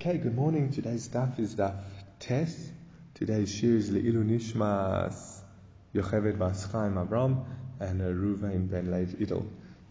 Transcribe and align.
Okay, 0.00 0.18
good 0.18 0.36
morning. 0.36 0.70
Today's 0.70 1.08
daf 1.08 1.40
is 1.40 1.56
daf 1.56 1.74
Tes. 2.20 2.70
Today's 3.14 3.52
shir 3.52 3.74
is 3.78 3.90
Le'ilu 3.90 4.22
Nishmas 4.24 5.40
Yocheved 5.92 6.38
Bas 6.38 6.70
Chaim 6.70 6.94
Avram 6.94 7.44
and 7.80 8.00
Ruvain 8.00 8.70
Ben 8.70 8.92
Lev 8.92 9.08
Idel. 9.18 9.44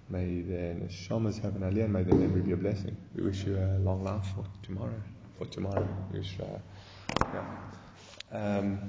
May 0.09 0.43
the 0.43 0.75
neshamas 0.79 1.41
have 1.41 1.57
an 1.57 1.63
aliyah 1.63 1.83
and 1.83 1.91
may 1.91 2.03
their 2.03 2.15
memory 2.15 2.39
be 2.39 2.53
a 2.53 2.55
blessing. 2.55 2.95
We 3.17 3.23
wish 3.23 3.43
you 3.43 3.57
a 3.57 3.79
long 3.79 4.05
life 4.05 4.25
for 4.33 4.45
tomorrow. 4.63 5.01
For 5.39 5.45
tomorrow. 5.47 5.85
We 6.13 6.19
wish, 6.19 6.37
uh, 6.39 7.25
yeah. 7.33 8.59
Um, 8.59 8.79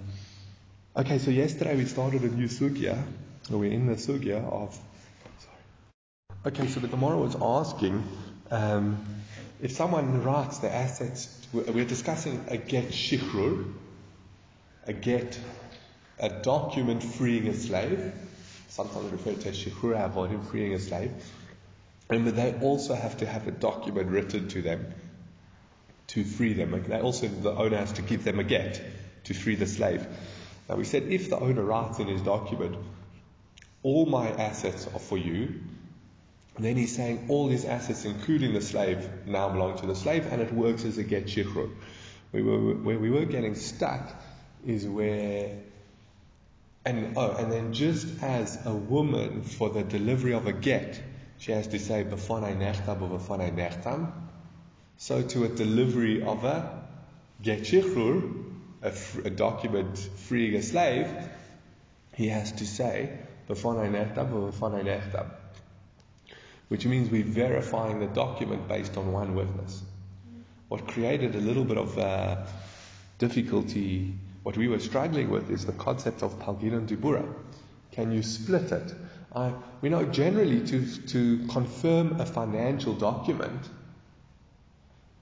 okay, 0.97 1.19
so 1.19 1.33
yesterday 1.33 1.75
we 1.75 1.87
started 1.87 2.23
a 2.23 2.29
new 2.29 2.47
sugya. 2.47 2.97
We're 3.51 3.73
in 3.73 3.89
the 3.89 3.95
sugya 3.95 4.37
of. 4.45 4.79
Sorry. 5.41 6.55
Okay, 6.55 6.69
so 6.69 6.79
the 6.79 6.87
Gemara 6.87 7.19
was 7.19 7.35
asking. 7.43 8.05
Um, 8.53 9.05
if 9.61 9.73
someone 9.73 10.23
writes 10.23 10.59
the 10.59 10.73
assets, 10.73 11.35
we're 11.53 11.85
discussing 11.85 12.45
a 12.49 12.57
get 12.57 12.89
shichrur, 12.89 13.73
a 14.87 14.93
get, 14.93 15.39
a 16.19 16.29
document 16.29 17.03
freeing 17.03 17.49
a 17.49 17.55
slave, 17.55 18.13
sometimes 18.69 19.11
referred 19.11 19.41
to 19.41 19.49
as 19.49 19.59
shichrur 19.59 19.97
avodim, 19.97 20.45
freeing 20.51 20.75
a 20.75 20.79
slave. 20.79 21.13
Remember, 22.09 22.31
they 22.31 22.55
also 22.61 22.95
have 22.95 23.19
to 23.19 23.27
have 23.27 23.47
a 23.47 23.51
document 23.51 24.09
written 24.09 24.49
to 24.49 24.63
them 24.63 24.95
to 26.09 26.25
free 26.25 26.55
them. 26.55 26.85
They 26.87 27.01
also, 27.01 27.29
the 27.29 27.53
owner 27.53 27.77
has 27.77 27.93
to 27.95 28.03
give 28.03 28.25
them 28.25 28.39
a 28.39 28.45
get 28.45 28.83
to 29.25 29.35
free 29.35 29.57
the 29.57 29.67
slave. 29.67 30.07
Now 30.69 30.77
we 30.77 30.85
said 30.85 31.05
if 31.05 31.31
the 31.31 31.39
owner 31.39 31.63
writes 31.63 31.99
in 31.99 32.09
his 32.09 32.23
document, 32.23 32.77
all 33.83 34.07
my 34.07 34.29
assets 34.29 34.87
are 34.87 34.99
for 34.99 35.19
you, 35.19 35.33
and 35.35 35.78
then 36.65 36.77
he's 36.77 36.95
saying 36.95 37.27
all 37.29 37.49
his 37.49 37.65
assets, 37.65 38.05
including 38.05 38.53
the 38.53 38.61
slave, 38.61 39.09
now 39.27 39.49
belong 39.49 39.79
to 39.79 39.87
the 39.87 39.95
slave, 39.95 40.27
and 40.27 40.43
it 40.43 40.53
works 40.53 40.85
as 40.85 40.99
a 40.99 41.05
get 41.05 41.27
shichrur. 41.27 41.71
We 42.33 42.43
were, 42.43 42.75
where 42.75 42.99
we 42.99 43.11
were 43.11 43.25
getting 43.25 43.55
stuck 43.55 44.11
is 44.67 44.87
where, 44.87 45.57
and 46.85 47.17
oh, 47.17 47.31
and 47.31 47.53
then 47.53 47.73
just 47.73 48.23
as 48.23 48.59
a 48.67 48.75
woman 48.75 49.43
for 49.43 49.71
the 49.71 49.83
delivery 49.83 50.35
of 50.35 50.47
a 50.47 50.53
get, 50.53 51.01
she 51.39 51.53
has 51.53 51.69
to 51.69 51.79
say 51.79 52.05
b'fanai 52.05 52.57
nechtam 52.57 53.03
or 53.03 53.19
b'fanai 53.19 53.55
nechtam. 53.55 54.13
So 54.97 55.23
to 55.23 55.45
a 55.45 55.49
delivery 55.49 56.23
of 56.23 56.45
a 56.45 56.83
get 57.41 57.61
shichrur, 57.61 58.45
a, 58.83 58.93
a 59.25 59.31
document 59.31 59.97
freeing 59.97 60.57
a 60.57 60.63
slave, 60.63 61.09
he 62.15 62.29
has 62.29 62.51
to 62.53 62.67
say 62.67 63.17
b'fanai 63.49 63.91
nechtam 63.93 64.33
or 64.33 64.51
b'fanai 64.51 64.85
nechtam 64.85 65.31
which 66.69 66.87
means 66.87 67.11
we're 67.11 67.25
verifying 67.25 67.99
the 67.99 68.07
document 68.07 68.69
based 68.69 68.97
on 68.97 69.13
one 69.13 69.35
witness. 69.35 69.83
What 70.69 70.87
created 70.87 71.35
a 71.35 71.41
little 71.41 71.65
bit 71.65 71.79
of 71.79 71.99
uh, 71.99 72.45
difficulty, 73.19 74.15
what 74.43 74.57
we 74.57 74.69
were 74.69 74.79
struggling 74.79 75.31
with, 75.31 75.51
is 75.51 75.65
the 75.65 75.73
concept 75.73 76.23
of 76.23 76.39
Palgin 76.39 76.75
and 76.75 76.89
Dibura. 76.89 77.27
Can 77.93 78.13
you 78.13 78.23
split 78.23 78.71
it? 78.71 78.95
I, 79.35 79.53
we 79.81 79.89
know 79.89 80.05
generally 80.05 80.61
to, 80.67 80.87
to 81.09 81.47
confirm 81.49 82.21
a 82.21 82.27
financial 82.27 82.95
document, 82.95 83.69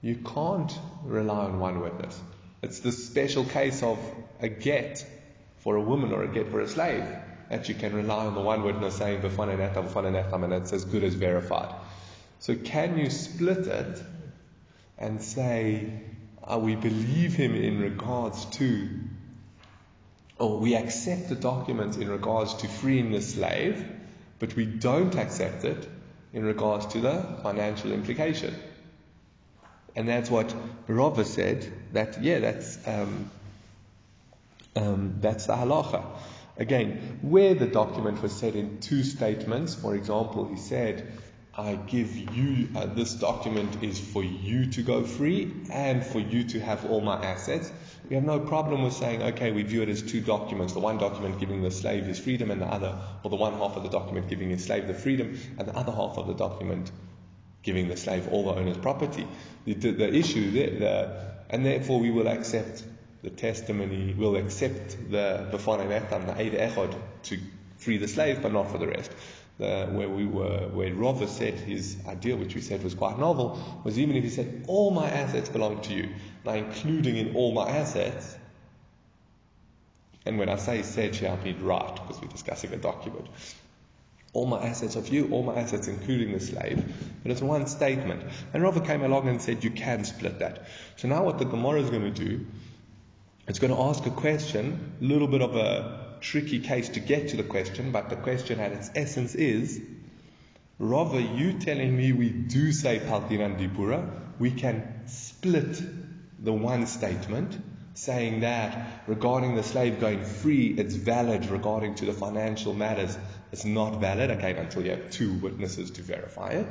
you 0.01 0.17
can't 0.17 0.77
rely 1.03 1.45
on 1.45 1.59
one 1.59 1.79
witness. 1.79 2.19
It's 2.61 2.79
the 2.79 2.91
special 2.91 3.45
case 3.45 3.83
of 3.83 3.97
a 4.41 4.49
get 4.49 5.05
for 5.59 5.75
a 5.75 5.81
woman 5.81 6.11
or 6.11 6.23
a 6.23 6.27
get 6.27 6.49
for 6.51 6.59
a 6.59 6.67
slave 6.67 7.05
that 7.49 7.69
you 7.69 7.75
can 7.75 7.95
rely 7.95 8.25
on 8.25 8.33
the 8.33 8.41
one 8.41 8.63
witness 8.63 8.97
saying 8.97 9.21
and 9.21 10.53
it's 10.53 10.73
as 10.73 10.85
good 10.85 11.03
as 11.03 11.13
verified. 11.13 11.73
So 12.39 12.55
can 12.55 12.97
you 12.97 13.09
split 13.09 13.67
it 13.67 14.01
and 14.97 15.21
say, 15.21 15.91
uh, 16.43 16.57
we 16.59 16.75
believe 16.75 17.33
him 17.33 17.55
in 17.55 17.79
regards 17.79 18.45
to, 18.45 18.89
or 20.37 20.59
we 20.59 20.75
accept 20.75 21.29
the 21.29 21.35
documents 21.35 21.97
in 21.97 22.09
regards 22.09 22.53
to 22.55 22.67
freeing 22.67 23.11
the 23.11 23.21
slave, 23.21 23.85
but 24.39 24.55
we 24.55 24.65
don't 24.65 25.15
accept 25.15 25.65
it 25.65 25.87
in 26.33 26.45
regards 26.45 26.85
to 26.87 26.99
the 26.99 27.23
financial 27.43 27.91
implication. 27.91 28.53
And 29.95 30.07
that's 30.07 30.29
what 30.29 30.53
Rava 30.87 31.25
said, 31.25 31.71
that, 31.93 32.21
yeah, 32.21 32.39
that's, 32.39 32.77
um, 32.87 33.31
um, 34.75 35.15
that's 35.21 35.47
the 35.47 35.53
halacha. 35.53 36.05
Again, 36.59 37.19
where 37.21 37.53
the 37.53 37.67
document 37.67 38.21
was 38.21 38.31
said 38.31 38.55
in 38.55 38.79
two 38.79 39.03
statements, 39.03 39.75
for 39.75 39.95
example, 39.95 40.47
he 40.47 40.57
said, 40.57 41.07
I 41.55 41.75
give 41.75 42.15
you, 42.15 42.69
uh, 42.75 42.85
this 42.85 43.15
document 43.15 43.83
is 43.83 43.99
for 43.99 44.23
you 44.23 44.67
to 44.71 44.83
go 44.83 45.03
free 45.03 45.51
and 45.71 46.05
for 46.05 46.19
you 46.19 46.43
to 46.49 46.59
have 46.59 46.85
all 46.85 47.01
my 47.01 47.15
assets. 47.23 47.71
We 48.09 48.15
have 48.15 48.25
no 48.25 48.39
problem 48.39 48.83
with 48.83 48.93
saying, 48.93 49.23
okay, 49.23 49.51
we 49.51 49.63
view 49.63 49.81
it 49.81 49.89
as 49.89 50.03
two 50.03 50.21
documents. 50.21 50.73
The 50.73 50.79
one 50.79 50.99
document 50.99 51.39
giving 51.39 51.63
the 51.63 51.71
slave 51.71 52.05
his 52.05 52.19
freedom 52.19 52.51
and 52.51 52.61
the 52.61 52.67
other, 52.67 52.95
or 53.23 53.31
the 53.31 53.37
one 53.37 53.53
half 53.53 53.75
of 53.75 53.83
the 53.83 53.89
document 53.89 54.29
giving 54.29 54.51
his 54.51 54.65
slave 54.65 54.87
the 54.87 54.93
freedom 54.93 55.39
and 55.57 55.67
the 55.67 55.75
other 55.75 55.91
half 55.91 56.17
of 56.17 56.27
the 56.27 56.35
document 56.35 56.91
giving 57.63 57.87
the 57.87 57.97
slave 57.97 58.27
all 58.31 58.45
the 58.45 58.59
owner's 58.59 58.77
property. 58.77 59.27
The, 59.65 59.73
the, 59.73 59.91
the 59.91 60.13
issue 60.13 60.51
there, 60.51 60.79
the, 60.79 61.33
and 61.49 61.65
therefore 61.65 61.99
we 61.99 62.11
will 62.11 62.27
accept 62.27 62.83
the 63.23 63.29
testimony 63.29 64.13
will 64.13 64.35
accept 64.35 64.97
the 65.09 65.49
b'fanai 65.51 65.87
nechtam, 65.87 66.25
the 66.25 66.33
Eid 66.33 66.53
Echod, 66.53 66.95
to 67.23 67.39
free 67.77 67.97
the 67.97 68.07
slave, 68.07 68.41
but 68.41 68.53
not 68.53 68.71
for 68.71 68.77
the 68.77 68.87
rest. 68.87 69.11
The, 69.57 69.87
where 69.87 70.09
we 70.09 70.25
were, 70.25 70.67
where 70.67 70.93
Rava 70.93 71.27
said 71.27 71.55
his 71.55 71.97
idea, 72.07 72.35
which 72.35 72.53
we 72.53 72.61
said 72.61 72.83
was 72.83 72.93
quite 72.93 73.17
novel, 73.17 73.59
was 73.83 73.97
even 73.97 74.15
if 74.15 74.23
he 74.23 74.29
said, 74.29 74.65
all 74.67 74.91
my 74.91 75.09
assets 75.09 75.49
belong 75.49 75.81
to 75.81 75.93
you, 75.93 76.09
now 76.45 76.53
including 76.53 77.17
in 77.17 77.35
all 77.35 77.53
my 77.53 77.67
assets, 77.67 78.37
and 80.27 80.37
when 80.37 80.49
I 80.49 80.57
say 80.57 80.83
said 80.83 81.15
here, 81.15 81.29
I 81.29 81.43
mean 81.43 81.63
right, 81.63 81.95
because 81.95 82.21
we're 82.21 82.27
discussing 82.27 82.73
a 82.73 82.77
document. 82.77 83.27
All 84.33 84.45
my 84.45 84.61
assets 84.61 84.97
of 84.97 85.07
you, 85.07 85.29
all 85.31 85.41
my 85.41 85.55
assets 85.55 85.87
including 85.87 86.33
the 86.33 86.41
slave. 86.41 86.83
But 87.23 87.31
it's 87.31 87.41
one 87.41 87.65
statement. 87.67 88.23
And 88.53 88.61
Rava 88.61 88.81
came 88.81 89.03
along 89.03 89.29
and 89.29 89.41
said, 89.41 89.63
you 89.63 89.71
can 89.71 90.03
split 90.03 90.39
that. 90.39 90.67
So 90.97 91.07
now 91.07 91.23
what 91.23 91.39
the 91.39 91.45
Gemara 91.45 91.81
is 91.81 91.89
going 91.89 92.13
to 92.13 92.25
do 92.25 92.45
it's 93.47 93.59
going 93.59 93.73
to 93.73 93.81
ask 93.81 94.05
a 94.05 94.11
question, 94.11 94.93
a 95.01 95.05
little 95.05 95.27
bit 95.27 95.41
of 95.41 95.55
a 95.55 96.17
tricky 96.19 96.59
case 96.59 96.89
to 96.89 96.99
get 96.99 97.29
to 97.29 97.37
the 97.37 97.43
question, 97.43 97.91
but 97.91 98.09
the 98.09 98.17
question 98.17 98.59
at 98.59 98.73
its 98.73 98.89
essence 98.93 99.35
is, 99.35 99.81
Rava, 100.79 101.21
you 101.21 101.53
telling 101.53 101.95
me 101.95 102.11
we 102.11 102.29
do 102.29 102.71
say 102.71 102.99
Palgin 102.99 103.43
and 103.43 103.57
Dibura, 103.57 104.09
we 104.37 104.51
can 104.51 105.07
split 105.07 105.81
the 106.43 106.53
one 106.53 106.85
statement, 106.87 107.57
saying 107.93 108.41
that 108.41 109.03
regarding 109.07 109.55
the 109.55 109.63
slave 109.63 109.99
going 109.99 110.23
free, 110.23 110.67
it's 110.67 110.93
valid 110.93 111.47
regarding 111.47 111.95
to 111.95 112.05
the 112.05 112.13
financial 112.13 112.73
matters, 112.73 113.17
it's 113.51 113.65
not 113.65 113.99
valid, 113.99 114.29
okay, 114.29 114.55
until 114.55 114.83
you 114.83 114.91
have 114.91 115.09
two 115.09 115.33
witnesses 115.35 115.91
to 115.91 116.01
verify 116.01 116.49
it. 116.49 116.67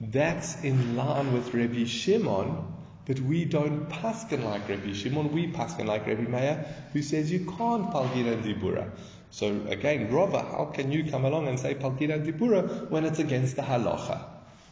That's 0.00 0.62
in 0.62 0.94
line 0.94 1.32
with 1.32 1.52
Rabbi 1.54 1.84
Shimon, 1.84 2.75
but 3.06 3.20
we 3.20 3.44
don't 3.44 3.88
paskin 3.88 4.44
like 4.44 4.68
Rabbi 4.68 4.92
Shimon, 4.92 5.32
we 5.32 5.46
paskin 5.52 5.86
like 5.86 6.06
Rabbi 6.06 6.22
Meir, 6.22 6.66
who 6.92 7.02
says 7.02 7.30
you 7.30 7.40
can't 7.40 7.90
palgina 7.92 8.32
and 8.32 8.44
dibura. 8.44 8.90
So 9.30 9.60
again, 9.68 10.12
Rava, 10.12 10.42
how 10.42 10.66
can 10.66 10.90
you 10.90 11.10
come 11.10 11.24
along 11.24 11.46
and 11.46 11.58
say 11.58 11.74
palgina 11.74 12.14
and 12.14 12.26
dibura 12.26 12.90
when 12.90 13.04
it's 13.04 13.20
against 13.20 13.56
the 13.56 13.62
halacha? 13.62 14.20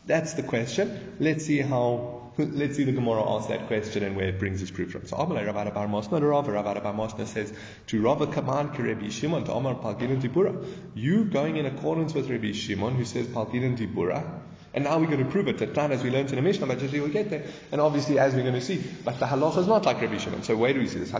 That's 0.06 0.34
the 0.34 0.42
question. 0.42 1.16
Let's 1.20 1.46
see 1.46 1.58
how, 1.58 2.32
let's 2.36 2.76
see 2.76 2.84
the 2.84 2.92
Gemara 2.92 3.36
ask 3.36 3.48
that 3.48 3.68
question 3.68 4.02
and 4.02 4.16
where 4.16 4.28
it 4.28 4.38
brings 4.38 4.60
its 4.60 4.70
proof 4.70 4.90
from. 4.90 5.06
So 5.06 5.16
Amalei 5.16 5.46
Rav 5.46 5.56
Ada 5.56 5.70
Bar 5.70 5.86
Mosna, 5.86 6.20
Rava 6.20 6.52
Rav 6.52 6.66
Ada 6.66 6.80
Bar 6.80 6.92
Mosna 6.92 7.26
says, 7.26 7.52
to 7.86 8.02
Rava 8.02 8.26
command 8.26 8.78
Rabbi 8.78 9.08
Shimon 9.08 9.44
to 9.44 9.52
Omar 9.52 9.76
palgina 9.76 10.10
and 10.10 10.22
dibura. 10.22 10.66
You 10.94 11.24
going 11.24 11.56
in 11.56 11.66
accordance 11.66 12.12
with 12.12 12.28
Rabbi 12.28 12.52
Shimon 12.52 12.96
who 12.96 13.04
says 13.04 13.28
palgina 13.28 13.66
and 13.66 13.78
dibura, 13.78 14.40
and 14.74 14.82
now 14.82 14.98
we're 14.98 15.06
going 15.06 15.24
to 15.24 15.30
prove 15.30 15.46
it. 15.46 15.58
The 15.58 15.68
plan 15.68 15.92
as 15.92 16.02
we 16.02 16.10
learned 16.10 16.30
in 16.30 16.34
the 16.34 16.42
Mishnah, 16.42 16.66
but 16.66 16.82
we'll 16.82 17.06
get 17.08 17.30
there. 17.30 17.44
And 17.70 17.81
obviously, 17.81 18.19
as 18.19 18.34
we're 18.34 18.43
going 18.43 18.54
to 18.54 18.60
see, 18.60 18.82
but 19.04 19.20
the 19.20 19.26
halacha 19.26 19.58
is 19.58 19.69
not 19.69 19.87
like 19.87 20.00
Rabbi 20.00 20.19
Shimon. 20.19 20.43
So 20.43 20.56
where 20.56 20.72
do 20.72 20.81
we 20.81 20.88
see 20.88 20.99
this? 20.99 21.14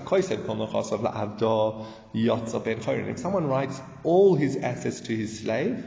If 3.15 3.19
someone 3.21 3.47
writes 3.47 3.81
all 4.03 4.35
his 4.35 4.57
assets 4.57 5.01
to 5.03 5.17
his 5.17 5.39
slave, 5.39 5.87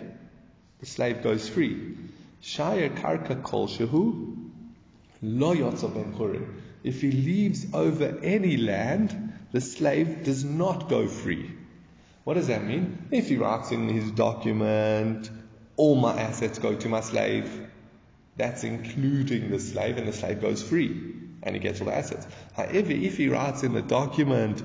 the 0.80 0.86
slave 0.86 1.21
goes 1.21 1.50
free. 1.50 1.97
Shayar 2.42 2.95
karka 2.95 3.44
kol 3.44 3.68
shehu 3.68 4.50
lo 5.21 5.53
ben 5.53 6.56
If 6.86 7.01
he 7.01 7.12
leaves 7.12 7.65
over 7.74 8.18
any 8.24 8.56
land, 8.56 9.33
the 9.51 9.59
slave 9.59 10.24
does 10.24 10.45
not 10.45 10.88
go 10.88 11.06
free. 11.07 11.51
What 12.24 12.36
does 12.36 12.47
that 12.47 12.63
mean? 12.63 13.07
If 13.12 13.27
he 13.27 13.36
writes 13.36 13.71
in 13.71 13.89
his 13.89 14.12
document, 14.12 15.30
all 15.77 15.95
my 15.95 16.19
assets 16.19 16.59
go 16.59 16.75
to 16.75 16.89
my 16.89 17.01
slave. 17.01 17.68
That's 18.35 18.63
including 18.63 19.50
the 19.50 19.59
slave, 19.59 19.97
and 19.97 20.07
the 20.07 20.13
slave 20.13 20.41
goes 20.41 20.62
free 20.62 21.13
and 21.44 21.56
he 21.56 21.62
gets 21.62 21.79
all 21.79 21.88
the 21.88 21.95
assets. 21.95 22.27
However, 22.56 22.91
if 22.91 23.18
he 23.18 23.29
writes 23.29 23.63
in 23.63 23.74
the 23.74 23.81
document, 23.81 24.62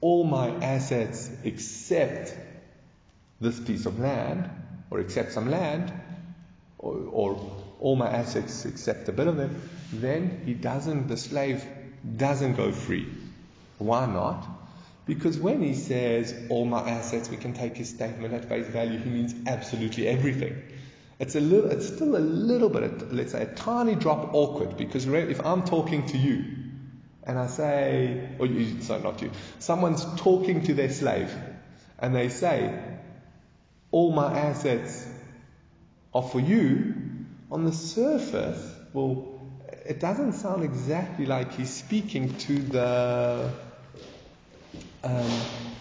all 0.00 0.24
my 0.24 0.48
assets 0.64 1.30
except 1.44 2.34
this 3.40 3.58
piece 3.60 3.86
of 3.86 3.98
land, 3.98 4.48
or 4.90 5.00
except 5.00 5.32
some 5.32 5.50
land, 5.50 5.92
or, 6.78 6.94
or 7.10 7.52
all 7.80 7.96
my 7.96 8.08
assets 8.08 8.64
except 8.64 9.08
a 9.08 9.12
bit 9.12 9.26
of 9.26 9.36
them, 9.36 9.60
then 9.92 10.42
he 10.44 10.54
doesn't, 10.54 11.08
the 11.08 11.16
slave 11.16 11.64
doesn't 12.16 12.54
go 12.54 12.70
free. 12.70 13.08
Why 13.78 14.06
not? 14.06 14.46
Because 15.08 15.38
when 15.38 15.62
he 15.62 15.72
says 15.72 16.34
all 16.50 16.66
my 16.66 16.80
assets, 16.80 17.30
we 17.30 17.38
can 17.38 17.54
take 17.54 17.74
his 17.78 17.88
statement 17.88 18.34
at 18.34 18.44
face 18.44 18.66
value, 18.66 18.98
he 18.98 19.08
means 19.08 19.34
absolutely 19.46 20.06
everything. 20.06 20.62
It's 21.18 21.34
a 21.34 21.40
little, 21.40 21.70
it's 21.70 21.86
still 21.86 22.14
a 22.14 22.20
little 22.20 22.68
bit, 22.68 23.10
let's 23.10 23.32
say, 23.32 23.42
a 23.42 23.54
tiny 23.54 23.94
drop 23.94 24.34
awkward 24.34 24.76
because 24.76 25.06
if 25.06 25.44
I'm 25.46 25.64
talking 25.64 26.06
to 26.08 26.18
you 26.18 26.44
and 27.24 27.38
I 27.38 27.46
say, 27.46 28.28
or 28.38 28.44
you, 28.44 28.82
sorry, 28.82 29.02
not 29.02 29.22
you, 29.22 29.30
someone's 29.58 30.04
talking 30.20 30.64
to 30.64 30.74
their 30.74 30.90
slave 30.90 31.34
and 31.98 32.14
they 32.14 32.28
say, 32.28 32.78
all 33.90 34.12
my 34.12 34.38
assets 34.38 35.08
are 36.12 36.22
for 36.22 36.38
you, 36.38 36.94
on 37.50 37.64
the 37.64 37.72
surface, 37.72 38.74
well, 38.92 39.40
it 39.86 40.00
doesn't 40.00 40.34
sound 40.34 40.64
exactly 40.64 41.24
like 41.24 41.54
he's 41.54 41.72
speaking 41.72 42.36
to 42.40 42.58
the. 42.58 43.50
Um, 45.02 45.76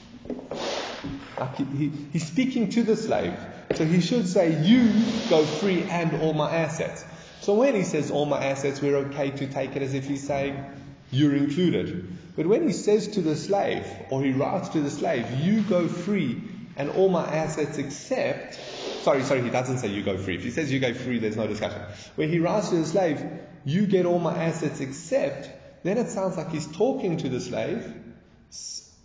he, 1.55 1.89
he's 2.11 2.27
speaking 2.27 2.69
to 2.71 2.83
the 2.83 2.95
slave. 2.95 3.37
So 3.73 3.85
he 3.85 4.01
should 4.01 4.27
say, 4.27 4.63
You 4.63 5.23
go 5.27 5.45
free 5.45 5.83
and 5.83 6.21
all 6.21 6.33
my 6.33 6.55
assets. 6.55 7.03
So 7.39 7.53
when 7.53 7.75
he 7.75 7.83
says 7.83 8.09
all 8.09 8.25
my 8.25 8.43
assets, 8.43 8.81
we're 8.81 8.97
okay 9.07 9.31
to 9.31 9.47
take 9.47 9.75
it 9.75 9.81
as 9.81 9.93
if 9.93 10.05
he's 10.05 10.25
saying, 10.25 10.63
You're 11.11 11.35
included. 11.35 12.17
But 12.35 12.47
when 12.47 12.67
he 12.67 12.73
says 12.73 13.07
to 13.09 13.21
the 13.21 13.35
slave, 13.35 13.85
or 14.09 14.23
he 14.23 14.31
writes 14.31 14.69
to 14.69 14.81
the 14.81 14.89
slave, 14.89 15.29
You 15.39 15.61
go 15.61 15.87
free 15.87 16.41
and 16.75 16.89
all 16.89 17.09
my 17.09 17.25
assets 17.25 17.77
except 17.77 18.59
sorry, 19.07 19.23
sorry, 19.23 19.41
he 19.41 19.49
doesn't 19.49 19.77
say 19.77 19.87
you 19.87 20.03
go 20.03 20.17
free. 20.17 20.35
If 20.35 20.43
he 20.43 20.51
says 20.51 20.69
you 20.69 20.81
go 20.81 20.93
free, 20.93 21.19
there's 21.19 21.37
no 21.37 21.47
discussion. 21.47 21.81
When 22.15 22.29
he 22.29 22.39
writes 22.39 22.69
to 22.69 22.75
the 22.75 22.85
slave, 22.85 23.23
you 23.63 23.85
get 23.85 24.05
all 24.05 24.19
my 24.19 24.43
assets 24.43 24.81
except, 24.81 25.49
then 25.83 25.97
it 25.97 26.09
sounds 26.09 26.35
like 26.35 26.51
he's 26.51 26.67
talking 26.67 27.15
to 27.17 27.29
the 27.29 27.39
slave, 27.39 27.93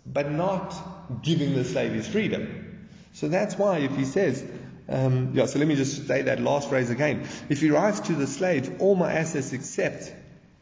but 0.05 0.31
not 0.31 1.21
giving 1.21 1.55
the 1.55 1.63
slave 1.63 1.93
his 1.93 2.07
freedom. 2.07 2.89
So 3.13 3.27
that's 3.27 3.57
why 3.57 3.79
if 3.79 3.95
he 3.95 4.05
says, 4.05 4.43
um, 4.89 5.31
yeah, 5.33 5.45
so 5.45 5.59
let 5.59 5.67
me 5.67 5.75
just 5.75 6.07
say 6.07 6.23
that 6.23 6.41
last 6.41 6.69
phrase 6.69 6.89
again. 6.89 7.27
If 7.49 7.61
he 7.61 7.69
writes 7.69 8.01
to 8.01 8.13
the 8.13 8.27
slave, 8.27 8.81
all 8.81 8.95
my 8.95 9.13
assets 9.13 9.53
except 9.53 10.13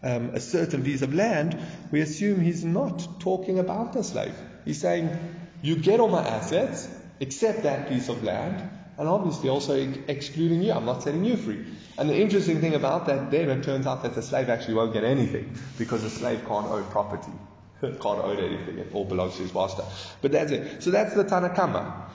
um, 0.03 0.31
a 0.33 0.39
certain 0.39 0.83
piece 0.83 1.01
of 1.01 1.13
land, 1.13 1.57
we 1.91 2.01
assume 2.01 2.41
he's 2.41 2.63
not 2.63 3.19
talking 3.19 3.59
about 3.59 3.93
the 3.93 4.03
slave. 4.03 4.35
He's 4.65 4.79
saying, 4.79 5.09
you 5.61 5.75
get 5.75 5.99
all 5.99 6.09
my 6.09 6.23
assets 6.27 6.87
except 7.19 7.63
that 7.63 7.89
piece 7.89 8.09
of 8.09 8.23
land, 8.23 8.69
and 8.97 9.07
obviously 9.07 9.49
also 9.49 9.75
excluding 10.07 10.61
you. 10.61 10.71
I'm 10.71 10.85
not 10.85 11.03
setting 11.03 11.23
you 11.23 11.37
free. 11.37 11.65
And 11.97 12.09
the 12.09 12.19
interesting 12.19 12.61
thing 12.61 12.73
about 12.73 13.07
that, 13.07 13.31
then 13.31 13.49
it 13.49 13.63
turns 13.63 13.87
out 13.87 14.03
that 14.03 14.15
the 14.15 14.21
slave 14.21 14.49
actually 14.49 14.75
won't 14.75 14.93
get 14.93 15.03
anything 15.03 15.55
because 15.77 16.01
the 16.03 16.09
slave 16.09 16.45
can't 16.47 16.67
own 16.67 16.83
property. 16.85 17.31
Can't 17.81 18.19
own 18.19 18.37
anything. 18.37 18.77
It 18.77 18.93
all 18.93 19.05
belongs 19.05 19.35
to 19.35 19.43
his 19.43 19.53
master. 19.53 19.83
But 20.21 20.31
that's 20.31 20.51
it. 20.51 20.83
So 20.83 20.91
that's 20.91 21.13
the 21.13 21.23
Tanna 21.23 21.49
Kamma. 21.49 22.09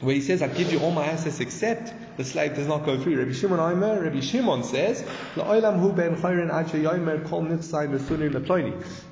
Where 0.00 0.14
he 0.14 0.20
says, 0.22 0.42
I 0.42 0.48
give 0.48 0.72
you 0.72 0.80
all 0.80 0.92
my 0.92 1.06
assets 1.06 1.40
except 1.40 1.92
the 2.16 2.24
slave 2.24 2.56
does 2.56 2.66
not 2.66 2.86
go 2.86 2.98
free. 2.98 3.16
Rabbi 3.16 3.32
Shimon 3.32 3.60
Omer, 3.60 4.00
Rabbi 4.02 4.20
Shimon 4.20 4.64
says, 4.64 5.02
hu 5.34 5.92
ben 5.92 6.16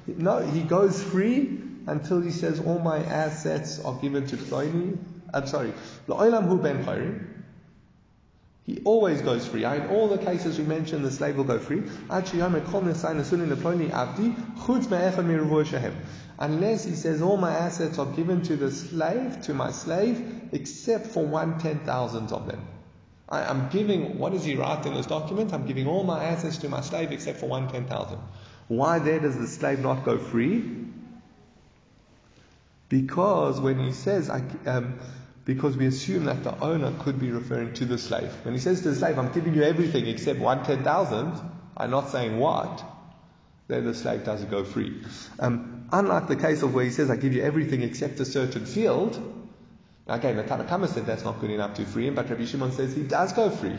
No, 0.07 0.39
he 0.39 0.63
goes 0.63 1.03
free 1.03 1.61
until 1.87 2.21
he 2.23 2.31
says, 2.31 2.61
all 2.61 2.79
my 2.79 2.99
assets 3.05 3.81
are 3.81 3.95
given 4.01 4.27
to 4.29 4.37
Pliny 4.39 4.97
I'm 5.33 5.47
sorry, 5.47 5.75
he 8.69 8.81
always 8.85 9.23
goes 9.23 9.49
free. 9.49 9.65
In 9.65 9.87
all 9.87 10.09
the 10.09 10.19
cases 10.19 10.59
we 10.59 10.65
mentioned, 10.65 11.03
the 11.03 11.11
slave 11.11 11.39
will 11.39 11.45
go 11.45 11.59
free. 11.59 11.85
Unless 16.41 16.85
he 16.85 16.95
says, 16.95 17.23
all 17.23 17.39
my 17.39 17.51
assets 17.51 17.99
are 17.99 18.13
given 18.13 18.43
to 18.43 18.57
the 18.57 18.71
slave, 18.71 19.41
to 19.41 19.55
my 19.55 19.71
slave, 19.71 20.51
except 20.53 21.07
for 21.07 21.25
one 21.25 21.59
ten 21.59 21.79
thousand 21.79 22.31
of 22.31 22.47
them. 22.47 22.61
I, 23.31 23.51
am 23.51 23.71
giving, 23.71 24.19
what 24.19 24.33
does 24.33 24.45
he 24.45 24.55
write 24.55 24.85
in 24.85 24.93
this 24.93 25.07
document? 25.07 25.55
I'm 25.55 25.65
giving 25.65 25.87
all 25.87 26.05
my 26.05 26.23
assets 26.25 26.59
to 26.59 26.69
my 26.69 26.83
slave 26.83 27.11
except 27.11 27.41
for 27.41 27.47
one 27.47 27.69
ten 27.69 27.87
thousand. 27.87 28.19
Why 28.69 28.99
there 28.99 29.19
does 29.19 29.39
the 29.39 29.49
slave 29.49 29.79
not 29.79 30.05
go 30.05 30.19
free? 30.19 30.85
Because 32.91 33.63
when 33.63 33.79
he 33.79 33.93
says, 33.93 34.29
I, 34.29 34.43
um, 34.67 34.99
because 35.49 35.79
we 35.79 35.87
assume 35.87 36.27
that 36.27 36.45
the 36.45 36.55
owner 36.61 36.93
could 36.99 37.19
be 37.19 37.31
referring 37.31 37.73
to 37.73 37.87
the 37.87 37.97
slave. 37.97 38.31
When 38.43 38.53
he 38.53 38.61
says 38.61 38.83
to 38.83 38.91
the 38.91 38.95
slave, 38.95 39.19
I'm 39.19 39.33
giving 39.33 39.55
you 39.55 39.63
everything 39.63 40.07
except 40.07 40.41
one 40.41 40.63
ten 40.63 40.85
thousand, 40.85 41.33
I'm 41.75 41.91
not 41.91 42.11
saying 42.11 42.39
what, 42.39 42.85
then 43.67 43.87
the 43.87 43.95
slave 43.95 44.25
doesn't 44.25 44.51
go 44.51 44.63
free. 44.63 45.03
Um, 45.39 45.89
unlike 45.91 46.29
the 46.29 46.37
case 46.37 46.61
of 46.61 46.75
where 46.75 46.85
he 46.85 46.91
says, 46.91 47.11
I 47.11 47.17
give 47.17 47.33
you 47.33 47.43
everything 47.43 47.81
except 47.81 48.21
a 48.21 48.27
certain 48.27 48.67
field, 48.67 49.19
again, 50.07 50.37
the 50.37 50.43
Tanna 50.43 50.65
Kamma 50.65 50.87
said 50.87 51.07
that's 51.07 51.25
not 51.25 51.41
good 51.41 51.51
enough 51.51 51.73
to 51.77 51.87
free 51.87 52.09
him, 52.09 52.15
but 52.15 52.29
Rabbi 52.29 52.45
Shimon 52.45 52.73
says 52.73 52.95
he 52.95 53.05
does 53.05 53.33
go 53.33 53.49
free. 53.49 53.79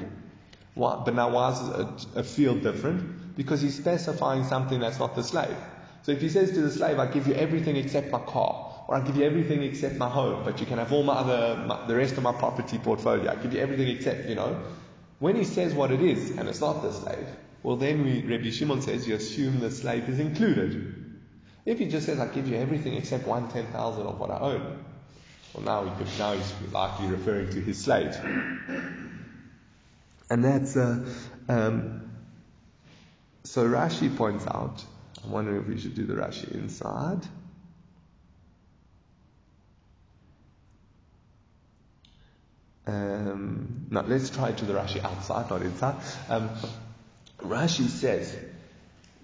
But 0.76 1.14
now 1.14 1.30
why 1.30 1.52
is 1.52 1.60
a, 1.60 1.96
a 2.16 2.24
field 2.24 2.64
different? 2.64 3.36
Because 3.38 3.62
he's 3.62 3.78
specifying 3.78 4.44
something 4.44 4.80
that's 4.80 4.98
not 4.98 5.16
the 5.16 5.24
slave. 5.24 5.56
So 6.02 6.14
if 6.14 6.22
he 6.22 6.30
says 6.30 6.50
to 6.50 6.62
the 6.62 6.72
slave, 6.72 6.98
I 6.98 7.06
give 7.06 7.28
you 7.28 7.36
everything 7.36 7.76
except 7.76 8.10
my 8.10 8.22
car, 8.22 8.69
or 8.90 8.96
I'll 8.96 9.04
give 9.04 9.18
you 9.18 9.24
everything 9.24 9.62
except 9.62 9.98
my 9.98 10.10
home, 10.10 10.44
but 10.44 10.60
you 10.60 10.66
can 10.66 10.80
have 10.80 10.92
all 10.92 11.04
my 11.04 11.14
other, 11.14 11.64
my, 11.68 11.86
the 11.86 11.96
rest 11.96 12.18
of 12.18 12.24
my 12.24 12.32
property 12.32 12.80
portfolio. 12.80 13.30
I'll 13.30 13.38
give 13.38 13.54
you 13.54 13.60
everything 13.60 13.88
except, 13.88 14.28
you 14.28 14.34
know. 14.34 14.60
When 15.20 15.36
he 15.36 15.44
says 15.44 15.76
what 15.76 15.92
it 15.92 16.02
is, 16.02 16.32
and 16.32 16.50
it's 16.50 16.60
not 16.60 16.82
the 16.82 16.92
slave, 16.92 17.28
well 17.62 17.76
then 17.76 18.04
we, 18.04 18.24
Rabbi 18.24 18.50
Shimon 18.50 18.82
says 18.82 19.08
you 19.08 19.14
assume 19.14 19.60
the 19.60 19.70
slave 19.70 20.10
is 20.10 20.20
included. 20.20 21.22
If 21.68 21.78
he 21.78 21.86
just 21.86 22.08
says, 22.08 22.20
I'll 22.20 22.34
give 22.34 22.48
you 22.48 22.58
everything 22.58 22.96
except 22.96 23.28
one 23.28 23.48
ten 23.50 23.68
thousand 23.68 24.08
of 24.08 24.20
what 24.20 24.32
I 24.32 24.40
own, 24.40 24.84
well 25.54 25.64
now 25.64 25.84
he 25.84 25.96
could, 25.96 26.08
now 26.18 26.34
he's 26.34 26.52
likely 26.72 27.10
referring 27.10 27.52
to 27.52 27.62
his 27.62 27.78
slave. 27.78 28.16
And 30.32 30.44
that's, 30.44 30.76
uh, 30.76 31.06
um, 31.48 32.10
so 33.44 33.68
Rashi 33.68 34.18
points 34.18 34.48
out, 34.48 34.84
I'm 35.24 35.30
wondering 35.30 35.62
if 35.62 35.68
we 35.68 35.80
should 35.80 35.94
do 35.94 36.08
the 36.08 36.16
Rashi 36.16 36.52
inside. 36.56 37.28
Um, 42.90 43.86
now 43.92 44.02
let's 44.02 44.32
try 44.32 44.52
to 44.52 44.66
the 44.66 44.74
Rashi 44.74 45.04
outside, 45.04 45.50
not 45.50 45.62
inside. 45.62 45.96
Um, 46.28 46.50
Rashi 47.40 47.88
says, 47.88 48.36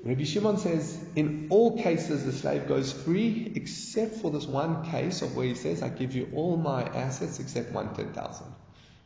Rabbi 0.04 0.24
Shimon 0.24 0.58
says, 0.58 1.04
in 1.16 1.48
all 1.50 1.82
cases 1.82 2.26
the 2.26 2.32
slave 2.32 2.68
goes 2.68 2.94
free 2.94 3.52
except 3.56 4.18
for 4.18 4.30
this 4.30 4.46
one 4.46 4.86
case 4.92 5.24
of 5.24 5.36
where 5.36 5.48
he 5.48 5.56
says, 5.56 5.82
I 5.82 5.90
give 5.90 6.14
you 6.14 6.30
all 6.36 6.58
my 6.58 6.84
assets 6.84 7.40
except 7.40 7.72
one 7.72 7.96
ten 7.96 8.14
thousand. 8.14 8.48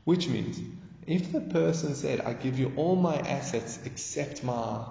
Which 0.04 0.28
means, 0.28 0.60
if 1.08 1.32
the 1.32 1.40
person 1.40 1.96
said, 1.96 2.20
I 2.22 2.34
give 2.34 2.60
you 2.60 2.74
all 2.76 2.98
my 2.98 3.16
assets 3.16 3.80
except 3.86 4.44
my 4.44 4.84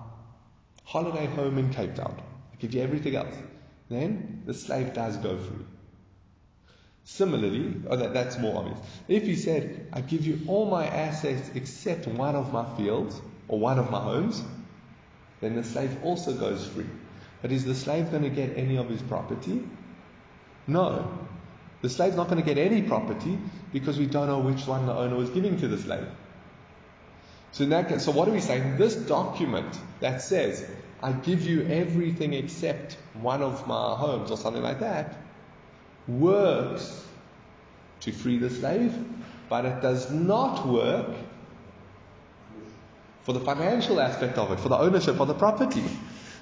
holiday 0.84 1.26
home 1.26 1.58
in 1.58 1.74
Cape 1.74 1.94
Town, 1.94 2.22
I 2.52 2.56
give 2.56 2.72
you 2.72 2.80
everything 2.80 3.16
else, 3.16 3.36
then 3.90 4.44
the 4.46 4.54
slave 4.54 4.94
does 4.94 5.18
go 5.18 5.36
free. 5.36 5.66
Similarly, 7.10 7.74
oh, 7.88 7.96
that, 7.96 8.12
that's 8.12 8.38
more 8.38 8.58
obvious. 8.58 8.78
If 9.08 9.22
he 9.22 9.34
said, 9.34 9.86
I 9.94 10.02
give 10.02 10.26
you 10.26 10.40
all 10.46 10.66
my 10.66 10.86
assets 10.86 11.50
except 11.54 12.06
one 12.06 12.36
of 12.36 12.52
my 12.52 12.76
fields 12.76 13.18
or 13.48 13.58
one 13.58 13.78
of 13.78 13.90
my 13.90 13.98
homes, 13.98 14.42
then 15.40 15.56
the 15.56 15.64
slave 15.64 15.96
also 16.04 16.34
goes 16.34 16.66
free. 16.66 16.84
But 17.40 17.50
is 17.50 17.64
the 17.64 17.74
slave 17.74 18.10
going 18.10 18.24
to 18.24 18.28
get 18.28 18.58
any 18.58 18.76
of 18.76 18.90
his 18.90 19.00
property? 19.00 19.66
No. 20.66 21.10
The 21.80 21.88
slave's 21.88 22.14
not 22.14 22.28
going 22.28 22.44
to 22.44 22.46
get 22.46 22.58
any 22.58 22.82
property 22.82 23.38
because 23.72 23.98
we 23.98 24.04
don't 24.04 24.26
know 24.26 24.40
which 24.40 24.66
one 24.66 24.84
the 24.84 24.92
owner 24.92 25.16
was 25.16 25.30
giving 25.30 25.58
to 25.60 25.66
the 25.66 25.78
slave. 25.78 26.06
So 27.52 27.64
in 27.64 27.70
that 27.70 27.88
case, 27.88 28.04
so 28.04 28.12
what 28.12 28.28
are 28.28 28.32
we 28.32 28.40
saying? 28.42 28.76
This 28.76 28.94
document 28.94 29.78
that 30.00 30.20
says, 30.20 30.62
I 31.02 31.12
give 31.12 31.40
you 31.40 31.66
everything 31.68 32.34
except 32.34 32.98
one 33.14 33.40
of 33.40 33.66
my 33.66 33.96
homes 33.96 34.30
or 34.30 34.36
something 34.36 34.62
like 34.62 34.80
that, 34.80 35.16
works 36.08 37.04
to 38.00 38.12
free 38.12 38.38
the 38.38 38.50
slave, 38.50 38.94
but 39.48 39.64
it 39.64 39.82
does 39.82 40.10
not 40.10 40.66
work 40.66 41.14
for 43.22 43.32
the 43.32 43.40
financial 43.40 44.00
aspect 44.00 44.38
of 44.38 44.50
it, 44.52 44.60
for 44.60 44.70
the 44.70 44.78
ownership 44.78 45.20
of 45.20 45.28
the 45.28 45.34
property. 45.34 45.84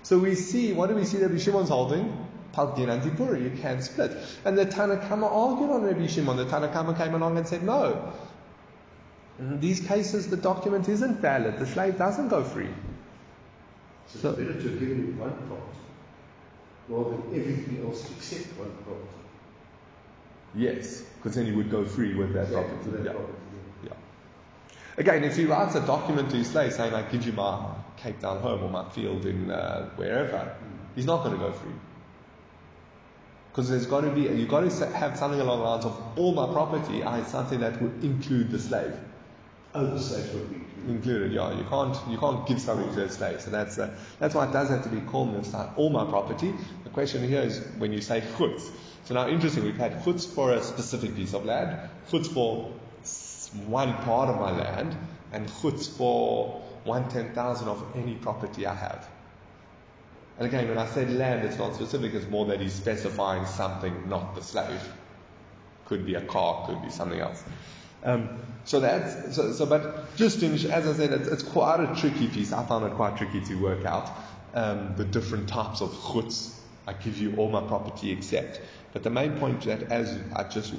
So 0.03 0.19
we 0.19 0.37
see, 0.37 0.73
what 0.73 0.89
do 0.89 0.95
we 0.95 1.05
see 1.05 1.19
Rabbi 1.19 1.39
Shimon's 1.39 1.69
holding? 1.69 2.27
Palgin 2.53 2.89
and 2.89 3.03
Dibura, 3.03 3.43
you 3.43 3.51
can 3.61 3.83
split. 3.83 4.13
And 4.45 4.57
the 4.57 4.65
Tanna 4.65 4.97
Kamma 4.97 5.31
argued 5.31 5.71
on 5.71 5.83
Rabbi 5.83 6.07
Shimon. 6.07 6.37
The 6.37 6.47
Tanna 6.47 6.69
Kamma 6.69 6.97
came 6.97 7.15
along 7.15 7.37
and 7.37 7.47
said, 7.47 7.63
no. 7.65 8.13
In 9.39 9.61
these 9.61 9.81
cases, 9.81 10.31
the 10.31 10.37
document 10.37 10.89
isn't 10.89 11.21
valid. 11.21 11.59
The 11.59 11.67
slave 11.67 11.99
doesn't 11.99 12.29
go 12.29 12.43
free. 12.45 12.71
So, 14.07 14.19
so 14.21 14.31
it's 14.31 14.39
better 14.39 14.53
to 14.55 14.69
give 14.69 14.89
him 14.89 15.19
one 15.19 15.33
property 15.49 15.79
rather 16.89 17.11
than 17.11 17.41
everything 17.41 17.85
else 17.85 18.09
except 18.17 18.57
one 18.59 18.71
property. 18.85 19.26
Yes, 20.57 21.03
because 21.17 21.37
then 21.37 21.45
he 21.45 21.53
would 21.53 21.71
go 21.71 21.85
free 21.85 22.15
with 22.15 22.33
that 22.33 22.49
yeah, 22.51 22.63
property. 22.63 22.91
That 22.91 23.05
yeah. 23.05 23.13
property. 23.13 23.39
yeah. 23.85 23.93
Again, 24.97 25.25
if 25.25 25.37
he 25.37 25.45
writes 25.45 25.75
a 25.75 25.87
document 25.87 26.31
to 26.31 26.37
his 26.37 26.51
slave 26.51 26.73
saying, 26.73 26.95
I 26.95 27.03
give 27.03 27.27
you 27.27 27.33
my 27.33 27.75
Cape 27.99 28.21
Town 28.21 28.41
home 28.41 28.63
or 28.63 28.71
my 28.71 28.89
field 28.91 29.27
in 29.27 29.51
uh, 29.51 29.91
wherever, 29.97 30.57
he's 30.95 31.05
not 31.05 31.23
going 31.23 31.39
to 31.39 31.39
go 31.39 31.53
free. 31.53 31.73
Because 33.53 33.69
there's 33.69 33.87
got 33.87 34.03
to 34.03 34.11
be, 34.11 34.23
you've 34.23 34.49
got 34.49 34.71
to 34.71 34.87
have 34.87 35.19
something 35.19 35.41
along 35.41 35.59
the 35.59 35.65
lines 35.65 35.85
of 35.85 36.19
all 36.19 36.33
my 36.35 36.51
property, 36.53 37.03
I 37.03 37.23
something 37.23 37.61
that 37.61 37.81
would 37.81 38.03
include 38.03 38.51
the 38.51 38.59
slave. 38.59 38.95
Oh, 39.75 39.87
the 39.87 40.01
slave 40.01 40.33
would 40.35 40.51
be 40.51 40.67
included. 40.91 41.33
Yeah, 41.33 41.57
you 41.57 41.65
can't 41.65 41.97
you 42.09 42.17
can't 42.17 42.47
give 42.47 42.61
something 42.61 42.95
to 42.95 43.05
a 43.05 43.11
slave. 43.11 43.41
So 43.41 43.51
that's 43.51 43.79
uh, 43.79 43.95
that's 44.19 44.35
why 44.35 44.49
it 44.49 44.53
does 44.53 44.71
have 44.71 44.83
to 44.85 44.89
be 44.89 45.01
called 45.01 45.35
mitzvah. 45.35 45.75
All 45.77 45.91
my 45.91 46.05
property. 46.05 46.55
Question 46.97 47.29
here 47.29 47.43
is 47.43 47.59
when 47.77 47.93
you 47.93 48.01
say 48.01 48.23
chutz. 48.23 48.71
So 49.05 49.13
now, 49.13 49.29
interesting. 49.29 49.65
We've 49.65 49.77
had 49.77 50.03
chutz 50.03 50.27
for 50.27 50.55
a 50.55 50.63
specific 50.63 51.15
piece 51.15 51.35
of 51.35 51.45
land, 51.45 51.91
chutz 52.11 52.27
for 52.27 52.73
one 53.67 53.93
part 53.97 54.31
of 54.31 54.37
my 54.37 54.51
land, 54.51 54.97
and 55.31 55.47
chutz 55.47 55.95
for 55.95 56.63
one 56.85 57.07
ten 57.11 57.35
thousand 57.35 57.69
of 57.69 57.85
any 57.97 58.15
property 58.15 58.65
I 58.65 58.75
have. 58.75 59.07
And 60.39 60.49
again, 60.49 60.69
when 60.69 60.79
I 60.79 60.87
said 60.87 61.13
land, 61.13 61.45
it's 61.45 61.59
not 61.59 61.75
specific. 61.75 62.15
It's 62.15 62.31
more 62.31 62.47
that 62.47 62.63
he's 62.63 62.73
specifying 62.73 63.45
something, 63.45 64.09
not 64.09 64.35
the 64.35 64.43
slave. 64.43 64.81
Could 65.85 66.07
be 66.07 66.15
a 66.15 66.23
car, 66.23 66.67
could 66.67 66.81
be 66.81 66.89
something 66.89 67.21
else. 67.21 67.45
Um, 68.05 68.39
so 68.65 68.81
that's 68.81 69.37
so, 69.37 69.53
so, 69.53 69.67
but 69.67 70.17
just 70.17 70.43
in, 70.43 70.55
as 70.55 70.89
I 70.89 70.95
said, 70.95 71.13
it's, 71.13 71.29
it's, 71.29 71.43
quite 71.43 71.81
a 71.81 71.95
tricky 72.01 72.29
piece. 72.29 72.55
I 72.55 72.65
found 72.65 72.87
it 72.87 72.93
quite 72.93 73.19
tricky 73.19 73.43
to 73.43 73.55
work 73.57 73.85
out 73.85 74.11
um, 74.55 74.95
the 74.97 75.05
different 75.05 75.51
types 75.51 75.83
of 75.83 75.91
chutz. 75.91 76.56
I 76.87 76.93
give 76.93 77.19
you 77.19 77.35
all 77.37 77.49
my 77.49 77.63
property 77.63 78.13
except. 78.13 78.61
But 78.93 79.03
the 79.03 79.11
main 79.11 79.39
point 79.39 79.63
that, 79.63 79.85
as 79.85 80.19
I 80.35 80.45
just 80.45 80.75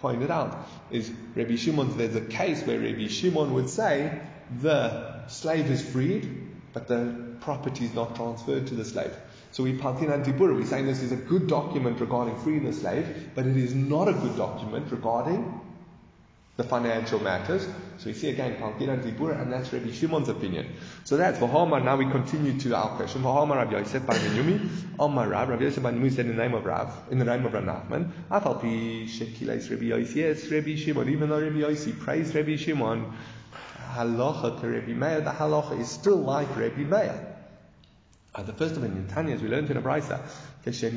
pointed 0.00 0.30
out, 0.30 0.68
is 0.90 1.10
Rabbi 1.34 1.56
Shimon. 1.56 1.96
There's 1.96 2.16
a 2.16 2.20
case 2.20 2.62
where 2.62 2.78
Rabbi 2.78 3.08
Shimon 3.08 3.54
would 3.54 3.70
say 3.70 4.20
the 4.60 5.26
slave 5.28 5.70
is 5.70 5.82
freed, 5.82 6.46
but 6.72 6.86
the 6.86 7.36
property 7.40 7.84
is 7.84 7.94
not 7.94 8.16
transferred 8.16 8.66
to 8.68 8.74
the 8.74 8.84
slave. 8.84 9.14
So 9.50 9.62
we 9.62 9.76
Palgin 9.76 10.12
and 10.12 10.24
Dibura, 10.24 10.54
we're 10.54 10.66
saying 10.66 10.86
this 10.86 11.02
is 11.02 11.12
a 11.12 11.16
good 11.16 11.46
document 11.46 12.00
regarding 12.00 12.36
freeing 12.40 12.64
the 12.64 12.72
slave, 12.72 13.30
but 13.34 13.46
it 13.46 13.56
is 13.56 13.74
not 13.74 14.08
a 14.08 14.12
good 14.12 14.36
document 14.36 14.90
regarding 14.92 15.60
the 16.58 16.64
financial 16.64 17.20
matters. 17.20 17.68
So 17.98 18.06
we 18.06 18.14
see 18.14 18.30
again 18.30 18.56
Palgin 18.56 18.88
and 18.88 19.00
Dibura, 19.00 19.40
and 19.40 19.52
that's 19.52 19.72
Rabbi 19.72 19.92
Shimon's 19.92 20.28
opinion. 20.28 20.66
So 21.04 21.16
that's 21.16 21.38
Vahama. 21.38 21.82
Now 21.84 21.96
we 21.96 22.04
continue 22.10 22.58
to 22.58 22.74
our 22.74 22.96
question. 22.96 23.22
Vahama 23.22 23.54
Rabbi 23.54 23.78
Yosef 23.78 24.04
by 24.04 24.14
Yumi, 24.14 24.68
Omar 24.98 25.28
Rav, 25.28 25.50
Rabbi 25.50 25.62
Yosef 25.62 25.84
by 25.84 25.92
Yumi 25.92 26.10
said 26.10 26.26
in 26.26 26.36
the 26.36 26.42
name 26.42 26.54
of 26.54 26.64
Rav, 26.64 26.92
in 27.12 27.20
the 27.20 27.24
name 27.24 27.46
of 27.46 27.52
Rav 27.54 27.62
Nachman, 27.62 28.10
Afalpi 28.28 29.08
Shekiles 29.08 29.70
Rabbi 29.70 29.84
Yosef, 29.84 30.16
yes, 30.16 30.50
Rabbi 30.50 30.74
Shimon, 30.74 31.08
even 31.08 31.28
though 31.28 31.40
Rabbi 31.40 31.58
Yosef 31.58 31.96
praised 32.00 32.34
Rabbi 32.34 32.56
Shimon, 32.56 33.12
halacha 33.92 34.60
to 34.60 34.66
Rabbi 34.66 34.94
Meir, 34.94 35.20
the 35.20 35.30
halacha 35.30 35.78
is 35.78 35.88
still 35.88 36.16
like 36.16 36.48
Rabbi 36.56 36.82
Meir. 36.82 37.36
Uh, 38.34 38.42
the 38.42 38.52
first 38.52 38.76
of 38.76 38.82
in 38.82 39.06
Tanya, 39.06 39.36
as 39.36 39.42
we 39.42 39.48
learned 39.48 39.70
in 39.70 39.76
a 40.68 40.90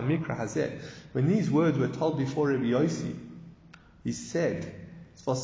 brisa, 0.00 0.80
when 1.12 1.28
these 1.28 1.50
words 1.50 1.78
were 1.78 1.88
told 1.88 2.18
before 2.18 2.48
Rabbi 2.48 2.64
Yossi, 2.64 3.16
he 4.04 4.12
said, 4.12 4.74
The 5.24 5.34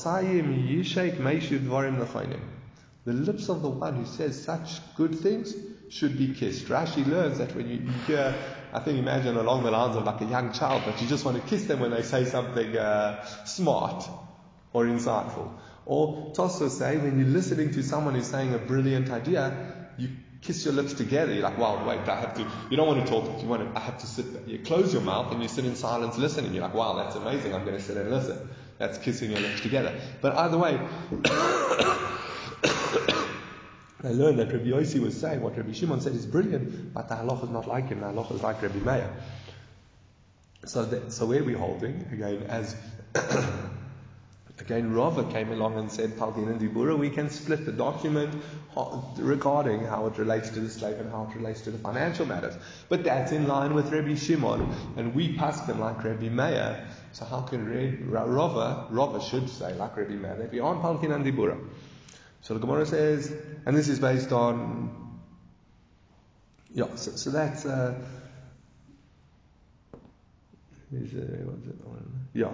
lips 3.13 3.49
of 3.49 3.63
the 3.63 3.69
one 3.69 3.95
who 3.97 4.07
says 4.07 4.43
such 4.43 4.95
good 4.97 5.19
things 5.19 5.55
should 5.89 6.17
be 6.19 6.35
kissed. 6.35 6.67
Rashi 6.67 7.07
learns 7.07 7.39
that 7.39 7.55
when 7.55 7.69
you, 7.69 7.79
hear, 8.07 8.35
I 8.73 8.81
think 8.81 8.99
imagine 8.99 9.37
along 9.37 9.65
the 9.65 9.71
lines 9.71 9.97
of 9.97 10.05
like 10.05 10.21
a 10.21 10.27
young 10.27 10.53
child, 10.53 10.83
but 10.87 11.01
you 11.01 11.07
just 11.09 11.25
want 11.25 11.41
to 11.43 11.49
kiss 11.49 11.65
them 11.67 11.81
when 11.81 11.91
they 11.91 12.03
say 12.03 12.25
something 12.25 12.77
uh, 12.77 13.25
smart 13.45 14.09
or 14.73 14.85
insightful. 14.87 15.51
Or 15.87 16.33
to 16.35 16.43
also 16.43 16.69
say, 16.69 16.97
when 16.97 17.19
you're 17.19 17.29
listening 17.29 17.73
to 17.73 17.83
someone 17.83 18.15
who's 18.15 18.27
saying 18.27 18.55
a 18.55 18.59
brilliant 18.59 19.11
idea, 19.11 19.53
you 19.53 19.84
kiss 20.45 20.65
your 20.65 20.75
lips 20.75 20.93
together. 20.93 21.33
You're 21.33 21.43
like, 21.43 21.59
wow, 21.59 21.87
wait, 21.87 22.01
I 22.01 22.21
have 22.21 22.35
to, 22.35 22.47
you 22.71 22.77
don't 22.77 22.87
want 22.87 23.05
to 23.05 23.11
talk, 23.11 23.43
you 23.43 23.49
want 23.49 23.73
to, 23.73 23.79
I 23.79 23.83
have 23.83 23.99
to 23.99 24.07
sit, 24.07 24.27
you 24.47 24.59
close 24.59 24.93
your 24.93 25.03
mouth 25.03 25.33
and 25.33 25.43
you 25.43 25.49
sit 25.49 25.65
in 25.65 25.75
silence 25.75 26.19
listening. 26.19 26.53
You're 26.53 26.63
like, 26.63 26.75
wow, 26.75 26.95
that's 26.95 27.17
amazing, 27.17 27.55
I'm 27.55 27.65
going 27.65 27.77
to 27.77 27.83
sit 27.83 27.97
and 27.97 28.11
listen. 28.11 28.49
That's 28.79 28.99
kissing 28.99 29.31
your 29.31 29.41
lips 29.41 29.61
together. 29.61 29.99
But 30.21 30.37
either 30.37 30.59
way, 30.59 30.79
I 34.05 34.11
learned 34.11 34.39
that 34.39 34.53
Rabbi 34.53 34.67
Yossi 34.67 35.01
was 35.01 35.19
saying 35.19 35.41
what 35.41 35.57
Rabbi 35.57 35.73
Shimon 35.73 36.01
said 36.01 36.15
is 36.15 36.27
brilliant, 36.27 36.93
but 36.93 37.09
the 37.09 37.15
halach 37.15 37.43
is 37.45 37.51
not 37.51 37.67
like 37.67 37.89
him. 37.89 38.01
The 38.01 38.07
halach 38.07 38.35
is 38.35 38.43
like 38.43 38.61
Rabbi 38.61 38.81
Meir. 38.81 39.11
So, 40.67 40.85
that, 40.85 41.13
so 41.13 41.27
where 41.27 41.41
are 41.41 41.45
we 41.45 41.55
holding? 41.55 42.07
Again, 42.13 42.43
as 42.49 42.77
Again, 44.65 44.95
Rava 44.95 45.25
came 45.31 45.53
along 45.53 45.77
and 45.77 45.93
said, 45.93 46.17
Palgin 46.17 46.49
and 46.49 46.59
Dibura, 46.59 46.99
we 46.99 47.11
can 47.11 47.29
split 47.29 47.67
the 47.67 47.73
document 47.73 48.43
regarding 49.19 49.85
how 49.85 50.07
it 50.07 50.17
relates 50.17 50.49
to 50.51 50.61
the 50.61 50.71
slave 50.71 50.99
and 50.99 51.11
how 51.11 51.29
it 51.31 51.37
relates 51.37 51.61
to 51.63 51.71
the 51.71 51.77
financial 51.77 52.25
matters. 52.25 52.55
But 52.89 53.05
that's 53.05 53.31
in 53.31 53.47
line 53.47 53.75
with 53.75 53.93
Rabbi 53.93 54.15
Shimon, 54.15 54.75
and 54.97 55.15
we 55.15 55.37
pass 55.37 55.61
them 55.67 55.81
like 55.81 56.03
Rabbi 56.03 56.31
Meir. 56.31 56.87
So 57.13 57.27
how 57.27 57.43
can 57.43 58.09
Rava, 58.11 58.87
Rava 58.89 59.21
should 59.21 59.51
say 59.51 59.75
like 59.75 59.99
Rabbi 59.99 60.15
Meir, 60.15 60.37
that 60.37 60.51
we 60.51 60.61
aren't 60.61 60.81
Palgin 60.81 61.15
and 61.15 61.27
Dibura. 61.27 61.63
So 62.41 62.55
the 62.55 62.61
Gemara 62.61 62.87
says, 62.87 63.37
and 63.67 63.77
this 63.77 63.89
is 63.89 63.99
based 63.99 64.33
on, 64.33 65.21
yeah, 66.73 66.95
so, 66.95 67.11
so 67.11 67.31
that's, 67.31 67.67
uh, 67.67 68.01
is, 70.91 71.15
uh, 71.15 71.53
yeah. 72.33 72.51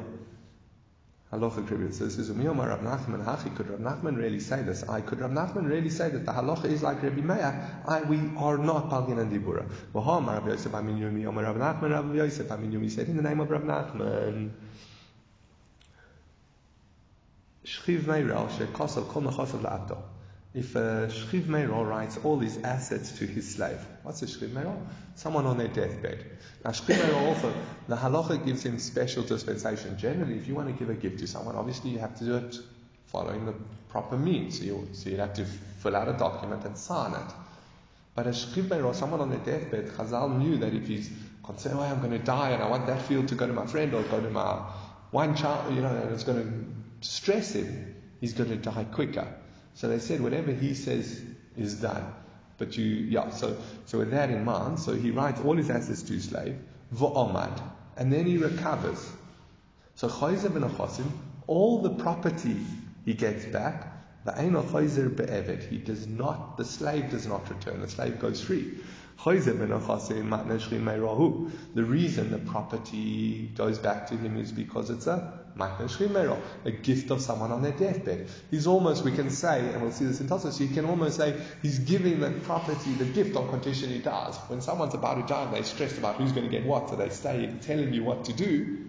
Halacha 1.32 1.66
tribute. 1.66 1.94
So 1.94 2.04
this 2.04 2.18
is 2.18 2.28
Umiyomar 2.28 2.68
Rav 2.68 2.80
Nachman 2.80 3.24
Hachi. 3.24 3.54
Could 3.54 3.70
Rav 3.70 3.78
Nachman 3.78 4.16
really 4.16 4.40
say 4.40 4.62
this? 4.62 4.82
I 4.88 5.00
could 5.00 5.20
Rav 5.20 5.30
Nachman 5.30 5.68
really 5.68 5.88
say 5.88 6.10
that 6.10 6.26
the 6.26 6.32
halacha 6.32 6.64
is 6.64 6.82
like 6.82 7.04
Rabbi 7.04 7.20
Meir? 7.20 7.82
I 7.86 8.02
we 8.02 8.18
are 8.36 8.58
not 8.58 8.90
Palgin 8.90 9.20
and 9.20 9.30
Dibura. 9.30 9.64
V'hamar 9.94 10.38
Rav 10.38 10.48
Yosef 10.48 10.74
Amin 10.74 10.98
Yumi 10.98 11.24
Omar 11.26 11.44
Rav 11.44 11.56
Nachman 11.56 11.92
Rav 11.92 12.12
Yosef 12.16 12.50
Amin 12.50 12.72
Yumi 12.72 12.90
said 12.90 13.08
in 13.08 13.16
the 13.16 13.22
name 13.22 13.38
of 13.38 13.48
Rav 13.48 13.62
Nachman. 13.62 14.50
Shchiv 17.64 18.00
Meirel 18.00 18.48
shekosav 18.48 19.06
kol 19.08 19.22
mechosav 19.22 19.62
la'abdo. 19.62 19.98
If 20.52 20.74
uh, 20.74 20.80
a 20.80 21.06
Shchiv 21.06 21.44
Meirel 21.44 21.88
writes 21.88 22.18
all 22.24 22.40
his 22.40 22.58
assets 22.64 23.12
to 23.18 23.26
his 23.26 23.54
slave, 23.54 23.78
what's 24.02 24.20
a 24.22 24.26
Shchiv 24.26 24.48
Meirel? 24.48 24.84
Someone 25.14 25.46
on 25.46 25.56
their 25.58 25.68
deathbed. 25.68 26.24
Now, 26.64 26.70
Shchiv 26.70 26.96
Meirel 26.96 27.28
also, 27.28 27.54
the 27.86 27.94
halacha 27.94 28.44
gives 28.44 28.66
him 28.66 28.80
special 28.80 29.22
dispensation. 29.22 29.96
Generally, 29.96 30.38
if 30.38 30.48
you 30.48 30.56
want 30.56 30.66
to 30.66 30.74
give 30.74 30.90
a 30.90 30.94
gift 30.94 31.20
to 31.20 31.28
someone, 31.28 31.54
obviously 31.54 31.90
you 31.90 32.00
have 32.00 32.18
to 32.18 32.24
do 32.24 32.34
it 32.34 32.56
following 33.06 33.46
the 33.46 33.54
proper 33.90 34.16
means. 34.16 34.58
So 34.58 34.64
you, 34.64 34.88
so 34.92 35.10
you 35.10 35.18
have 35.18 35.34
to 35.34 35.44
fill 35.44 35.94
out 35.94 36.08
a 36.08 36.14
document 36.14 36.64
and 36.64 36.76
sign 36.76 37.12
it. 37.12 37.32
But 38.16 38.26
a 38.26 38.30
Shchiv 38.30 38.64
Meirel, 38.64 38.92
someone 38.96 39.20
on 39.20 39.30
their 39.30 39.38
deathbed, 39.38 39.90
Chazal 39.90 40.36
knew 40.36 40.56
that 40.56 40.74
if 40.74 40.88
he's 40.88 41.10
concerned, 41.44 41.76
oh, 41.78 41.82
I'm 41.82 42.00
going 42.00 42.10
to 42.10 42.18
die 42.18 42.50
and 42.50 42.62
I 42.62 42.68
want 42.68 42.88
that 42.88 43.02
field 43.02 43.28
to 43.28 43.36
go 43.36 43.46
to 43.46 43.52
my 43.52 43.66
friend 43.66 43.94
or 43.94 44.02
go 44.02 44.20
to 44.20 44.30
my 44.30 44.68
one 45.12 45.36
child, 45.36 45.72
you 45.74 45.80
know, 45.80 45.94
and 45.94 46.12
it's 46.12 46.24
going 46.24 46.42
to 46.42 47.06
stress 47.06 47.52
him, 47.52 47.94
he's 48.20 48.32
going 48.32 48.50
to 48.50 48.56
die 48.56 48.84
quicker. 48.84 49.32
So 49.74 49.88
they 49.88 49.98
said 49.98 50.20
whatever 50.20 50.52
he 50.52 50.74
says 50.74 51.22
is 51.56 51.74
done. 51.74 52.12
But 52.58 52.76
you, 52.76 52.84
yeah, 52.84 53.30
so, 53.30 53.56
so 53.86 53.98
with 53.98 54.10
that 54.10 54.30
in 54.30 54.44
mind, 54.44 54.78
so 54.78 54.94
he 54.94 55.10
writes 55.10 55.40
all 55.40 55.56
his 55.56 55.70
assets 55.70 56.02
to 56.02 56.12
his 56.12 56.24
slave, 56.24 56.58
v'omad, 56.94 57.58
and 57.96 58.12
then 58.12 58.26
he 58.26 58.36
recovers. 58.36 59.10
So 59.94 60.08
chayzer 60.08 60.52
ben 60.52 60.62
achosim, 60.62 61.10
all 61.46 61.80
the 61.80 61.90
property 61.90 62.56
he 63.04 63.14
gets 63.14 63.46
back, 63.46 63.86
the 64.24 64.32
chayzer 64.32 65.14
be'evet, 65.16 65.68
he 65.68 65.78
does 65.78 66.06
not, 66.06 66.58
the 66.58 66.64
slave 66.64 67.10
does 67.10 67.26
not 67.26 67.48
return, 67.48 67.80
the 67.80 67.88
slave 67.88 68.18
goes 68.18 68.42
free. 68.42 68.74
The 69.22 69.34
reason 71.76 72.30
the 72.30 72.38
property 72.38 73.50
goes 73.54 73.78
back 73.78 74.06
to 74.06 74.16
him 74.16 74.38
is 74.38 74.50
because 74.50 74.88
it's 74.88 75.06
a 75.06 75.40
a 76.64 76.70
gift 76.70 77.10
of 77.10 77.20
someone 77.20 77.52
on 77.52 77.60
their 77.60 77.72
deathbed. 77.72 78.28
He's 78.50 78.66
almost, 78.66 79.04
we 79.04 79.12
can 79.12 79.28
say, 79.28 79.60
and 79.60 79.82
we'll 79.82 79.92
see 79.92 80.06
this 80.06 80.22
in 80.22 80.28
Tosfos, 80.28 80.58
you 80.58 80.68
can 80.68 80.86
almost 80.86 81.18
say 81.18 81.38
he's 81.60 81.80
giving 81.80 82.20
the 82.20 82.30
property, 82.30 82.94
the 82.94 83.04
gift 83.04 83.36
on 83.36 83.50
condition 83.50 83.90
he 83.90 83.98
dies. 83.98 84.36
When 84.48 84.62
someone's 84.62 84.94
about 84.94 85.20
to 85.20 85.26
die 85.26 85.44
and 85.44 85.54
they're 85.54 85.64
stressed 85.64 85.98
about 85.98 86.16
who's 86.16 86.32
going 86.32 86.48
to 86.48 86.50
get 86.50 86.64
what, 86.64 86.88
so 86.88 86.96
they 86.96 87.10
stay 87.10 87.52
telling 87.60 87.92
you 87.92 88.02
what 88.02 88.24
to 88.24 88.32
do. 88.32 88.86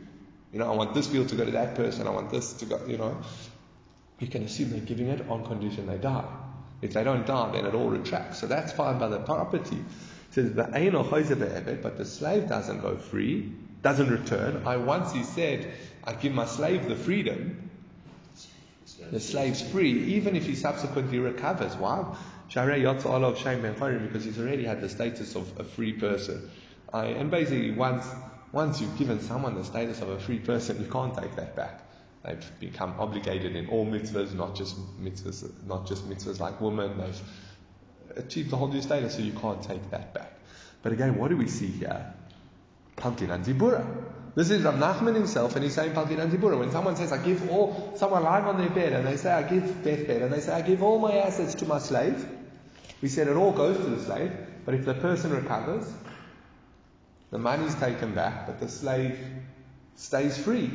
You 0.54 0.60
know, 0.60 0.72
I 0.72 0.76
want 0.76 0.94
this 0.94 1.08
field 1.08 1.28
to 1.30 1.36
go 1.36 1.44
to 1.44 1.52
that 1.52 1.76
person, 1.76 2.08
I 2.08 2.12
want 2.12 2.30
this 2.30 2.54
to 2.54 2.66
go, 2.66 2.80
you 2.88 2.98
know. 2.98 3.18
You 4.20 4.28
can 4.28 4.44
assume 4.44 4.70
they're 4.70 4.80
giving 4.80 5.08
it 5.08 5.28
on 5.28 5.44
condition 5.46 5.88
they 5.88 5.98
die. 5.98 6.24
If 6.82 6.94
they 6.94 7.04
don't 7.04 7.26
die, 7.26 7.52
then 7.52 7.66
it 7.66 7.76
all 7.76 7.90
retracts. 7.90 8.40
So 8.40 8.48
that's 8.48 8.72
fine 8.72 8.98
by 8.98 9.10
the 9.10 9.20
property 9.20 9.84
says 10.32 10.54
the 10.54 11.80
but 11.82 11.98
the 11.98 12.06
slave 12.06 12.50
doesn't 12.50 12.82
go 12.82 12.98
free, 12.98 13.52
doesn't 13.84 14.10
return. 14.10 14.64
I 14.66 14.78
once 14.78 15.12
he 15.12 15.24
said, 15.24 15.72
I 16.04 16.14
give 16.14 16.34
my 16.34 16.46
slave 16.46 16.88
the 16.88 16.96
freedom. 16.96 17.70
The 19.12 19.20
slave's 19.20 19.62
free, 19.62 20.16
even 20.16 20.36
if 20.36 20.46
he 20.46 20.56
subsequently 20.56 21.20
recovers. 21.20 21.76
Why? 21.76 22.16
Because 22.48 24.24
he's 24.26 24.40
already 24.40 24.64
had 24.64 24.82
the 24.82 24.90
status 24.90 25.36
of 25.36 25.60
a 25.60 25.64
free 25.64 25.94
person. 25.94 26.50
I, 26.94 27.06
and 27.06 27.32
basically, 27.32 27.72
once 27.72 28.06
once 28.52 28.82
you've 28.82 28.98
given 28.98 29.22
someone 29.22 29.56
the 29.56 29.64
status 29.64 30.02
of 30.02 30.10
a 30.10 30.20
free 30.20 30.40
person, 30.40 30.82
you 30.82 30.90
can't 30.90 31.18
take 31.18 31.36
that 31.38 31.56
back. 31.56 31.82
They've 32.24 32.52
become 32.60 32.94
obligated 33.00 33.56
in 33.56 33.68
all 33.70 33.86
mitzvahs, 33.86 34.34
not 34.34 34.56
just 34.56 34.76
mitzvahs, 35.02 35.50
not 35.66 35.88
just 35.88 36.10
mitzvahs 36.10 36.40
like 36.40 36.60
women. 36.60 36.98
They've 36.98 37.22
achieved 38.18 38.50
the 38.50 38.58
whole 38.58 38.68
new 38.68 38.82
status, 38.82 39.16
so 39.16 39.22
you 39.22 39.34
can't 39.34 39.62
take 39.62 39.90
that 39.92 40.14
back. 40.14 40.34
But 40.84 40.94
again, 40.94 41.18
what 41.18 41.30
do 41.30 41.38
we 41.38 41.48
see 41.48 41.68
here? 41.68 42.14
Palgin 42.98 43.32
and 43.32 43.46
Dibura. 43.46 43.86
This 44.34 44.50
is 44.50 44.64
Rav 44.64 44.76
Nachman 44.76 45.14
himself, 45.14 45.56
and 45.56 45.64
he's 45.64 45.76
saying 45.76 45.94
Palgin 45.94 46.20
and 46.20 46.32
Dibura. 46.32 46.58
When 46.58 46.72
someone 46.72 46.96
says, 46.96 47.12
I 47.12 47.24
give 47.24 47.50
all, 47.50 47.94
someone 47.98 48.24
lying 48.24 48.46
on 48.46 48.58
their 48.58 48.70
bed, 48.70 48.94
and 48.94 49.06
they 49.06 49.18
say, 49.18 49.32
I 49.32 49.44
give 49.44 49.84
deathbed, 49.84 50.22
and 50.22 50.32
they 50.32 50.40
say, 50.40 50.54
I 50.54 50.62
give 50.62 50.82
all 50.82 51.00
my 51.00 51.18
assets 51.18 51.56
to 51.56 51.66
my 51.66 51.80
slave, 51.80 52.26
we 53.02 53.10
said 53.10 53.28
it 53.28 53.36
all 53.36 53.52
goes 53.52 53.78
to 53.78 53.84
the 53.84 54.02
slave, 54.02 54.32
but 54.66 54.74
if 54.74 54.86
the 54.86 54.94
person 54.94 55.32
recovers, 55.32 55.92
the 57.32 57.40
money's 57.40 57.76
taken 57.76 58.14
back, 58.14 58.48
but 58.48 58.60
the 58.60 58.70
slave 58.70 59.20
stays 59.96 60.38
free. 60.38 60.72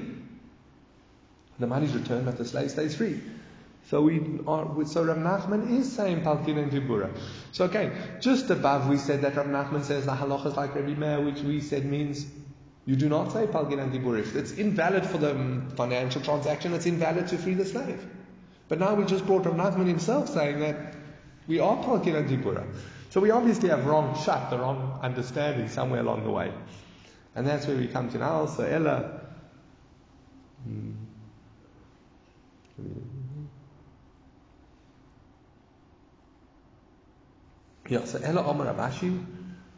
The 1.58 1.66
money's 1.66 1.94
returned, 1.94 2.26
but 2.26 2.36
the 2.36 2.44
slave 2.44 2.70
stays 2.70 2.96
free. 2.96 3.20
So 3.88 4.02
we 4.02 4.40
are, 4.48 4.84
so 4.84 5.04
Rav 5.04 5.16
Nachman 5.16 5.70
is 5.70 5.92
saying 5.92 6.22
Palgin 6.22 6.58
and 6.58 6.72
Dibura. 6.72 7.08
So 7.52 7.66
again, 7.66 7.92
just 8.20 8.50
above 8.50 8.88
we 8.88 8.96
said 8.96 9.22
that 9.22 9.36
Rav 9.36 9.46
Nachman 9.46 9.84
says 9.84 10.06
the 10.06 10.12
halacha 10.12 10.46
is 10.46 10.56
like 10.56 10.74
Rabbi 10.74 10.94
Meir, 10.94 11.20
which 11.20 11.40
we 11.42 11.60
said 11.60 11.84
means 11.84 12.26
you 12.84 12.96
do 12.96 13.08
not 13.08 13.32
say 13.32 13.46
Palgin 13.46 13.80
and 13.80 13.92
Dibura. 13.92 14.18
If 14.18 14.34
it's 14.34 14.52
invalid 14.52 15.06
for 15.06 15.18
the 15.18 15.62
financial 15.76 16.20
transaction, 16.20 16.74
it's 16.74 16.86
invalid 16.86 17.28
to 17.28 17.38
free 17.38 17.54
the 17.54 17.64
slave. 17.64 18.04
But 18.68 18.80
now 18.80 18.94
we 18.94 19.04
just 19.04 19.24
brought 19.24 19.46
Rav 19.46 19.54
Nachman 19.54 19.86
himself 19.86 20.28
saying 20.28 20.58
that 20.60 20.94
we 21.46 21.60
are 21.60 21.76
Palkin 21.76 22.16
and 22.16 22.28
Tibura. 22.28 22.66
So 23.10 23.20
we 23.20 23.30
obviously 23.30 23.68
have 23.68 23.86
wrong 23.86 24.20
shut, 24.24 24.50
the 24.50 24.58
wrong 24.58 24.98
understanding 25.00 25.68
somewhere 25.68 26.00
along 26.00 26.24
the 26.24 26.30
way. 26.30 26.52
And 27.36 27.46
that's 27.46 27.68
where 27.68 27.76
we 27.76 27.86
come 27.86 28.10
to 28.10 28.18
now. 28.18 28.46
So 28.46 28.64
Ella. 28.64 29.20
Hmm. 30.64 30.92
So 37.88 38.18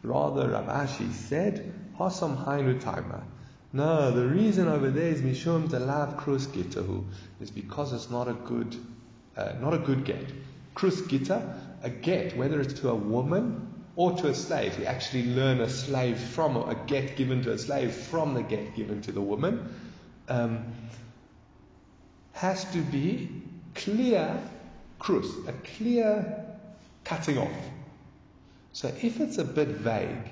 rather 0.01 0.49
Rav 0.49 0.65
Ashi 0.65 1.11
said, 1.11 1.73
Hasam 1.97 2.43
Hainu 2.45 2.81
Taima. 2.81 3.23
No, 3.71 4.11
the 4.11 4.25
reason 4.25 4.67
over 4.67 4.89
there 4.89 5.09
is 5.09 5.21
Mishum 5.21 5.67
Delav 5.69 6.17
Krus 6.17 6.47
Gitahu, 6.47 7.03
is 7.39 7.51
because 7.51 7.93
it's 7.93 8.09
not 8.09 8.27
a 8.27 8.33
good, 8.33 8.75
uh, 9.37 9.53
not 9.61 9.73
a 9.73 9.77
good 9.77 10.05
get. 10.05 10.31
Krus 10.73 11.07
Gita, 11.07 11.55
a 11.83 11.89
get, 11.89 12.35
whether 12.35 12.59
it's 12.61 12.79
to 12.81 12.89
a 12.89 12.95
woman 12.95 13.67
or 13.95 14.13
to 14.17 14.27
a 14.29 14.33
slave. 14.33 14.79
We 14.79 14.85
actually 14.85 15.25
learn 15.35 15.59
a 15.59 15.69
slave 15.69 16.17
from, 16.17 16.55
a 16.55 16.75
get 16.87 17.15
given 17.15 17.43
to 17.43 17.51
a 17.51 17.57
slave 17.57 17.93
from 17.93 18.33
the 18.33 18.41
get 18.41 18.75
given 18.75 19.01
to 19.03 19.11
the 19.11 19.21
woman, 19.21 19.71
um, 20.29 20.65
has 22.31 22.63
to 22.71 22.79
be 22.79 23.29
clear 23.75 24.41
krus, 24.97 25.27
a 25.47 25.53
clear 25.77 26.45
cutting 27.03 27.37
off. 27.37 27.51
So 28.79 28.87
if 28.87 29.19
it's 29.19 29.37
a 29.37 29.43
bit 29.43 29.67
vague, 29.67 30.31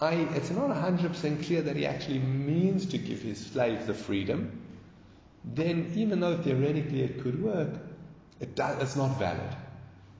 I, 0.00 0.12
it's 0.36 0.52
not 0.52 0.70
100% 0.70 1.44
clear 1.44 1.62
that 1.62 1.74
he 1.74 1.84
actually 1.84 2.20
means 2.20 2.86
to 2.86 2.96
give 2.96 3.22
his 3.22 3.44
slave 3.44 3.88
the 3.88 3.92
freedom, 3.92 4.62
then 5.44 5.90
even 5.96 6.20
though 6.20 6.36
theoretically 6.40 7.02
it 7.02 7.24
could 7.24 7.42
work, 7.42 7.70
it 8.38 8.54
does, 8.54 8.80
it's 8.80 8.94
not 8.94 9.18
valid. 9.18 9.56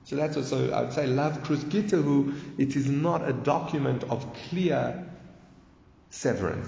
So 0.03 0.17
that's 0.17 0.35
also, 0.35 0.73
I 0.73 0.81
would 0.81 0.91
say, 0.91 1.07
Lav 1.07 1.41
Krus 1.43 1.63
Gitahu, 1.63 2.37
it 2.57 2.75
is 2.75 2.89
not 2.89 3.25
a 3.25 3.31
document 3.31 4.03
of 4.09 4.27
clear 4.49 5.09
severance. 6.09 6.67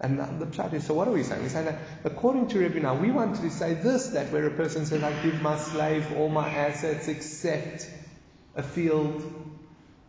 And 0.00 0.18
the 0.18 0.46
pshat 0.46 0.72
is, 0.72 0.86
so 0.86 0.94
what 0.94 1.08
are 1.08 1.12
we 1.12 1.24
saying? 1.24 1.42
We're 1.42 1.50
saying 1.50 1.66
that 1.66 1.78
according 2.04 2.48
to 2.48 2.58
Rebbe 2.58 2.80
now, 2.80 2.94
we 2.94 3.10
wanted 3.10 3.42
to 3.42 3.50
say 3.50 3.74
this, 3.74 4.08
that 4.08 4.32
where 4.32 4.46
a 4.46 4.50
person 4.50 4.86
says, 4.86 5.02
I 5.02 5.12
give 5.22 5.42
my 5.42 5.58
slave 5.58 6.10
all 6.16 6.30
my 6.30 6.48
assets 6.48 7.06
except 7.06 7.90
a 8.54 8.62
field 8.62 9.22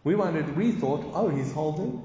we 0.08 0.16
wondered, 0.16 0.56
we 0.56 0.72
thought, 0.72 1.04
oh, 1.14 1.28
he's 1.28 1.52
holding. 1.52 2.02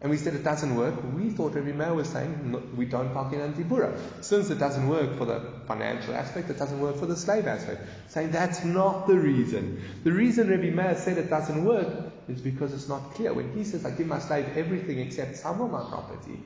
And 0.00 0.10
we 0.10 0.16
said 0.16 0.32
it 0.32 0.42
doesn't 0.42 0.74
work. 0.74 0.94
We 1.14 1.28
thought 1.28 1.54
Rabbi 1.54 1.72
Meir 1.72 1.92
was 1.92 2.08
saying 2.08 2.52
no, 2.52 2.62
we 2.74 2.86
don't 2.86 3.12
Palgin 3.12 3.44
and 3.44 3.54
Dibura. 3.54 3.94
Since 4.24 4.48
it 4.48 4.58
doesn't 4.58 4.88
work 4.88 5.18
for 5.18 5.26
the 5.26 5.42
financial 5.66 6.14
aspect, 6.14 6.48
it 6.48 6.58
doesn't 6.58 6.80
work 6.80 6.96
for 6.96 7.04
the 7.04 7.16
slave 7.16 7.46
aspect. 7.46 7.82
Saying 8.08 8.30
that's 8.30 8.64
not 8.64 9.06
the 9.06 9.16
reason. 9.16 9.82
The 10.02 10.12
reason 10.12 10.48
Rabbi 10.48 10.70
Meir 10.70 10.96
said 10.96 11.18
it 11.18 11.28
doesn't 11.28 11.62
work 11.62 12.10
is 12.26 12.40
because 12.40 12.72
it's 12.72 12.88
not 12.88 13.12
clear. 13.12 13.34
When 13.34 13.52
he 13.52 13.64
says, 13.64 13.84
I 13.84 13.90
give 13.90 14.06
my 14.06 14.18
slave 14.18 14.56
everything 14.56 14.98
except 15.00 15.36
some 15.36 15.60
of 15.60 15.70
my 15.70 15.86
property, 15.90 16.40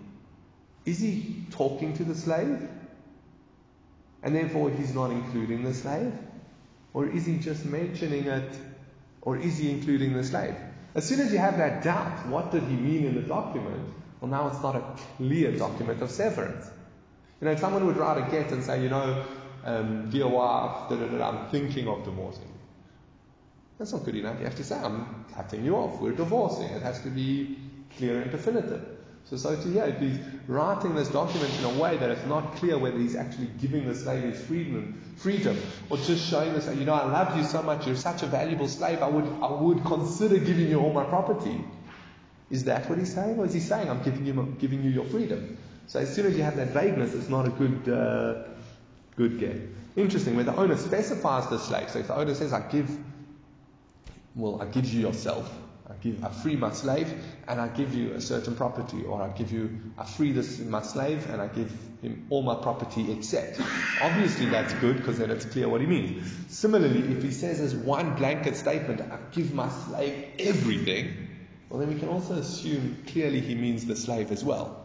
is 0.84 0.98
he 0.98 1.46
talking 1.52 1.94
to 1.98 2.04
the 2.04 2.16
slave? 2.16 2.68
And 4.24 4.34
therefore 4.34 4.70
he's 4.70 4.92
not 4.92 5.12
including 5.12 5.62
the 5.62 5.74
slave? 5.74 6.12
Or 6.92 7.06
is 7.06 7.26
he 7.26 7.38
just 7.38 7.64
mentioning 7.64 8.26
it 8.26 8.52
or 9.24 9.36
is 9.36 9.58
he 9.58 9.70
including 9.70 10.12
the 10.12 10.24
slave? 10.24 10.54
As 10.94 11.08
soon 11.08 11.20
as 11.20 11.32
you 11.32 11.38
have 11.38 11.58
that 11.58 11.82
doubt, 11.82 12.28
what 12.28 12.52
did 12.52 12.62
he 12.64 12.76
mean 12.76 13.04
in 13.04 13.14
the 13.14 13.22
document? 13.22 13.88
Well, 14.20 14.30
now 14.30 14.48
it's 14.48 14.62
not 14.62 14.76
a 14.76 14.84
clear 15.16 15.52
document 15.52 16.00
of 16.02 16.10
severance. 16.10 16.66
You 17.40 17.46
know, 17.46 17.52
if 17.52 17.60
someone 17.60 17.86
would 17.86 17.96
write 17.96 18.18
a 18.18 18.30
get 18.30 18.52
and 18.52 18.62
say, 18.62 18.82
you 18.82 18.88
know, 18.88 19.24
um, 19.64 20.10
dear 20.10 20.28
wife, 20.28 20.88
da, 20.88 20.96
da, 20.96 21.06
da, 21.06 21.28
I'm 21.28 21.50
thinking 21.50 21.88
of 21.88 22.04
divorcing. 22.04 22.48
That's 23.78 23.92
not 23.92 24.04
good 24.04 24.14
enough. 24.14 24.38
You 24.38 24.44
have 24.44 24.56
to 24.56 24.64
say, 24.64 24.76
I'm 24.76 25.24
cutting 25.34 25.64
you 25.64 25.74
off. 25.76 26.00
We're 26.00 26.12
divorcing. 26.12 26.68
It 26.68 26.82
has 26.82 27.02
to 27.02 27.08
be 27.08 27.58
clear 27.96 28.22
and 28.22 28.30
definitive. 28.30 28.93
So, 29.26 29.52
if 29.52 29.64
he's 30.00 30.18
writing 30.46 30.94
this 30.94 31.08
document 31.08 31.50
in 31.58 31.64
a 31.64 31.78
way 31.80 31.96
that 31.96 32.10
it's 32.10 32.26
not 32.26 32.56
clear 32.56 32.76
whether 32.76 32.98
he's 32.98 33.16
actually 33.16 33.48
giving 33.58 33.86
the 33.86 33.94
slave 33.94 34.22
his 34.22 34.40
freedom, 34.44 35.02
freedom, 35.16 35.58
or 35.88 35.96
just 35.96 36.28
showing 36.28 36.52
this, 36.52 36.66
you 36.76 36.84
know, 36.84 36.92
I 36.92 37.06
love 37.10 37.36
you 37.36 37.42
so 37.42 37.62
much, 37.62 37.86
you're 37.86 37.96
such 37.96 38.22
a 38.22 38.26
valuable 38.26 38.68
slave, 38.68 39.00
I 39.00 39.08
would, 39.08 39.24
I 39.42 39.50
would 39.50 39.82
consider 39.84 40.36
giving 40.36 40.68
you 40.68 40.78
all 40.78 40.92
my 40.92 41.04
property. 41.04 41.64
Is 42.50 42.64
that 42.64 42.88
what 42.88 42.98
he's 42.98 43.14
saying? 43.14 43.38
Or 43.38 43.46
is 43.46 43.54
he 43.54 43.60
saying, 43.60 43.88
I'm 43.88 44.02
giving 44.02 44.26
you, 44.26 44.56
giving 44.58 44.84
you 44.84 44.90
your 44.90 45.06
freedom? 45.06 45.56
So 45.86 46.00
as 46.00 46.14
soon 46.14 46.26
as 46.26 46.36
you 46.36 46.42
have 46.42 46.56
that 46.56 46.68
vagueness, 46.68 47.14
it's 47.14 47.30
not 47.30 47.46
a 47.46 47.50
good, 47.50 47.88
uh, 47.88 48.44
good 49.16 49.38
get. 49.38 49.56
Interesting, 49.96 50.36
where 50.36 50.44
the 50.44 50.54
owner 50.54 50.76
specifies 50.76 51.48
the 51.48 51.58
slave. 51.58 51.88
So 51.90 52.00
if 52.00 52.08
the 52.08 52.16
owner 52.16 52.34
says, 52.34 52.52
I 52.52 52.68
give, 52.68 52.90
well, 54.34 54.60
I 54.60 54.66
give 54.66 54.84
you 54.92 55.00
yourself, 55.00 55.50
I 55.88 55.92
give, 56.02 56.24
I 56.24 56.28
free 56.30 56.56
my 56.56 56.72
slave 56.72 57.12
and 57.46 57.60
I 57.60 57.68
give 57.68 57.94
you 57.94 58.12
a 58.14 58.20
certain 58.20 58.56
property, 58.56 59.04
or 59.04 59.20
I 59.20 59.28
give 59.28 59.52
you, 59.52 59.78
I 59.98 60.04
free 60.04 60.32
this 60.32 60.58
my 60.60 60.80
slave 60.80 61.28
and 61.28 61.42
I 61.42 61.48
give 61.48 61.70
him 62.00 62.26
all 62.30 62.42
my 62.42 62.54
property 62.54 63.12
except. 63.12 63.60
Obviously 64.00 64.46
that's 64.46 64.72
good 64.74 64.96
because 64.96 65.18
then 65.18 65.30
it's 65.30 65.44
clear 65.44 65.68
what 65.68 65.82
he 65.82 65.86
means. 65.86 66.32
Similarly, 66.48 67.00
if 67.12 67.22
he 67.22 67.30
says 67.30 67.60
as 67.60 67.74
one 67.74 68.14
blanket 68.16 68.56
statement, 68.56 69.02
I 69.02 69.18
give 69.32 69.52
my 69.52 69.68
slave 69.68 70.30
everything, 70.38 71.28
well 71.68 71.80
then 71.80 71.88
we 71.92 71.98
can 72.00 72.08
also 72.08 72.34
assume 72.34 73.04
clearly 73.06 73.40
he 73.40 73.54
means 73.54 73.84
the 73.84 73.96
slave 73.96 74.32
as 74.32 74.42
well. 74.42 74.83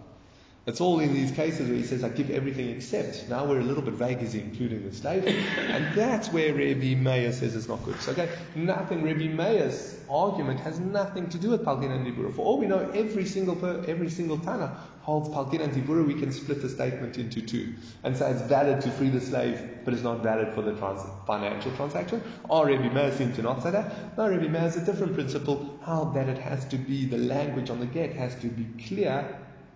It's 0.69 0.81
all 0.81 0.99
in 0.99 1.15
these 1.15 1.31
cases 1.31 1.67
where 1.67 1.77
he 1.77 1.83
says, 1.83 2.03
I 2.03 2.09
give 2.09 2.29
everything 2.29 2.69
except. 2.69 3.27
Now 3.27 3.43
we're 3.43 3.59
a 3.59 3.63
little 3.63 3.81
bit 3.81 3.95
vague, 3.95 4.21
is 4.21 4.33
he 4.33 4.39
including 4.39 4.87
the 4.87 4.95
slave? 4.95 5.25
And 5.25 5.95
that's 5.95 6.31
where 6.31 6.53
Rebbe 6.53 6.95
Meir 7.01 7.33
says 7.33 7.55
it's 7.55 7.67
not 7.67 7.83
good. 7.83 7.99
So 8.01 8.11
again, 8.11 8.29
nothing, 8.53 9.01
Rebbe 9.01 9.33
Meir's 9.33 9.99
argument 10.07 10.59
has 10.59 10.79
nothing 10.79 11.27
to 11.29 11.39
do 11.39 11.49
with 11.49 11.65
Palgin 11.65 11.89
and 11.89 12.05
Dibura. 12.05 12.31
For 12.35 12.45
all 12.45 12.59
we 12.59 12.67
know, 12.67 12.87
every 12.93 13.25
single 13.25 13.55
per, 13.55 13.83
every 13.87 14.11
single 14.11 14.37
Tana 14.37 14.77
holds 15.01 15.29
Palgin 15.29 15.61
and 15.61 15.73
Dibura. 15.73 16.05
We 16.05 16.13
can 16.13 16.31
split 16.31 16.61
the 16.61 16.69
statement 16.69 17.17
into 17.17 17.41
two 17.41 17.73
and 18.03 18.15
say 18.15 18.29
it's 18.29 18.43
valid 18.43 18.79
to 18.81 18.91
free 18.91 19.09
the 19.09 19.21
slave, 19.21 19.59
but 19.85 19.95
it's 19.95 20.03
not 20.03 20.21
valid 20.21 20.53
for 20.53 20.61
the 20.61 20.75
trans- 20.75 21.01
financial 21.25 21.71
transaction. 21.77 22.21
Or 22.47 22.67
Rebbe 22.67 22.93
Meir 22.93 23.11
seems 23.15 23.35
to 23.37 23.41
not 23.41 23.63
say 23.63 23.71
that. 23.71 24.15
No, 24.19 24.27
Rebbe 24.27 24.47
Meir 24.47 24.61
has 24.61 24.77
a 24.77 24.85
different 24.85 25.15
principle, 25.15 25.79
how 25.83 26.05
that 26.13 26.29
it 26.29 26.37
has 26.37 26.63
to 26.65 26.77
be, 26.77 27.07
the 27.07 27.17
language 27.17 27.71
on 27.71 27.79
the 27.79 27.87
get 27.87 28.13
has 28.13 28.35
to 28.41 28.47
be 28.49 28.67
clear 28.83 29.27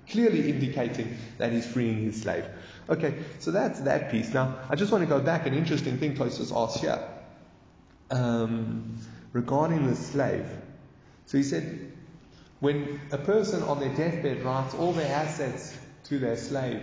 clearly 0.09 0.49
indicating 0.49 1.17
that 1.37 1.51
he's 1.51 1.65
freeing 1.65 2.03
his 2.03 2.21
slave. 2.21 2.45
Okay, 2.89 3.15
so 3.39 3.51
that's 3.51 3.79
that 3.81 4.11
piece. 4.11 4.33
Now, 4.33 4.59
I 4.69 4.75
just 4.75 4.91
want 4.91 5.03
to 5.03 5.09
go 5.09 5.19
back. 5.19 5.45
An 5.45 5.53
interesting 5.53 5.97
thing 5.97 6.15
Tosfos 6.15 6.51
asked 6.55 6.79
here 6.79 6.99
um, 8.11 8.97
regarding 9.31 9.87
the 9.87 9.95
slave. 9.95 10.45
So 11.25 11.37
he 11.37 11.43
said, 11.43 11.91
when 12.59 12.99
a 13.11 13.17
person 13.17 13.63
on 13.63 13.79
their 13.79 13.95
deathbed 13.95 14.43
writes 14.43 14.73
all 14.73 14.93
their 14.93 15.13
assets 15.13 15.77
to 16.05 16.19
their 16.19 16.37
slave, 16.37 16.81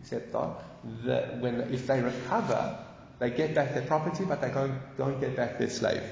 except 0.00 0.32
that 0.32 1.40
when 1.40 1.60
if 1.72 1.86
they 1.86 2.00
recover, 2.00 2.78
they 3.18 3.30
get 3.30 3.54
back 3.54 3.74
their 3.74 3.82
property, 3.82 4.24
but 4.24 4.40
they 4.40 4.50
don't, 4.50 4.78
don't 4.96 5.20
get 5.20 5.34
back 5.34 5.58
their 5.58 5.70
slave. 5.70 6.02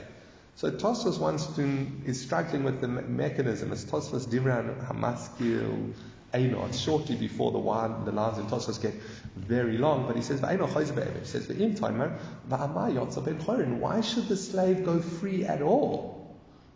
So 0.57 0.71
Tosfos 0.71 1.19
wants 1.19 1.47
to 1.57 1.87
is 2.07 2.21
struggling 2.21 2.64
with 2.64 2.81
the 2.81 2.88
mechanism. 2.88 3.73
It's 3.73 3.85
Tosfos 3.85 4.27
Dimran 4.27 4.87
Hamaskil 4.87 5.92
Einar, 6.33 6.73
shortly 6.73 7.17
before 7.17 7.53
the 7.53 7.59
one, 7.59 8.05
the 8.05 8.12
lines 8.12 8.39
in 8.39 8.47
Tosfos 8.47 8.81
get 8.81 8.95
very 9.37 9.79
long, 9.79 10.07
but 10.07 10.15
he 10.17 10.23
says, 10.23 10.41
He 10.41 11.25
says, 11.25 11.49
Why 11.49 11.57
should 14.01 14.29
the 14.29 14.37
slave 14.37 14.85
go 14.85 15.01
free 15.01 15.45
at 15.45 15.62
all? 15.62 16.17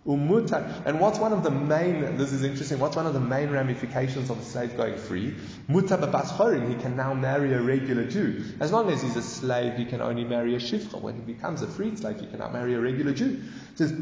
And 0.07 0.99
what's 0.99 1.19
one 1.19 1.35
of 1.35 1.43
the 1.43 1.51
main, 1.51 2.17
this 2.17 2.33
is 2.33 2.43
interesting, 2.43 2.79
what's 2.79 2.97
one 2.97 3.07
of 3.07 3.13
the 3.13 3.21
main 3.21 3.51
ramifications 3.51 4.31
of 4.31 4.39
a 4.39 4.43
slave 4.43 4.75
going 4.75 4.97
free? 4.97 5.35
Mutar 5.69 6.01
b'baschorim, 6.01 6.71
he 6.71 6.83
can 6.83 6.97
now 6.97 7.13
marry 7.13 7.53
a 7.53 7.61
regular 7.61 8.07
Jew. 8.07 8.43
As 8.61 8.73
long 8.73 8.91
as 8.91 9.03
he's 9.03 9.17
a 9.17 9.23
slave, 9.23 9.75
he 9.75 9.85
can 9.85 10.01
only 10.01 10.25
marry 10.25 10.55
a 10.55 10.59
shifcha. 10.59 10.99
When 10.99 11.17
he 11.17 11.21
becomes 11.21 11.61
a 11.61 11.67
freed 11.67 11.99
slave, 11.99 12.19
he 12.19 12.27
cannot 12.27 12.55
marry 12.55 12.73
a 12.75 12.81
regular 12.81 13.13
Jew. 13.13 13.43
It 13.73 13.79
says, 13.79 13.93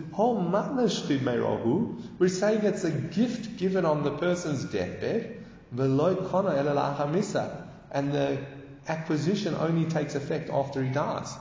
we're 2.19 2.29
saying 2.29 2.65
it's 2.65 2.85
a 2.85 2.93
gift 2.93 3.57
given 3.57 3.85
on 3.85 4.05
the 4.05 4.13
person's 4.13 4.65
deathbed, 4.67 5.38
and 7.91 8.13
the 8.13 8.39
acquisition 8.87 9.55
only 9.55 9.89
takes 9.89 10.15
effect 10.15 10.51
after 10.51 10.83
he 10.83 10.91
dies. 10.91 11.35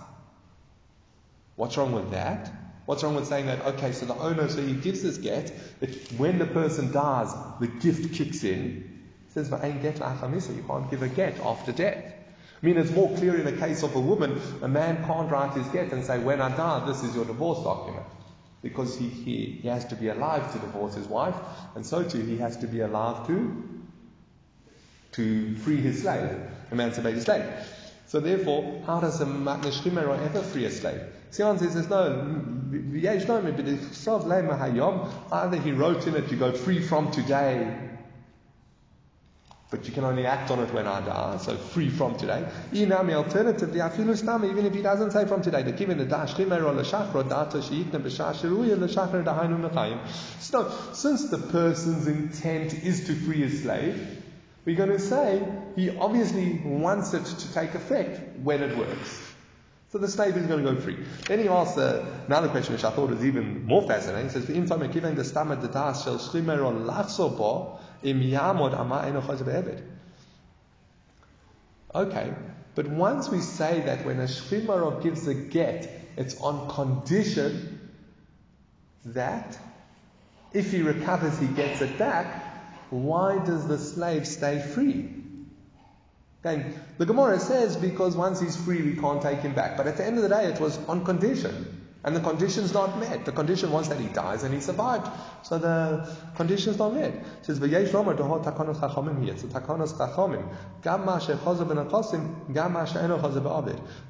What's 1.56 1.78
wrong 1.78 1.94
with 1.94 2.12
that? 2.12 2.52
What's 2.86 3.04
wrong 3.04 3.16
with 3.16 3.28
saying 3.28 3.48
that, 3.48 3.66
okay, 3.66 3.92
so 3.92 4.06
the 4.06 4.16
owner, 4.16 4.48
so 4.48 4.62
he 4.62 4.74
gives 4.74 5.04
this 5.04 5.18
get, 5.18 5.52
but 5.80 5.90
when 6.18 6.40
the 6.40 6.46
person 6.46 6.92
dies, 6.92 7.34
the 7.60 7.68
gift 7.68 8.16
kicks 8.16 8.44
in. 8.44 9.04
It 9.28 9.34
says, 9.34 9.50
get 9.50 9.98
you 9.98 10.64
can't 10.68 10.90
give 10.90 11.04
a 11.04 11.10
get 11.10 11.40
after 11.42 11.72
death. 11.74 12.14
I 12.62 12.66
mean, 12.66 12.78
it's 12.78 12.92
more 12.92 13.16
clear 13.18 13.36
in 13.36 13.46
the 13.46 13.52
case 13.52 13.84
of 13.84 13.96
a 13.96 14.00
woman, 14.00 14.42
a 14.62 14.68
man 14.68 15.06
can't 15.06 15.30
write 15.30 15.54
his 15.54 15.68
get 15.68 15.92
and 15.92 16.04
say, 16.04 16.18
when 16.18 16.42
I 16.42 16.56
die, 16.56 16.86
this 16.88 17.04
is 17.04 17.14
your 17.14 17.26
divorce 17.26 17.64
document. 17.64 18.06
Because 18.64 18.98
he, 18.98 19.10
he, 19.10 19.60
he 19.62 19.68
has 19.68 19.86
to 19.86 19.96
be 19.96 20.08
alive 20.08 20.52
to 20.54 20.60
divorce 20.60 20.96
his 20.96 21.08
wife, 21.08 21.36
and 21.76 21.86
so 21.86 22.04
too 22.04 22.22
he 22.22 22.38
has 22.38 22.58
to 22.58 22.68
be 22.68 22.80
alive 22.80 23.28
to, 23.28 23.77
to 25.18 25.56
free 25.58 25.78
his 25.78 26.02
slave, 26.04 26.40
emancipate 26.72 27.16
his 27.16 27.24
slave. 27.24 27.44
So 28.08 28.20
therefore, 28.22 28.82
how 28.86 29.02
does 29.02 29.20
a 29.20 29.26
matnish 29.26 29.86
ever 29.86 30.42
free 30.42 30.66
a 30.66 30.72
slave? 30.72 31.02
Sion 31.32 31.60
says 31.60 31.74
there's 31.74 31.90
no, 31.90 32.04
m 32.04 32.94
yeah, 32.96 33.16
but 33.26 33.68
it's 33.68 34.06
mahayom, 34.06 35.10
either 35.32 35.58
he 35.58 35.72
wrote 35.72 36.08
in 36.08 36.16
it, 36.16 36.32
you 36.32 36.38
go 36.38 36.54
free 36.54 36.80
from 36.82 37.12
today, 37.12 37.76
but 39.70 39.86
you 39.86 39.92
can 39.92 40.06
only 40.06 40.26
act 40.26 40.52
on 40.52 40.60
it 40.60 40.74
when 40.74 40.88
I 40.88 41.02
die, 41.02 41.38
so 41.38 41.58
free 41.58 41.90
from 41.90 42.16
today. 42.16 42.48
Inami 42.72 43.14
alternatively, 43.14 43.82
even 44.50 44.66
if 44.66 44.74
he 44.74 44.82
doesn't 44.82 45.12
say 45.12 45.26
from 45.26 45.42
today, 45.42 45.64
they're 45.64 45.74
given 45.74 45.98
the 45.98 46.06
dash 46.06 46.36
So, 50.40 50.72
since 50.94 51.30
the 51.30 51.38
person's 51.38 52.08
intent 52.08 52.74
is 52.86 53.08
to 53.08 53.16
free 53.16 53.44
a 53.44 53.50
slave, 53.50 54.24
we're 54.68 54.76
going 54.76 54.90
to 54.90 55.00
say 55.00 55.42
he 55.78 55.90
obviously 55.92 56.60
wants 56.66 57.14
it 57.14 57.24
to 57.24 57.54
take 57.54 57.74
effect 57.74 58.20
when 58.40 58.62
it 58.62 58.78
works. 58.78 59.34
So 59.94 59.98
the 59.98 60.10
slave 60.10 60.36
is 60.36 60.46
going 60.46 60.62
to 60.62 60.74
go 60.74 60.82
free. 60.82 60.98
Then 61.26 61.40
he 61.40 61.48
asks 61.48 61.78
uh, 61.78 62.06
another 62.28 62.50
question 62.50 62.74
which 62.74 62.84
I 62.84 62.92
thought 62.92 63.10
was 63.10 63.24
even 63.24 63.66
more 63.66 63.88
fascinating. 63.88 64.26
He 64.26 64.34
says, 64.34 64.50
"Im 64.50 64.66
given 64.92 65.16
the 65.16 65.24
the 65.24 65.70
im 68.04 68.20
yamod 68.20 69.82
Okay, 71.96 72.34
but 72.76 72.88
once 72.90 73.30
we 73.30 73.40
say 73.40 73.80
that 73.86 74.06
when 74.06 74.20
a 74.20 74.26
shlimer 74.26 75.02
gives 75.02 75.26
a 75.28 75.34
get, 75.34 75.90
it's 76.18 76.42
on 76.42 76.68
condition 76.68 77.90
that 79.06 79.58
if 80.52 80.72
he 80.72 80.82
recovers, 80.82 81.40
he 81.40 81.48
gets 81.48 81.80
it 81.80 81.98
back. 81.98 82.47
Why 82.90 83.44
does 83.44 83.68
the 83.68 83.78
slave 83.78 84.28
stay 84.28 84.62
free? 84.62 85.14
Okay, 86.46 86.72
the 86.98 87.06
Gemara 87.06 87.40
says 87.40 87.76
because 87.76 88.16
once 88.16 88.40
he's 88.40 88.56
free, 88.56 88.82
we 88.82 88.96
can't 88.96 89.22
take 89.22 89.40
him 89.40 89.54
back. 89.54 89.76
But 89.76 89.88
at 89.88 89.98
the 89.98 90.06
end 90.06 90.18
of 90.18 90.24
the 90.24 90.30
day, 90.30 90.46
it 90.46 90.60
was 90.60 90.78
on 90.88 91.04
condition. 91.04 91.78
And 92.04 92.16
the 92.16 92.22
condition's 92.22 92.74
not 92.74 92.98
met. 93.00 93.26
The 93.26 93.34
condition 93.34 93.70
was 93.70 93.90
that 93.90 94.00
he 94.00 94.08
dies 94.08 94.44
and 94.44 94.54
he 94.54 94.62
survived. 94.62 95.10
So 95.44 95.58
the 95.58 96.08
condition's 96.36 96.78
not 96.78 96.94
met. 96.94 97.14
It 97.14 97.24
says, 97.42 97.60
V'yesh 97.60 97.92
lomer 97.92 98.16
doho 98.16 98.42
takanos 98.42 98.80
chachamim 98.80 99.22
here. 99.26 99.36
So 99.36 99.48
takanos 99.48 99.94
chachamim. 99.98 100.48
Gam 100.84 101.04
ma 101.04 101.20
she'chozer 101.20 101.68
ben 101.68 102.54
gam 102.54 102.72
ma. 102.72 102.86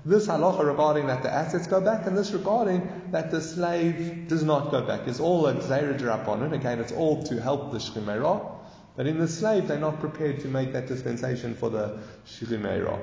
This 0.05 0.27
halacha 0.27 0.63
regarding 0.63 1.07
that 1.07 1.23
the 1.23 1.31
assets 1.31 1.65
go 1.65 1.81
back 1.81 2.05
and 2.05 2.15
this 2.15 2.31
regarding 2.33 3.09
that 3.11 3.31
the 3.31 3.41
slave 3.41 4.27
does 4.27 4.43
not 4.43 4.69
go 4.69 4.85
back 4.85 5.07
is 5.07 5.19
all 5.19 5.47
a 5.47 5.55
upon 5.55 6.43
it. 6.43 6.53
Again, 6.53 6.79
it's 6.79 6.91
all 6.91 7.23
to 7.23 7.41
help 7.41 7.71
the 7.71 7.79
shchimera. 7.79 8.56
But 8.97 9.05
in 9.05 9.19
the 9.19 9.27
slave, 9.27 9.67
they're 9.67 9.79
not 9.79 9.99
prepared 9.99 10.39
to 10.39 10.47
make 10.47 10.73
that 10.73 10.87
dispensation 10.87 11.53
for 11.53 11.69
the 11.69 11.99
Shirimera. 12.25 12.99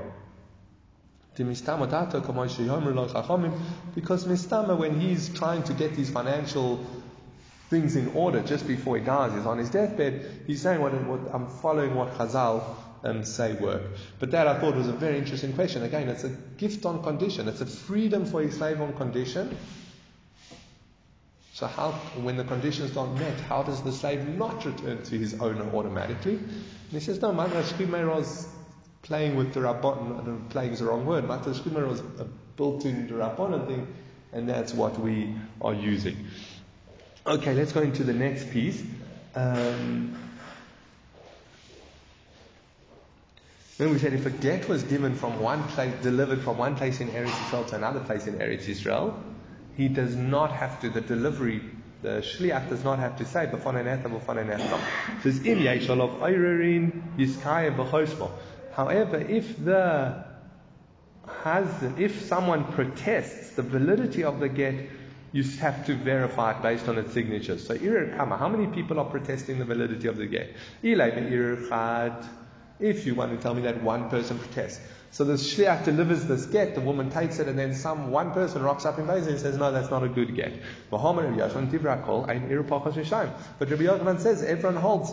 Because 1.37 1.62
Mistama, 4.26 4.76
when 4.76 5.00
he's 5.00 5.28
trying 5.28 5.62
to 5.62 5.72
get 5.72 5.94
these 5.94 6.11
financial 6.11 6.85
things 7.70 7.94
in 7.94 8.09
order 8.09 8.42
just 8.42 8.66
before 8.66 8.98
he 8.98 9.04
dies, 9.04 9.33
he's 9.35 9.46
on 9.46 9.59
his 9.59 9.70
deathbed, 9.70 10.42
he's 10.48 10.61
saying, 10.61 10.80
what, 10.80 10.92
what 11.04 11.20
I'm 11.33 11.46
following 11.46 11.94
what 11.94 12.12
Chazal 12.14 12.62
um, 13.04 13.24
say 13.24 13.52
work. 13.54 13.83
But 14.18 14.33
that 14.33 14.48
I 14.48 14.59
thought 14.61 14.74
was 14.74 14.88
a 14.88 14.92
very 14.92 15.18
interesting 15.18 15.52
question. 15.52 15.85
Again, 15.85 16.09
it's 16.09 16.24
a 16.24 16.30
gift 16.57 16.85
on 16.87 17.04
condition, 17.04 17.46
it's 17.46 17.61
a 17.61 17.66
freedom 17.66 18.26
for 18.26 18.42
a 18.42 18.50
slave 18.50 18.80
on 18.80 18.94
condition 18.94 19.57
so 21.54 21.68
how, 21.68 21.92
when 22.16 22.36
the 22.36 22.42
conditions 22.42 22.96
aren't 22.96 23.14
met, 23.14 23.38
how 23.42 23.62
does 23.62 23.80
the 23.80 23.92
slave 23.92 24.26
not 24.26 24.64
return 24.64 25.04
to 25.04 25.16
his 25.16 25.34
owner 25.34 25.62
automatically? 25.72 26.34
And 26.34 26.90
he 26.90 26.98
says, 26.98 27.22
no, 27.22 27.30
Matra 27.30 27.60
is 28.20 28.48
playing 29.02 29.36
with 29.36 29.54
the 29.54 29.60
Rabbon, 29.60 30.46
playing 30.48 30.72
is 30.72 30.80
the 30.80 30.86
wrong 30.86 31.06
word. 31.06 31.22
Matra 31.28 31.52
is 31.52 32.00
a 32.18 32.24
built-in 32.56 33.08
Rabbanon 33.08 33.68
thing, 33.68 33.86
and 34.32 34.48
that's 34.48 34.74
what 34.74 34.98
we 34.98 35.32
are 35.60 35.74
using. 35.74 36.26
Okay, 37.24 37.54
let's 37.54 37.70
go 37.70 37.82
into 37.82 38.02
the 38.02 38.12
next 38.12 38.50
piece. 38.50 38.82
Um, 39.36 40.18
then 43.78 43.90
we 43.90 44.00
said 44.00 44.12
if 44.12 44.26
a 44.26 44.30
get 44.30 44.68
was 44.68 44.82
given 44.82 45.14
from 45.14 45.38
one 45.38 45.62
place, 45.68 45.94
delivered 46.02 46.40
from 46.40 46.58
one 46.58 46.74
place 46.74 47.00
in 47.00 47.10
Eretz 47.10 47.46
Israel 47.46 47.64
to 47.66 47.76
another 47.76 48.00
place 48.00 48.26
in 48.26 48.34
Eretz 48.40 48.66
Israel, 48.68 49.22
he 49.76 49.88
does 49.88 50.14
not 50.14 50.52
have 50.52 50.80
to, 50.80 50.90
the 50.90 51.00
delivery, 51.00 51.60
the 52.02 52.20
shliach 52.20 52.68
does 52.68 52.84
not 52.84 52.98
have 52.98 53.16
to 53.18 53.24
say, 53.24 53.50
says, 53.50 55.40
However, 58.72 59.18
if 59.18 59.64
the 59.64 60.24
husband, 61.26 61.98
if 61.98 62.22
someone 62.22 62.64
protests 62.72 63.50
the 63.56 63.62
validity 63.62 64.24
of 64.24 64.40
the 64.40 64.48
get, 64.48 64.74
you 65.32 65.42
have 65.58 65.87
to 65.87 65.94
verify 65.94 66.56
it 66.56 66.62
based 66.62 66.88
on 66.88 66.98
its 66.98 67.12
signature. 67.12 67.58
So, 67.58 67.76
how 68.16 68.48
many 68.48 68.66
people 68.68 69.00
are 69.00 69.04
protesting 69.04 69.58
the 69.58 69.64
validity 69.64 70.06
of 70.06 70.16
the 70.16 70.26
get? 70.26 70.54
If 72.80 73.06
you 73.06 73.14
want 73.14 73.37
to 73.37 73.42
tell 73.42 73.54
me 73.54 73.62
that 73.62 73.82
one 73.82 74.10
person 74.10 74.38
protests. 74.38 74.80
So 75.12 75.22
the 75.22 75.34
shliach 75.34 75.84
delivers 75.84 76.24
this 76.24 76.46
get, 76.46 76.74
the 76.74 76.80
woman 76.80 77.08
takes 77.10 77.38
it, 77.38 77.46
and 77.46 77.56
then 77.56 77.74
some 77.74 78.10
one 78.10 78.32
person 78.32 78.62
rocks 78.62 78.84
up 78.84 78.98
in 78.98 79.06
Beis 79.06 79.28
and 79.28 79.38
says, 79.38 79.56
no, 79.56 79.70
that's 79.70 79.88
not 79.88 80.02
a 80.02 80.08
good 80.08 80.34
get. 80.34 80.54
But 80.90 81.04
Rabbi 81.04 81.37
Yochanan 81.37 81.70
says 84.20 84.42
everyone 84.42 84.76
holds 84.76 85.12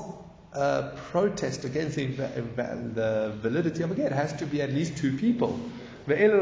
a 0.53 0.97
protest 1.11 1.65
against 1.65 1.97
the, 1.97 2.11
the 2.15 3.33
validity 3.37 3.83
of 3.83 3.91
a 3.91 3.95
get. 3.95 4.07
It 4.07 4.15
has 4.15 4.33
to 4.33 4.47
be 4.47 4.63
at 4.63 4.71
least 4.71 4.97
two 4.97 5.17
people. 5.17 5.59
So 6.07 6.15
you're 6.15 6.39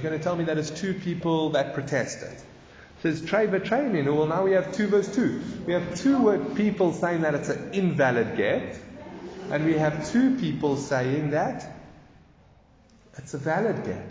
going 0.00 0.18
to 0.18 0.20
tell 0.22 0.36
me 0.36 0.44
that 0.44 0.56
it's 0.56 0.70
two 0.70 0.94
people 0.94 1.50
that 1.50 1.74
protested. 1.74 2.32
It 2.32 2.42
says 3.02 3.20
trey 3.24 3.46
training. 3.46 4.06
Well, 4.06 4.26
now 4.26 4.44
we 4.44 4.52
have 4.52 4.72
two 4.72 4.86
verse 4.86 5.14
two. 5.14 5.42
We 5.66 5.74
have 5.74 5.96
two 5.96 6.54
people 6.56 6.94
saying 6.94 7.20
that 7.22 7.34
it's 7.34 7.50
an 7.50 7.74
invalid 7.74 8.38
get, 8.38 8.78
and 9.50 9.64
we 9.64 9.74
have 9.74 10.10
two 10.10 10.36
people 10.36 10.76
saying 10.76 11.30
that 11.30 11.76
it's 13.16 13.34
a 13.34 13.38
valid 13.38 13.84
get. 13.84 14.10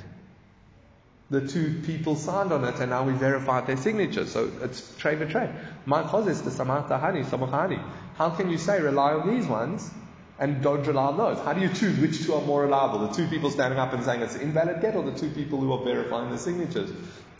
The 1.29 1.47
two 1.47 1.81
people 1.85 2.15
signed 2.15 2.51
on 2.51 2.63
it 2.65 2.79
and 2.79 2.89
now 2.89 3.03
we 3.03 3.13
verified 3.13 3.67
their 3.67 3.77
signatures. 3.77 4.31
So 4.31 4.51
it's 4.61 4.95
trade 4.97 5.19
for 5.19 5.25
trade. 5.25 5.49
My 5.85 6.01
is 6.27 6.41
the 6.41 6.49
samatahani, 6.49 7.23
samahani. 7.25 7.81
How 8.15 8.31
can 8.31 8.49
you 8.49 8.57
say 8.57 8.81
rely 8.81 9.13
on 9.13 9.33
these 9.33 9.45
ones 9.45 9.89
and 10.39 10.63
don't 10.63 10.85
rely 10.85 11.07
on 11.07 11.17
those? 11.17 11.37
How 11.39 11.53
do 11.53 11.61
you 11.61 11.69
choose 11.69 11.99
which 11.99 12.25
two 12.25 12.33
are 12.33 12.41
more 12.41 12.63
reliable? 12.63 13.07
The 13.07 13.13
two 13.13 13.27
people 13.27 13.51
standing 13.51 13.79
up 13.79 13.93
and 13.93 14.03
saying 14.03 14.21
it's 14.21 14.35
an 14.35 14.41
invalid 14.41 14.81
get 14.81 14.95
or 14.95 15.03
the 15.03 15.17
two 15.17 15.29
people 15.29 15.59
who 15.59 15.71
are 15.71 15.83
verifying 15.83 16.31
the 16.31 16.37
signatures? 16.37 16.91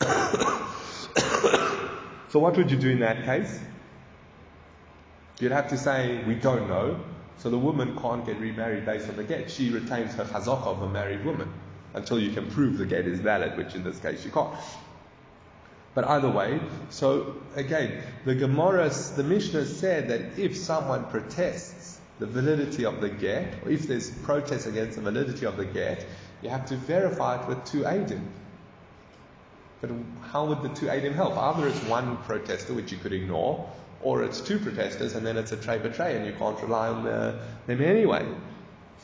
so 2.30 2.38
what 2.38 2.56
would 2.56 2.70
you 2.70 2.76
do 2.76 2.90
in 2.90 3.00
that 3.00 3.24
case? 3.24 3.60
You'd 5.40 5.52
have 5.52 5.70
to 5.70 5.78
say, 5.78 6.22
we 6.24 6.34
don't 6.34 6.68
know. 6.68 7.00
So 7.40 7.50
the 7.50 7.58
woman 7.58 7.98
can't 7.98 8.24
get 8.24 8.38
remarried 8.38 8.84
based 8.84 9.08
on 9.08 9.16
the 9.16 9.24
get. 9.24 9.50
She 9.50 9.70
retains 9.70 10.14
her 10.14 10.24
chazaka 10.24 10.66
of 10.66 10.82
a 10.82 10.88
married 10.88 11.24
woman 11.24 11.50
until 11.94 12.20
you 12.20 12.32
can 12.32 12.50
prove 12.50 12.78
the 12.78 12.86
get 12.86 13.06
is 13.06 13.20
valid, 13.20 13.56
which 13.56 13.74
in 13.74 13.82
this 13.82 13.98
case 13.98 14.24
you 14.24 14.30
can't. 14.30 14.54
But 15.94 16.04
either 16.04 16.30
way, 16.30 16.60
so 16.90 17.34
again, 17.56 18.02
the 18.24 18.34
Gemara, 18.34 18.90
the 19.16 19.24
Mishnah 19.24 19.64
said 19.64 20.08
that 20.08 20.38
if 20.38 20.56
someone 20.56 21.04
protests 21.06 21.98
the 22.18 22.26
validity 22.26 22.84
of 22.84 23.00
the 23.00 23.08
get, 23.08 23.54
or 23.64 23.70
if 23.70 23.88
there's 23.88 24.10
protest 24.10 24.66
against 24.66 24.96
the 24.96 25.02
validity 25.02 25.46
of 25.46 25.56
the 25.56 25.64
get, 25.64 26.06
you 26.42 26.50
have 26.50 26.66
to 26.66 26.76
verify 26.76 27.42
it 27.42 27.48
with 27.48 27.64
two 27.64 27.82
aidim. 27.82 28.22
But 29.80 29.90
how 30.30 30.44
would 30.44 30.62
the 30.62 30.68
two 30.68 30.86
Adim 30.86 31.14
help? 31.14 31.36
Either 31.36 31.66
it's 31.66 31.82
one 31.84 32.18
protester, 32.18 32.74
which 32.74 32.92
you 32.92 32.98
could 32.98 33.14
ignore, 33.14 33.66
or 34.02 34.22
it's 34.22 34.40
two 34.40 34.58
protesters, 34.58 35.14
and 35.14 35.26
then 35.26 35.36
it's 35.36 35.52
a 35.52 35.56
tray 35.56 35.78
betray, 35.78 36.16
and 36.16 36.26
you 36.26 36.32
can't 36.32 36.60
rely 36.62 36.88
on 36.88 37.04
the, 37.04 37.38
them 37.66 37.82
anyway. 37.82 38.26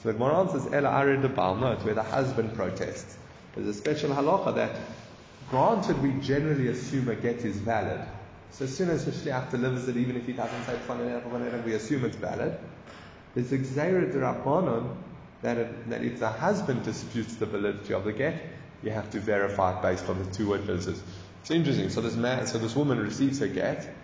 So 0.02 0.12
the 0.12 0.14
Gemara 0.14 0.40
answers, 0.40 0.72
Ela 0.72 0.90
Arid 0.90 1.22
No, 1.22 1.72
it's 1.72 1.84
where 1.84 1.94
the 1.94 2.02
husband 2.02 2.54
protests. 2.54 3.16
There's 3.54 3.68
a 3.68 3.74
special 3.74 4.10
halacha 4.10 4.54
that, 4.56 4.76
granted, 5.50 6.02
we 6.02 6.12
generally 6.20 6.68
assume 6.68 7.08
a 7.08 7.14
get 7.14 7.44
is 7.44 7.56
valid. 7.56 8.00
So 8.50 8.64
as 8.64 8.76
soon 8.76 8.90
as 8.90 9.04
the 9.04 9.10
shliach 9.10 9.50
delivers 9.50 9.88
it, 9.88 9.96
even 9.96 10.16
if 10.16 10.26
he 10.26 10.32
doesn't 10.32 10.64
say 10.64 10.78
we 11.64 11.74
assume 11.74 12.04
it's 12.04 12.16
valid. 12.16 12.56
There's 13.34 13.52
a 13.52 13.58
gzeira 13.58 14.10
rabbanon 14.14 14.96
that, 15.42 15.90
that 15.90 16.02
if 16.02 16.18
the 16.20 16.28
husband 16.28 16.84
disputes 16.84 17.36
the 17.36 17.46
validity 17.46 17.92
of 17.92 18.04
the 18.04 18.12
get, 18.12 18.42
you 18.82 18.90
have 18.90 19.10
to 19.10 19.20
verify 19.20 19.76
it 19.76 19.82
based 19.82 20.08
on 20.08 20.24
the 20.24 20.30
two 20.32 20.48
witnesses. 20.48 21.02
It's 21.42 21.50
interesting. 21.50 21.90
So 21.90 22.00
this 22.00 22.16
man, 22.16 22.46
so 22.46 22.58
this 22.58 22.74
woman 22.74 22.98
receives 22.98 23.40
her 23.40 23.48
get. 23.48 23.94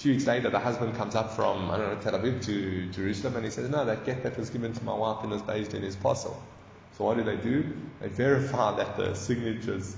Two 0.00 0.12
weeks 0.12 0.26
later, 0.26 0.48
the 0.48 0.58
husband 0.58 0.96
comes 0.96 1.14
up 1.14 1.30
from 1.36 1.70
I 1.70 1.76
don't 1.76 1.92
know 1.92 2.00
Tel 2.00 2.18
Aviv 2.18 2.42
to 2.46 2.86
Jerusalem, 2.86 3.36
and 3.36 3.44
he 3.44 3.50
says, 3.50 3.68
"No, 3.68 3.84
that 3.84 4.06
get 4.06 4.22
that 4.22 4.38
was 4.38 4.48
given 4.48 4.72
to 4.72 4.82
my 4.82 4.94
wife 4.94 5.22
and 5.22 5.30
is 5.30 5.42
based 5.42 5.74
in 5.74 5.82
his 5.82 5.94
parcel." 5.94 6.42
So 6.96 7.04
what 7.04 7.18
do 7.18 7.22
they 7.22 7.36
do? 7.36 7.70
They 8.00 8.08
verify 8.08 8.74
that 8.78 8.96
the 8.96 9.14
signatures, 9.14 9.94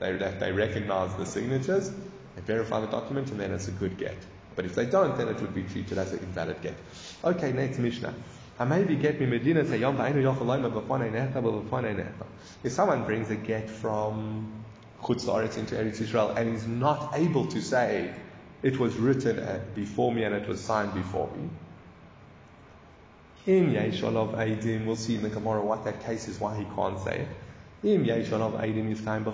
they, 0.00 0.10
that 0.16 0.40
they 0.40 0.50
recognize 0.50 1.14
the 1.14 1.24
signatures, 1.24 1.92
they 2.34 2.42
verify 2.42 2.80
the 2.80 2.88
document, 2.88 3.30
and 3.30 3.38
then 3.38 3.52
it's 3.52 3.68
a 3.68 3.70
good 3.70 3.96
get. 3.96 4.16
But 4.56 4.64
if 4.64 4.74
they 4.74 4.86
don't, 4.86 5.16
then 5.16 5.28
it 5.28 5.40
would 5.40 5.54
be 5.54 5.62
treated 5.62 5.98
as 5.98 6.12
an 6.12 6.18
invalid 6.18 6.60
get. 6.60 6.74
Okay, 7.22 7.52
next 7.52 7.78
Mishnah. 7.78 8.12
If 12.64 12.72
someone 12.72 13.04
brings 13.04 13.30
a 13.30 13.36
get 13.36 13.70
from 13.70 14.64
Chutz 15.00 15.56
into 15.56 15.76
Eretz 15.76 16.00
Israel 16.00 16.30
and 16.30 16.56
is 16.56 16.66
not 16.66 17.12
able 17.14 17.46
to 17.46 17.62
say 17.62 18.12
it 18.64 18.78
was 18.78 18.96
written 18.96 19.60
before 19.74 20.10
me 20.10 20.24
and 20.24 20.34
it 20.34 20.48
was 20.48 20.58
signed 20.58 20.94
before 20.94 21.30
me, 21.36 21.50
in 23.46 23.74
Yeshalav 23.74 24.34
Aidim, 24.34 24.86
we'll 24.86 24.96
see 24.96 25.16
in 25.16 25.22
the 25.22 25.28
Gemara 25.28 25.62
what 25.62 25.84
that 25.84 26.02
case 26.02 26.28
is, 26.28 26.40
why 26.40 26.56
he 26.56 26.64
can't 26.74 26.98
say 27.00 27.18
it. 27.18 27.28
In 27.86 28.06
Yeshalav 28.06 28.58
Aidim 28.58 28.90
is 28.90 29.02
time 29.02 29.26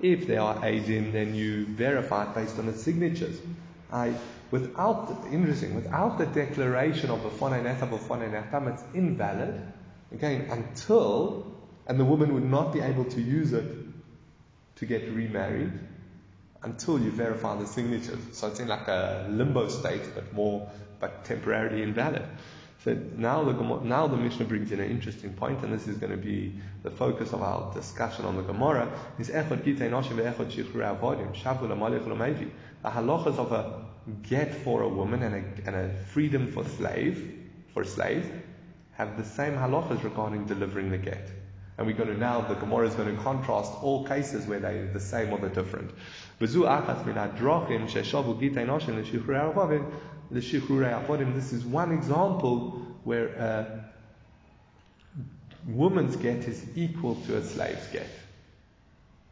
If 0.00 0.26
there 0.26 0.40
are 0.40 0.56
Aidim, 0.56 1.12
then 1.12 1.36
you 1.36 1.66
verify 1.66 2.24
it 2.24 2.34
based 2.34 2.58
on 2.58 2.66
the 2.66 2.72
signatures. 2.72 3.38
I, 3.92 4.14
without, 4.50 5.28
interesting, 5.30 5.76
without 5.76 6.18
the 6.18 6.26
declaration 6.26 7.10
of 7.10 7.22
the 7.22 7.28
Fonei 7.28 7.62
Netam 7.62 7.92
or 7.92 8.00
Fonei 8.00 8.28
Netam, 8.28 8.74
it's 8.74 8.82
invalid, 8.92 9.62
again, 10.10 10.48
until, 10.50 11.46
and 11.86 12.00
the 12.00 12.04
woman 12.04 12.34
would 12.34 12.50
not 12.50 12.72
be 12.72 12.80
able 12.80 13.04
to 13.04 13.20
use 13.20 13.52
it 13.52 13.64
to 14.76 14.84
get 14.84 15.08
remarried 15.12 15.72
until 16.62 16.98
you 16.98 17.10
verify 17.10 17.56
the 17.56 17.66
signatures. 17.66 18.18
So 18.32 18.48
it's 18.48 18.60
in 18.60 18.68
like 18.68 18.88
a 18.88 19.26
limbo 19.30 19.68
state, 19.68 20.02
but 20.14 20.32
more, 20.32 20.70
but 21.00 21.24
temporarily 21.24 21.82
invalid. 21.82 22.24
So 22.84 22.96
now 23.16 23.42
the, 23.44 23.52
now 23.84 24.06
the 24.06 24.16
Mishnah 24.16 24.44
brings 24.44 24.70
in 24.70 24.80
an 24.80 24.90
interesting 24.90 25.34
point, 25.34 25.62
and 25.62 25.72
this 25.72 25.88
is 25.88 25.98
going 25.98 26.12
to 26.12 26.18
be 26.18 26.54
the 26.84 26.90
focus 26.90 27.32
of 27.32 27.42
our 27.42 27.72
discussion 27.74 28.24
on 28.24 28.36
the 28.36 28.42
Gemara, 28.42 28.88
is 29.18 29.30
Echad 29.30 29.62
Gitei 29.62 29.90
Noshim 29.90 30.16
ve'Echad 30.16 30.50
Shichrei 30.50 30.98
Avodim, 30.98 31.34
Shavu 31.34 31.68
L'malech 31.68 32.06
L'mevi. 32.06 32.50
The 32.82 32.88
halachas 32.88 33.36
of 33.36 33.52
a 33.52 33.84
get 34.22 34.54
for 34.62 34.82
a 34.82 34.88
woman 34.88 35.22
and 35.22 35.34
a, 35.34 35.66
and 35.66 35.76
a 35.76 35.94
freedom 36.12 36.52
for 36.52 36.64
slave, 36.64 37.46
for 37.74 37.84
slave, 37.84 38.30
have 38.92 39.16
the 39.16 39.24
same 39.24 39.54
halachas 39.54 40.02
regarding 40.04 40.46
delivering 40.46 40.90
the 40.90 40.98
get. 40.98 41.28
And 41.76 41.86
we're 41.86 41.96
going 41.96 42.08
to 42.08 42.18
now, 42.18 42.40
the 42.40 42.54
Gemara 42.54 42.88
is 42.88 42.94
going 42.94 43.16
to 43.16 43.22
contrast 43.22 43.72
all 43.82 44.04
cases 44.04 44.46
where 44.46 44.58
they're 44.58 44.92
the 44.92 45.00
same 45.00 45.32
or 45.32 45.38
the 45.38 45.48
different. 45.48 45.92
This 46.38 46.54
is 46.54 46.58
one 51.64 51.92
example 51.92 52.70
where 53.04 53.28
a 53.28 53.84
woman's 55.66 56.16
get 56.16 56.44
is 56.44 56.64
equal 56.76 57.16
to 57.26 57.36
a 57.36 57.44
slave's 57.44 57.86
get. 57.88 58.06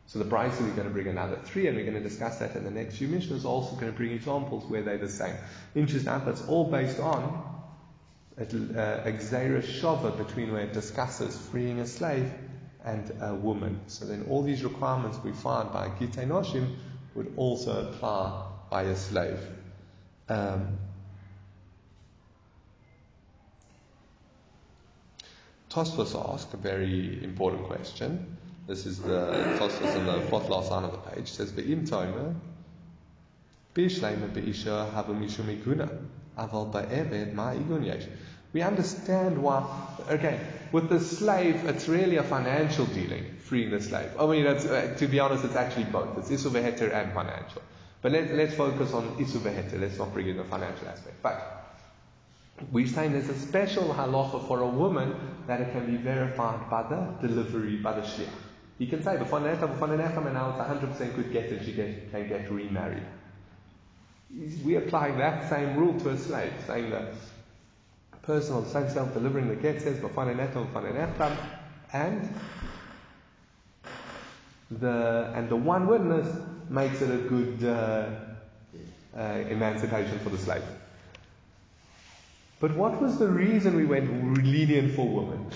So 0.09 0.21
the 0.21 0.25
price 0.25 0.59
we're 0.61 0.71
going 0.71 0.87
to 0.87 0.95
bring 0.95 1.09
another 1.09 1.37
three, 1.45 1.67
and 1.67 1.77
we're 1.77 1.85
going 1.85 2.01
to 2.01 2.09
discuss 2.09 2.39
that 2.39 2.55
in 2.55 2.65
the 2.65 2.71
next 2.71 2.97
few 2.97 3.09
Mishnahs. 3.09 3.45
Also 3.45 3.75
going 3.75 3.91
to 3.91 3.97
bring 3.97 4.13
examples 4.13 4.65
where 4.65 4.83
they're 4.83 4.99
the 4.99 5.09
same. 5.09 5.35
Interesting, 5.75 6.23
that's 6.25 6.47
all 6.47 6.71
based 6.71 7.01
on 7.01 7.45
a, 8.39 8.43
a 8.43 8.45
uh, 8.45 9.07
Gzeira 9.07 9.63
Shava 9.63 10.17
between 10.17 10.53
where 10.53 10.63
it 10.63 10.73
discusses 10.73 11.37
freeing 11.37 11.81
a 11.81 11.87
slave 11.87 12.33
and 12.85 13.13
a 13.21 13.35
woman. 13.35 13.81
So 13.89 14.07
then 14.07 14.27
all 14.31 14.43
these 14.43 14.63
requirements 14.63 15.19
we 15.25 15.33
find 15.33 15.73
by 15.73 15.89
Gitei 15.89 16.27
Noshim 16.27 16.77
would 17.17 17.33
also 17.37 17.89
apply 17.89 18.47
by 18.71 18.83
a 18.83 18.97
slave. 18.97 19.41
Um, 20.29 20.79
Tosfos 25.71 26.15
asked 26.33 26.55
a 26.55 26.57
very 26.57 27.23
important 27.23 27.65
question. 27.65 28.37
This 28.67 28.87
is 28.87 28.99
the 28.99 29.31
Tosfos 29.59 29.97
in 29.97 30.07
the 30.07 30.21
fourth 30.29 30.49
last 30.49 30.71
line 30.71 30.85
of 30.85 30.93
the 30.93 30.99
page. 30.99 31.25
It 31.25 31.29
says, 31.29 31.53
"Ve'im 31.53 31.89
tomer 31.89 32.35
b'ishleima 33.75 34.33
be'isha 34.33 34.91
hava 34.93 35.13
mishum 35.13 35.47
iguna 35.55 35.89
aval 36.37 36.73
ba'eved 36.73 37.35
ma 37.35 37.53
igun 37.53 37.85
yesh." 37.85 38.07
We 38.57 38.63
understand 38.63 39.37
why, 39.37 39.69
okay, 40.09 40.41
with 40.73 40.89
the 40.89 40.99
slave, 40.99 41.67
it's 41.67 41.89
really 41.89 42.17
a 42.17 42.23
financial 42.23 42.87
dealing, 42.87 43.37
freeing 43.37 43.71
the 43.71 43.83
slave. 43.83 44.09
I 44.19 44.25
mean, 44.25 44.47
uh, 44.47 44.97
to 44.97 45.07
be 45.07 45.21
honest, 45.21 45.45
it's 45.45 45.57
actually 45.57 45.85
both. 45.85 46.17
It's 46.17 46.31
isu 46.31 46.53
veheter 46.53 46.91
and 46.91 47.13
financial. 47.13 47.61
But 48.01 48.13
let, 48.13 48.33
let's 48.33 48.55
focus 48.55 48.95
on 48.95 49.15
isu 49.19 49.41
veheter. 49.41 49.79
Let's 49.79 49.99
not 49.99 50.15
bring 50.15 50.29
in 50.29 50.39
the 50.39 50.45
financial 50.45 50.89
aspect. 50.89 51.23
But 51.23 51.67
we're 52.73 52.87
saying 52.87 53.13
there's 53.13 53.29
a 53.29 53.39
special 53.39 53.93
halacha 53.93 54.49
for 54.49 54.61
a 54.61 54.67
woman 54.67 55.15
that 55.47 55.61
it 55.61 55.73
can 55.73 55.85
be 55.85 55.99
verified 55.99 56.71
by 56.71 56.85
the 56.85 57.29
delivery, 57.29 57.77
by 57.77 57.93
the 57.93 58.07
shliach. 58.07 58.39
He 58.79 58.87
can 58.87 59.03
say, 59.03 59.19
before 59.19 59.41
and 59.41 59.59
now 59.59 59.67
it's 59.69 60.99
100% 60.99 61.15
good 61.15 61.31
get 61.31 61.51
and 61.51 61.63
she 61.63 61.73
get, 61.73 62.11
can 62.11 62.27
get 62.27 62.51
remarried. 62.51 63.05
We're 64.65 64.79
applying 64.79 65.19
that 65.19 65.51
same 65.51 65.77
rule 65.77 66.01
to 66.01 66.09
a 66.09 66.17
slave, 66.17 66.55
saying 66.67 66.89
that 66.89 67.13
person 68.27 68.57
on 68.57 68.65
the 68.65 68.71
same 68.71 68.91
self 68.91 69.15
delivering 69.15 69.49
the 69.49 69.57
get 69.57 69.81
says 69.81 69.99
and 71.93 72.35
the 74.71 75.33
and 75.35 75.49
the 75.49 75.57
one 75.57 75.87
witness 75.87 76.27
makes 76.69 77.01
it 77.01 77.11
a 77.11 77.29
good 77.29 77.65
uh, 77.65 78.09
uh, 79.17 79.23
emancipation 79.49 80.19
for 80.19 80.31
the 80.31 80.39
slave. 80.39 80.63
But 82.59 82.75
what 82.75 83.01
was 83.01 83.19
the 83.19 83.29
reason 83.29 83.77
we 83.77 83.85
went 83.85 84.43
lenient 84.43 84.95
for 84.97 85.07
women? 85.07 85.51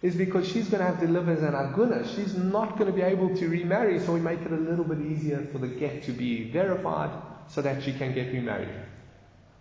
Is 0.00 0.14
because 0.14 0.46
she's 0.46 0.68
going 0.68 0.80
to 0.80 0.86
have 0.86 1.00
delivered 1.00 1.38
an 1.38 1.54
aguna. 1.54 2.06
She's 2.14 2.36
not 2.36 2.78
going 2.78 2.86
to 2.86 2.92
be 2.92 3.02
able 3.02 3.34
to 3.36 3.48
remarry, 3.48 3.98
so 3.98 4.12
we 4.12 4.20
make 4.20 4.40
it 4.42 4.52
a 4.52 4.56
little 4.56 4.84
bit 4.84 5.00
easier 5.00 5.48
for 5.50 5.58
the 5.58 5.66
get 5.66 6.04
to 6.04 6.12
be 6.12 6.50
verified 6.52 7.10
so 7.48 7.62
that 7.62 7.82
she 7.82 7.92
can 7.92 8.14
get 8.14 8.32
remarried. 8.32 8.68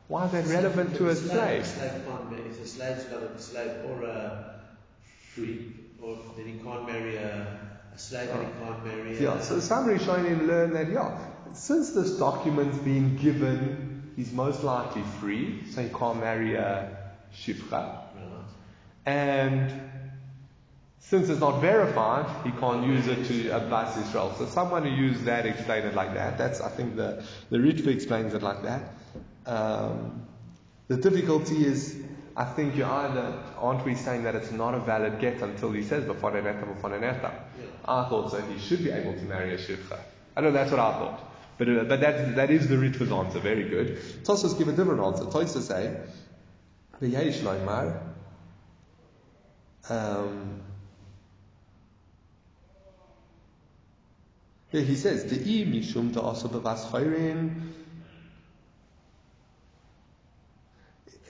Why 0.08 0.26
is 0.26 0.32
that 0.32 0.46
relevant 0.48 0.96
to 0.98 1.10
a 1.10 1.16
slave? 1.16 1.66
slave 1.66 1.92
can't 2.08 2.48
if 2.48 2.62
a 2.62 2.68
slave's 2.68 3.04
got 3.06 3.24
a 3.24 3.40
slave 3.40 3.72
or 3.86 4.04
a 4.04 4.62
free, 5.34 5.74
or 6.02 6.18
then 6.38 6.46
he 6.46 6.60
can't 6.60 6.86
marry 6.86 7.18
a, 7.18 7.60
a 7.94 7.98
slave 7.98 8.30
and 8.30 8.48
he 8.48 8.52
can't 8.64 8.86
marry 8.86 9.18
a. 9.18 9.22
Yeah, 9.22 9.42
so 9.42 9.60
some 9.60 9.88
Rishonim 9.88 10.48
learn 10.48 10.74
that, 10.74 10.90
yeah, 10.90 11.18
since 11.54 11.92
this 11.92 12.12
document's 12.12 12.78
been 12.78 13.18
given, 13.18 14.14
he's 14.16 14.32
most 14.32 14.64
likely 14.64 15.04
free, 15.20 15.64
so 15.72 15.82
he 15.82 15.90
can't 15.90 16.20
marry 16.20 16.56
a 16.56 16.98
shifcha. 17.36 17.72
Right. 17.72 18.06
And 19.06 19.88
since 21.00 21.30
it's 21.30 21.40
not 21.40 21.62
verified, 21.62 22.26
he 22.46 22.52
can't 22.60 22.86
use 22.86 23.08
it 23.08 23.26
to 23.28 23.50
advise 23.56 23.98
Israel. 23.98 24.36
So 24.38 24.46
someone 24.46 24.84
who 24.84 24.90
used 24.90 25.24
that 25.24 25.46
explained 25.46 25.86
it 25.86 25.96
like 25.96 26.14
that. 26.16 26.38
That's, 26.38 26.60
I 26.60 26.70
think, 26.70 26.96
the, 26.98 27.24
the 27.50 27.58
Ritva 27.58 27.88
explains 27.88 28.34
it 28.34 28.44
like 28.44 28.64
that. 28.64 28.82
Um, 29.48 30.28
the 30.90 30.98
difficulty 30.98 31.66
is, 31.66 31.98
I 32.36 32.46
think 32.46 32.76
you 32.76 32.84
are 32.84 33.08
either, 33.08 33.40
aren't 33.58 33.86
we 33.86 33.96
saying 33.96 34.24
that 34.24 34.36
it's 34.36 34.52
not 34.52 34.74
a 34.74 34.80
valid 34.80 35.20
get 35.20 35.42
until 35.42 35.72
he 35.72 35.84
says, 35.84 36.04
before 36.06 36.32
before 36.32 36.94
I 36.94 38.10
thought 38.10 38.32
so 38.32 38.42
he 38.42 38.60
should 38.60 38.84
be 38.84 38.92
able 38.92 39.14
to 39.14 39.22
marry 39.22 39.54
a 39.54 39.58
shivcha. 39.58 40.00
I 40.36 40.42
know 40.42 40.52
that's 40.52 40.70
what 40.70 40.80
I 40.80 40.92
thought. 40.92 41.32
But, 41.58 41.70
uh, 41.70 41.84
but 41.86 42.02
that, 42.02 42.36
that 42.36 42.52
is 42.52 42.68
the 42.68 42.76
Ritva's 42.76 43.12
answer, 43.12 43.40
very 43.40 43.70
good. 43.70 43.98
Tosfos 44.24 44.58
give 44.58 44.68
a 44.68 44.74
different 44.74 45.02
answer. 45.02 45.24
Tosos 45.24 45.62
say, 45.62 45.98
V'yesh 47.02 47.40
loimar, 47.40 48.00
um, 49.90 50.62
he 54.70 54.96
says, 54.96 55.24
the 55.26 55.38
mishum 55.66 56.14
to 56.14 56.22
also 56.22 56.50
bevas 56.50 56.92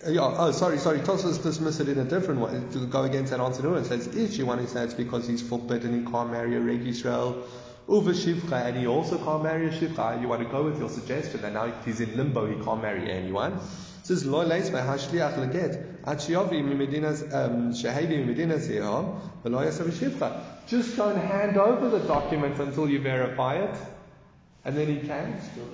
Yeah, 0.06 0.36
oh, 0.38 0.52
sorry, 0.52 0.78
sorry. 0.78 1.00
Tosfos 1.00 1.42
dismiss 1.42 1.80
it 1.80 1.90
in 1.90 1.98
a 1.98 2.04
different 2.04 2.40
way 2.40 2.62
to 2.74 2.86
go 2.86 3.04
against 3.04 3.32
that 3.32 3.40
answer. 3.40 3.76
and 3.76 3.86
says 3.86 4.06
if 4.08 4.38
you 4.38 4.46
want 4.46 4.62
to 4.62 4.68
say 4.68 4.84
it's 4.84 4.94
because 4.94 5.28
he's 5.28 5.42
forbidden, 5.42 6.06
he 6.06 6.12
can't 6.12 6.32
marry 6.32 6.56
a 6.56 6.60
Reg 6.60 6.86
Israel, 6.86 7.44
Uva 7.90 8.12
Shivcha, 8.12 8.68
and 8.68 8.78
he 8.78 8.86
also 8.86 9.18
can't 9.18 9.42
marry 9.42 9.68
a 9.68 9.72
Shivcha. 9.72 10.22
You 10.22 10.28
want 10.28 10.44
to 10.44 10.50
go 10.50 10.64
with 10.64 10.78
your 10.78 10.90
suggestion 10.90 11.42
that 11.42 11.54
now 11.54 11.72
he's 11.84 12.00
in 12.00 12.16
limbo, 12.16 12.46
he 12.46 12.64
can't 12.64 12.80
marry 12.80 13.12
anyone. 13.12 13.60
Says, 14.04 14.24
Lo 14.24 14.46
leis 14.46 14.70
hashliach 14.70 15.34
leget, 15.34 16.04
mimedinas, 16.06 17.34
um, 17.34 17.74
shehevi 17.74 18.24
mimedinas 18.24 18.68
yehom, 18.68 19.20
v'lo 19.44 19.66
yasav 19.66 19.90
Shivcha. 19.90 20.44
Just 20.68 20.96
don't 20.96 21.18
hand 21.18 21.58
over 21.58 21.90
the 21.90 22.06
document 22.06 22.60
until 22.60 22.88
you 22.88 23.02
verify 23.02 23.56
it, 23.56 23.76
and 24.64 24.78
then 24.78 24.88
he 24.88 25.08
can 25.08 25.42
Still. 25.42 25.66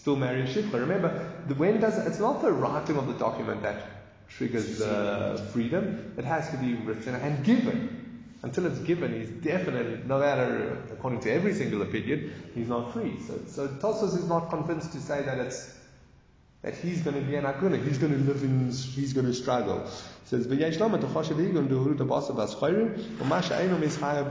Still 0.00 0.16
marry 0.16 0.42
a 0.42 0.46
Shivcha. 0.46 0.74
Remember, 0.74 1.30
the, 1.48 1.54
when 1.54 1.80
does, 1.80 1.98
it's 2.06 2.18
not 2.18 2.42
the 2.42 2.52
writing 2.52 2.96
of 2.96 3.06
the 3.06 3.14
document 3.14 3.62
that 3.62 3.82
triggers 4.28 4.78
the 4.78 5.48
freedom, 5.52 6.14
it 6.16 6.24
has 6.24 6.50
to 6.50 6.56
be 6.56 6.74
written 6.74 7.14
and 7.14 7.44
given. 7.44 8.00
Until 8.42 8.66
it's 8.66 8.80
given, 8.80 9.14
he's 9.18 9.30
definitely, 9.42 10.00
no 10.06 10.18
matter, 10.18 10.76
according 10.92 11.20
to 11.20 11.32
every 11.32 11.54
single 11.54 11.80
opinion, 11.80 12.30
he's 12.54 12.68
not 12.68 12.92
free. 12.92 13.18
So, 13.26 13.40
so 13.48 13.68
Tosfos 13.68 14.14
is 14.18 14.28
not 14.28 14.50
convinced 14.50 14.92
to 14.92 15.00
say 15.00 15.22
that 15.22 15.38
it's 15.38 15.74
that 16.60 16.74
he's 16.76 17.02
going 17.02 17.14
to 17.14 17.22
be 17.22 17.36
an 17.36 17.44
akuna, 17.44 17.82
he's 17.86 17.98
going 17.98 18.12
to 18.12 18.18
live 18.18 18.42
in, 18.42 18.70
he's 18.70 19.12
going 19.12 19.26
to 19.26 19.34
struggle. 19.34 19.80
He 19.84 20.28
says, 20.28 20.46
"V'yesh 20.46 20.80
lama 20.80 20.96
t'choshev 20.96 21.36
higun 21.36 21.68
duhuru 21.68 21.94
t'basa 21.94 22.34
b'aschayrim, 22.34 23.18
v'masha 23.18 23.58
einu 23.58 23.76
mishaya 23.76 24.24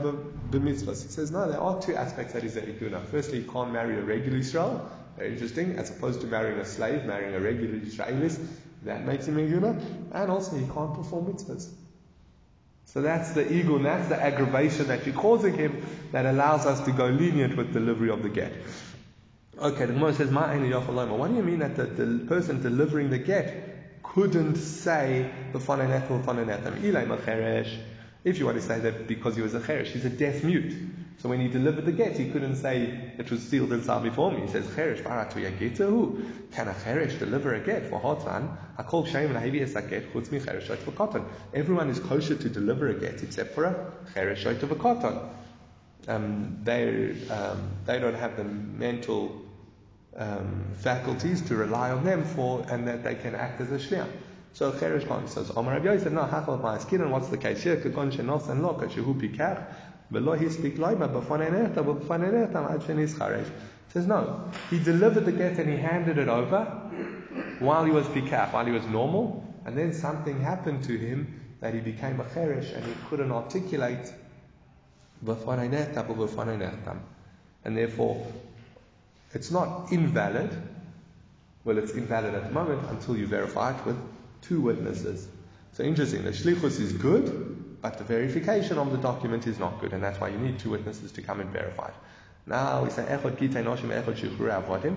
b'mitzvahs." 0.50 1.04
He 1.04 1.08
says, 1.10 1.30
no, 1.30 1.48
there 1.48 1.60
are 1.60 1.80
two 1.80 1.94
aspects 1.94 2.32
that 2.32 2.42
is 2.42 2.56
a 2.56 2.62
ikuna. 2.62 3.04
Firstly, 3.06 3.42
he 3.42 3.48
can't 3.48 3.72
marry 3.72 3.96
a 3.96 4.02
regular 4.02 4.38
Israel, 4.38 4.90
very 5.16 5.32
interesting, 5.32 5.76
as 5.78 5.90
opposed 5.90 6.20
to 6.22 6.26
marrying 6.26 6.58
a 6.58 6.64
slave, 6.64 7.04
marrying 7.04 7.34
a 7.34 7.40
regular 7.40 7.78
Israelis, 7.78 8.44
that 8.82 9.04
makes 9.04 9.26
him 9.26 9.38
a 9.38 9.40
ikuna, 9.40 10.12
and 10.12 10.30
also 10.30 10.56
he 10.56 10.66
can't 10.66 10.94
perform 10.94 11.26
mitzvahs. 11.26 11.70
So 12.86 13.02
that's 13.02 13.32
the 13.32 13.50
ego, 13.52 13.76
and 13.76 13.86
that's 13.86 14.08
the 14.08 14.22
aggravation 14.22 14.88
that 14.88 15.06
you're 15.06 15.14
causing 15.14 15.54
him 15.54 15.84
that 16.12 16.26
allows 16.26 16.66
us 16.66 16.84
to 16.84 16.92
go 16.92 17.06
lenient 17.06 17.56
with 17.56 17.72
delivery 17.72 18.10
of 18.10 18.22
the 18.22 18.28
get. 18.28 18.52
Okay, 19.58 19.86
the 19.86 19.92
Gemara 19.92 20.14
says, 20.14 20.30
"Ma 20.30 20.46
einu 20.48 20.70
yochel 20.70 20.94
lomar." 20.94 21.16
What 21.16 21.30
do 21.30 21.36
you 21.36 21.42
mean 21.42 21.60
that 21.60 21.76
the, 21.76 21.84
the 21.84 22.26
person 22.26 22.62
delivering 22.62 23.10
the 23.10 23.18
get 23.18 24.02
couldn't 24.02 24.56
say 24.56 25.30
"B'fanei 25.52 25.88
netel, 25.88 26.22
b'fanei 26.22 26.44
netem"? 26.46 26.80
Ilay 26.82 27.06
macheresh. 27.06 27.76
If 28.24 28.38
you 28.38 28.46
want 28.46 28.58
to 28.58 28.64
say 28.64 28.80
that 28.80 29.06
because 29.06 29.36
he 29.36 29.42
was 29.42 29.54
a 29.54 29.60
cheresh, 29.60 29.86
he's 29.86 30.04
a 30.04 30.10
deaf 30.10 30.44
mute. 30.44 30.74
So 31.18 31.28
when 31.28 31.40
he 31.40 31.48
delivered 31.48 31.86
the 31.86 31.92
get, 31.92 32.18
he 32.18 32.30
couldn't 32.30 32.56
say 32.56 33.14
it 33.18 33.30
was 33.30 33.42
sealed 33.42 33.72
inside 33.72 34.02
before 34.02 34.30
me. 34.30 34.42
He 34.42 34.48
says, 34.48 34.66
"Cheresh 34.66 35.02
baratu 35.02 35.40
yagitahu." 35.42 36.50
Can 36.52 36.68
a 36.68 36.72
cheresh 36.72 37.18
deliver 37.18 37.54
a 37.54 37.60
get 37.60 37.88
for 37.88 38.00
hotlan? 38.00 38.56
Akol 38.78 39.06
shem 39.06 39.32
lahevi 39.32 39.62
es 39.62 39.74
a 39.74 39.82
get 39.82 40.12
chutz 40.12 40.30
mi 40.30 40.40
cheresh 40.40 40.62
shot 40.66 40.78
v'koton. 40.78 41.24
Everyone 41.54 41.88
is 41.88 41.98
kosher 41.98 42.34
to 42.34 42.48
deliver 42.48 42.88
a 42.88 42.94
get 42.94 43.22
except 43.22 43.54
for 43.54 43.64
a 43.64 43.92
cheresh 44.14 44.38
shot 44.38 44.56
v'koton. 44.56 45.28
Um, 46.06 46.58
they 46.62 47.16
um, 47.30 47.70
they 47.86 47.98
don't 47.98 48.14
have 48.14 48.36
the 48.36 48.44
mental 48.44 49.40
um, 50.16 50.64
faculties 50.76 51.40
to 51.42 51.56
rely 51.56 51.90
on 51.90 52.04
them 52.04 52.24
for, 52.24 52.66
and 52.68 52.88
that 52.88 53.02
they 53.02 53.14
can 53.14 53.34
act 53.34 53.60
as 53.60 53.72
a 53.72 53.78
shliach. 53.78 54.10
So 54.52 54.70
Cheresh 54.70 55.08
Khan 55.08 55.26
says, 55.26 55.50
Omar 55.56 55.74
Rabbi 55.74 55.98
said, 55.98 56.12
no, 56.12 56.22
hachal 56.22 56.60
ma'askir, 56.60 57.00
and 57.00 57.10
what's 57.10 57.26
the 57.26 57.36
case 57.36 57.62
here? 57.62 57.76
Kekon 57.76 58.12
shenos 58.12 58.48
and 58.48 58.62
lo, 58.62 58.74
kashehu 58.74 59.20
pikach, 59.20 59.66
b'fanei 60.12 61.50
nechta, 61.50 61.82
b'fanei 61.82 62.32
nechta, 62.32 62.70
ad 62.70 62.80
shenis 62.82 63.14
charesh. 63.14 63.50
Says, 63.92 64.06
no, 64.06 64.50
he 64.70 64.78
delivered 64.78 65.24
the 65.24 65.32
get 65.32 65.58
and 65.58 65.70
he 65.70 65.76
handed 65.76 66.18
it 66.18 66.28
over 66.28 66.64
while 67.60 67.84
he 67.84 67.92
was 67.92 68.06
pikach, 68.06 68.52
while 68.52 68.64
he 68.64 68.72
was 68.72 68.84
normal, 68.86 69.44
and 69.64 69.78
then 69.78 69.92
something 69.92 70.40
happened 70.40 70.82
to 70.84 70.98
him 70.98 71.40
that 71.60 71.74
he 71.74 71.80
became 71.80 72.20
a 72.20 72.24
cheresh 72.24 72.74
and 72.74 72.84
he 72.84 72.92
couldn't 73.08 73.30
articulate. 73.30 74.12
And 77.64 77.76
therefore, 77.76 78.26
it's 79.32 79.50
not 79.50 79.90
invalid. 79.92 80.50
Well, 81.64 81.78
it's 81.78 81.92
invalid 81.92 82.34
at 82.34 82.44
the 82.44 82.52
moment 82.52 82.90
until 82.90 83.16
you 83.16 83.26
verify 83.26 83.74
it 83.78 83.86
with 83.86 83.96
two 84.42 84.60
witnesses. 84.60 85.26
So 85.72 85.82
interesting, 85.82 86.24
the 86.24 86.30
shlichus 86.30 86.78
is 86.78 86.92
good, 86.92 87.63
but 87.84 87.98
the 87.98 88.04
verification 88.04 88.78
of 88.78 88.90
the 88.92 88.96
document 88.96 89.46
is 89.46 89.58
not 89.58 89.78
good, 89.78 89.92
and 89.92 90.02
that's 90.02 90.18
why 90.18 90.28
you 90.28 90.38
need 90.38 90.58
two 90.58 90.70
witnesses 90.70 91.12
to 91.12 91.20
come 91.20 91.40
and 91.40 91.50
verify 91.50 91.88
it. 91.88 91.94
Now 92.46 92.82
we 92.82 92.88
say 92.88 93.02
echod 93.02 93.36
kitei 93.36 93.62
noshim 93.62 93.90
echod 93.90 94.16
shichrur 94.16 94.58
avodim. 94.58 94.96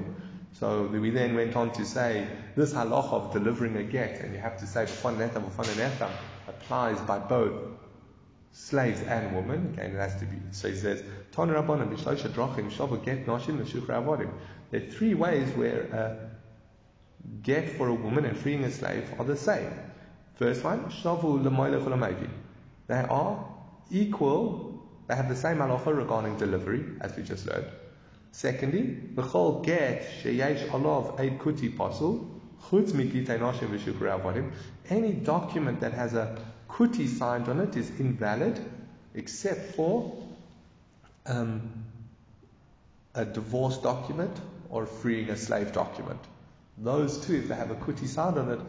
So 0.53 0.83
we 0.83 1.09
then 1.09 1.35
went 1.35 1.57
on 1.57 1.73
to 1.73 1.85
say 1.85 2.25
this 2.55 2.71
halach 2.73 3.11
of 3.11 3.33
delivering 3.33 3.75
a 3.75 3.83
get, 3.83 4.21
and 4.21 4.33
you 4.33 4.39
have 4.39 4.57
to 4.59 4.65
say 4.65 4.85
b'fon 4.85 5.17
netam 5.17 5.43
b'fon 5.49 5.65
netam 5.75 6.09
applies 6.47 6.97
by 7.01 7.19
both 7.19 7.61
slaves 8.53 9.01
and 9.01 9.35
women. 9.35 9.73
Again, 9.73 9.91
it 9.91 9.99
has 9.99 10.17
to 10.21 10.25
be. 10.25 10.37
So 10.51 10.69
he 10.69 10.77
says, 10.77 11.03
Ton 11.33 11.49
Rabbanim 11.49 11.93
b'shloisha 11.93 12.29
drachim 12.29 12.71
shavu 12.71 13.03
get 13.03 13.25
noshim 13.25 13.59
l'shuchra 13.59 14.01
avodim. 14.01 14.31
There 14.71 14.81
are 14.81 14.91
three 14.91 15.13
ways 15.13 15.53
where 15.57 15.81
a 15.91 16.29
get 17.43 17.75
for 17.75 17.89
a 17.89 17.93
woman 17.93 18.23
and 18.23 18.37
freeing 18.37 18.63
a 18.63 18.71
slave 18.71 19.13
are 19.19 19.25
the 19.25 19.35
same. 19.35 19.73
First 20.35 20.63
one, 20.63 20.85
shavu 20.85 21.43
l'moilech 21.43 21.83
u'l'mayvi. 21.83 22.29
They 22.87 22.95
are 22.99 23.45
equal. 23.91 24.81
They 25.07 25.15
have 25.15 25.29
the 25.29 25.35
same 25.35 25.57
halacha 25.57 25.95
regarding 25.95 26.37
delivery, 26.37 26.83
as 27.01 27.15
we 27.15 27.23
just 27.23 27.45
learned. 27.45 27.67
Secondly, 28.31 28.97
b'chol 29.15 29.65
get 29.65 30.03
sheyesh 30.21 30.67
alav 30.69 31.19
eid 31.19 31.39
kuti 31.39 31.75
pasul 31.75 32.29
chutz 32.69 32.91
mikitei 32.91 33.39
noshim 33.39 33.69
v'shuchra 33.69 34.19
avodim. 34.19 34.51
Any 34.89 35.13
document 35.13 35.79
that 35.81 35.93
has 35.93 36.13
a 36.13 36.37
kuti 36.69 37.07
signed 37.07 37.47
on 37.47 37.59
it 37.61 37.75
is 37.75 37.89
invalid 37.99 38.59
except 39.15 39.75
for 39.75 40.23
um, 41.25 41.85
a 43.15 43.25
divorce 43.25 43.77
document 43.77 44.39
or 44.69 44.85
freeing 44.85 45.29
a 45.29 45.37
slave 45.37 45.71
document. 45.71 46.19
Those 46.77 47.25
two, 47.25 47.35
if 47.37 47.47
they 47.47 47.55
have 47.55 47.71
a 47.71 47.75
kuti 47.75 48.07
signed 48.07 48.37
on 48.37 48.51
it, 48.51 48.59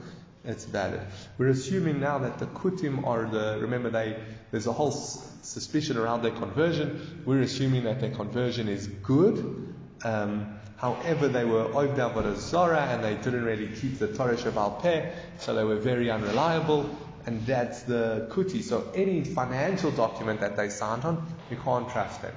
it's 0.45 0.65
valid. 0.65 1.01
We're 1.37 1.49
assuming 1.49 2.01
now 2.01 2.19
that 2.19 2.39
the 2.39 2.47
kutim 2.47 3.07
are 3.07 3.27
the, 3.27 3.59
remember 3.61 3.91
they, 3.91 4.17
there's 4.51 4.67
a 4.67 4.73
whole 4.73 4.93
s- 4.93 5.37
suspicion 5.43 5.97
around 5.97 6.23
their 6.23 6.33
conversion. 6.33 7.23
We're 7.27 7.43
assuming 7.43 7.85
that 7.85 8.01
their 8.01 8.11
conversion 8.11 8.69
is 8.69 8.87
good. 8.87 9.75
Um, 10.05 10.59
however, 10.77 11.29
they 11.29 11.45
were 11.45 11.65
Ovda 11.65 12.13
Avodah 12.13 12.37
Zara 12.37 12.81
and 12.81 13.05
they 13.05 13.15
didn't 13.15 13.45
really 13.45 13.69
keep 13.69 13.99
the 13.99 14.09
Torah 14.09 14.37
Shaval 14.37 14.81
Peh, 14.81 15.11
so 15.39 15.55
they 15.55 15.65
were 15.65 15.77
very 15.77 16.11
unreliable 16.11 16.89
and 17.27 17.45
that's 17.47 17.83
the 17.83 18.27
kuti. 18.31 18.63
So 18.63 18.91
any 18.95 19.23
financial 19.25 19.91
document 19.91 20.41
that 20.41 20.57
they 20.57 20.71
signed 20.71 21.05
on, 21.05 21.27
you 21.51 21.59
can't 21.59 21.89
trust 21.91 22.23
them. 22.23 22.35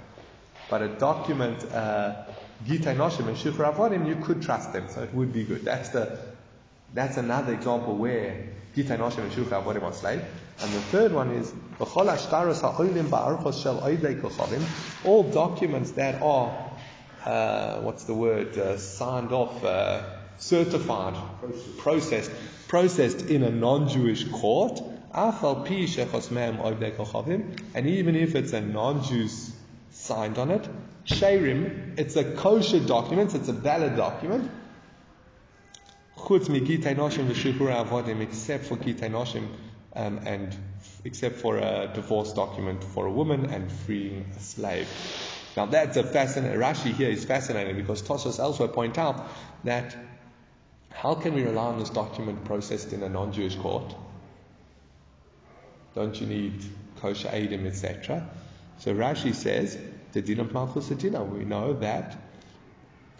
But 0.68 0.82
a 0.82 0.90
document, 0.90 1.64
uh, 1.72 2.26
Gita 2.64 2.90
Noshim 2.90 3.28
and 3.28 3.38
Shichrur 3.38 3.74
Avodim, 3.74 4.08
you 4.08 4.18
could 4.18 4.42
trust 4.42 4.74
them, 4.74 4.90
so 4.90 5.02
it 5.04 5.14
would 5.14 5.32
be 5.32 5.44
good. 5.44 5.64
That's 5.64 5.90
the, 5.90 6.31
that's 6.94 7.18
another 7.18 7.54
example 7.54 7.96
where 7.96 8.50
Gita 8.76 8.94
and 8.94 9.02
Shichrur 9.02 9.46
Avodim 9.46 9.84
are 9.84 9.94
slave. 9.94 10.22
And 10.62 10.72
the 10.72 10.80
third 10.80 11.12
one 11.12 11.32
is, 11.32 11.54
all 15.04 15.24
documents 15.24 15.92
that 15.92 16.22
are, 16.22 16.72
uh, 17.26 17.82
what's 17.82 18.04
the 18.04 18.14
word, 18.14 18.58
uh, 18.58 18.78
signed 18.78 19.32
off, 19.32 19.64
uh, 19.64 20.04
certified, 20.38 21.16
processed, 21.80 22.32
processed 22.68 23.22
in 23.28 23.44
a 23.44 23.50
non-Jewish 23.50 24.30
court, 24.30 24.82
and 25.14 25.48
even 27.88 28.16
if 28.16 28.36
it's 28.36 28.54
a 28.54 28.62
non-Jew's 28.62 29.52
signed 29.92 30.38
on 30.38 30.52
it. 30.52 30.70
Sherim, 31.06 31.98
it's 31.98 32.16
a 32.16 32.24
kosher 32.24 32.80
document, 32.80 33.34
it's 33.34 33.50
a 33.50 33.54
valid 33.54 33.98
document. 33.98 34.50
Except 38.22 38.66
for 38.66 38.78
um, 39.94 40.20
and 40.26 40.56
except 41.04 41.36
for 41.38 41.58
a 41.58 41.92
divorce 41.94 42.34
document 42.34 42.84
for 42.84 43.06
a 43.06 43.12
woman 43.12 43.46
and 43.46 43.72
freeing 43.72 44.26
a 44.38 44.40
slave. 44.40 44.88
Now 45.58 45.66
that's 45.66 45.98
a 45.98 46.04
fascinating, 46.04 46.60
Rashi 46.60 46.94
here 46.94 47.10
is 47.10 47.26
fascinating 47.26 47.76
because 47.76 48.02
Tosfos 48.02 48.40
elsewhere 48.40 48.70
point 48.70 48.98
out 48.98 49.28
that 49.64 49.96
how 50.92 51.16
can 51.16 51.34
we 51.34 51.44
rely 51.44 51.66
on 51.66 51.80
this 51.80 51.90
document 51.90 52.46
processed 52.46 52.94
in 52.94 53.04
a 53.04 53.10
non-Jewish 53.10 53.56
court? 53.56 53.96
Don't 55.96 56.20
you 56.22 56.28
need 56.28 56.64
kosher 57.02 57.28
adim, 57.30 57.66
etc.? 57.66 58.30
So 58.78 58.93
Rashi 58.93 59.34
says, 59.34 59.78
the 60.14 60.22
din 60.22 60.39
of 60.39 60.54
Malchus 60.54 60.91
Adina, 60.91 61.24
we 61.24 61.43
know 61.43 61.74
that 61.74 62.18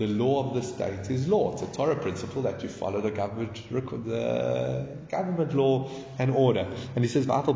the 0.02 0.08
law 0.08 0.48
of 0.48 0.56
the 0.56 0.64
state 0.64 1.12
is 1.12 1.28
law. 1.28 1.54
It's 1.54 1.62
a 1.62 1.68
Torah 1.68 1.96
principle 1.96 2.42
that 2.42 2.64
you 2.64 2.70
follow 2.70 3.02
the 3.02 3.12
government, 3.12 3.62
the 3.70 4.88
government 5.10 5.54
law 5.54 5.92
and 6.18 6.32
order. 6.32 6.68
And 6.96 7.06
he 7.06 7.08
says. 7.08 7.28
And 7.30 7.48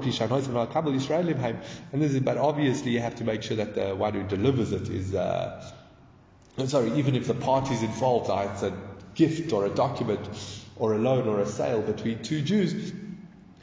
this 2.01 2.13
is, 2.13 2.19
but 2.19 2.37
obviously 2.37 2.91
you 2.91 2.99
have 2.99 3.15
to 3.15 3.23
make 3.23 3.41
sure 3.41 3.57
that 3.57 3.73
the 3.73 3.95
one 3.95 4.13
who 4.13 4.23
delivers 4.23 4.71
it 4.73 4.89
is, 4.89 5.15
uh, 5.15 5.73
I'm 6.59 6.67
sorry, 6.67 6.91
even 6.93 7.15
if 7.15 7.25
the 7.25 7.33
parties 7.33 7.81
involved 7.81 8.29
are, 8.29 8.45
it's 8.51 8.61
a 8.61 8.77
gift 9.15 9.51
or 9.51 9.65
a 9.65 9.69
document 9.69 10.29
or 10.75 10.93
a 10.93 10.99
loan 10.99 11.27
or 11.27 11.39
a 11.39 11.47
sale 11.47 11.81
between 11.81 12.21
two 12.21 12.41
Jews, 12.41 12.93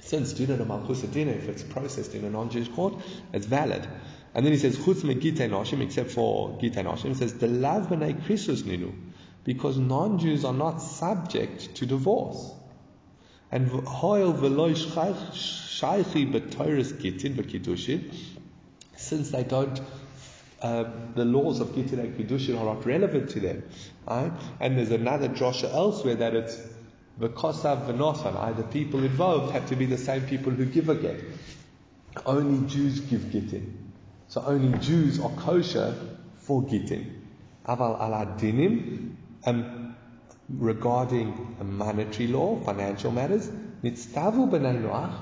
since 0.01 0.33
Dina 0.33 0.57
Malchus 0.65 1.05
if 1.05 1.49
it's 1.49 1.63
processed 1.63 2.15
in 2.17 2.25
a 2.25 2.31
non-Jewish 2.31 2.69
court, 2.71 2.95
it's 3.33 3.47
valid. 3.47 3.87
And 4.35 4.47
then 4.47 4.53
he 4.53 4.59
says, 4.59 4.79
Chutz 4.79 5.05
me 5.05 5.15
noshim, 5.15 5.83
except 5.83 6.11
for 6.11 6.59
gitei 6.59 6.85
noshim. 6.85 7.09
He 7.09 7.15
says, 7.15 7.35
the 7.35 7.49
lav 7.49 7.89
b'nei 7.89 8.21
krisus 8.23 8.63
ninu, 8.63 8.93
because 9.45 9.77
non-Jews 9.77 10.45
are 10.45 10.55
not 10.55 10.79
subject 10.79 11.75
to 11.77 11.87
divorce. 11.87 12.53
And 13.51 13.69
hoil 13.69 14.33
v'loy 14.33 14.73
shaychi 14.75 16.33
b'toiris 16.33 16.95
gitin 16.95 17.35
v'kiddushin, 17.35 18.15
since 18.97 19.31
they 19.31 19.45
don't 19.45 19.81
uh, 20.63 20.85
the 21.17 21.25
laws 21.25 21.61
of 21.61 21.75
Gittin 21.75 21.99
and 21.99 22.17
Kiddushin 22.17 22.57
are 22.59 22.65
not 22.65 22.87
relevant 22.87 23.31
to 23.31 23.41
them. 23.41 23.65
Right? 24.07 24.33
And 24.61 24.79
there's 24.79 24.93
another 24.93 25.29
drosha 25.29 25.73
elsewhere 25.73 26.15
that 26.15 26.35
it's 26.35 26.57
the 27.19 27.29
kosav 27.29 27.89
v'nosan. 27.89 28.37
Either 28.37 28.63
people 28.63 29.03
involved 29.03 29.53
have 29.53 29.69
to 29.71 29.77
be 29.77 29.87
the 29.87 29.99
same 29.99 30.23
people 30.23 30.53
who 30.53 30.65
give 30.65 30.89
a 30.89 30.95
get. 30.95 31.21
Only 32.25 32.69
Jews 32.69 33.01
give 33.01 33.33
Gittin. 33.33 33.82
So 34.33 34.43
only 34.47 34.79
Jews 34.79 35.21
are 35.21 35.29
kosher 35.29 35.95
for 36.37 36.63
Gittin. 36.63 37.29
Aval 37.69 38.01
aladinim, 38.01 39.15
um, 39.45 39.95
regarding 40.49 41.55
monetary 41.63 42.29
law, 42.29 42.59
financial 42.65 43.11
matters, 43.11 43.51
nitztavu 43.85 44.49
b'nei 44.51 44.81
noach, 44.83 45.13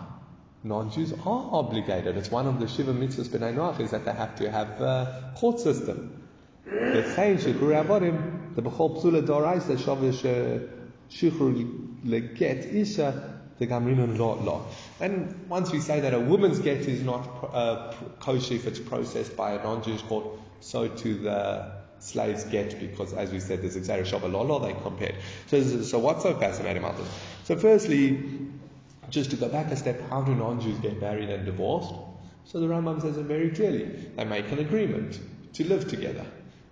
non-Jews 0.63 1.13
are 1.27 1.49
obligated. 1.51 2.17
It's 2.19 2.31
one 2.31 2.47
of 2.47 2.61
the 2.61 2.69
Shiva 2.69 2.95
mitzvahs 2.95 3.27
b'nai 3.31 3.53
Noach 3.53 3.81
is 3.81 3.91
that 3.91 4.05
they 4.05 4.13
have 4.13 4.37
to 4.37 4.49
have 4.49 4.81
a 4.81 5.33
court 5.37 5.59
system. 5.59 6.23
The 6.65 7.13
same 7.17 7.39
shikru 7.39 7.85
avodim, 7.85 8.55
the 8.55 8.63
b'chol 8.63 9.03
psula 9.03 9.27
doraisa 9.27 9.77
shavish 9.77 10.69
shikru 11.11 12.05
leget 12.05 12.73
isha 12.73 13.40
the 13.61 13.67
gamrinun 13.67 14.19
lo 14.19 14.35
lo. 14.43 14.67
And 15.01 15.49
once 15.49 15.71
we 15.71 15.81
say 15.81 16.01
that 16.01 16.15
a 16.15 16.19
woman's 16.19 16.59
get 16.59 16.79
is 16.79 17.03
not 17.03 17.29
uh, 17.53 17.95
kosher 18.19 18.55
if 18.55 18.67
it's 18.67 18.81
processed 18.81 19.37
by 19.37 19.53
a 19.53 19.63
non-Jewish 19.63 20.03
court, 20.03 20.27
so 20.61 20.89
to 20.89 21.15
the 21.15 21.73
slaves 21.99 22.45
get 22.45 22.81
because, 22.81 23.13
as 23.13 23.31
we 23.31 23.39
said, 23.39 23.61
there's 23.63 23.77
a 23.77 23.79
exactly 23.79 24.11
Shabbat 24.11 24.33
law, 24.33 24.59
they 24.59 24.73
compared. 24.73 25.15
So, 25.49 25.63
so 25.83 25.99
what's 25.99 26.23
so 26.23 26.35
fascinating 26.35 26.83
about 26.83 26.97
this? 26.97 27.09
So, 27.45 27.57
firstly, 27.57 28.19
just 29.11 29.31
to 29.31 29.37
go 29.37 29.49
back 29.49 29.71
a 29.71 29.77
step, 29.77 30.01
how 30.09 30.23
do 30.23 30.35
non-Jews 30.35 30.79
get 30.79 31.01
married 31.01 31.29
and 31.29 31.45
divorced? 31.45 31.93
So 32.47 32.61
the 32.61 32.67
Rambam 32.67 33.03
says 33.03 33.17
it 33.19 33.27
very 33.27 33.51
clearly. 33.51 33.85
They 33.85 34.25
make 34.25 34.51
an 34.51 34.59
agreement 34.59 35.21
to 35.55 35.69
live 35.69 35.87
together. 35.89 36.25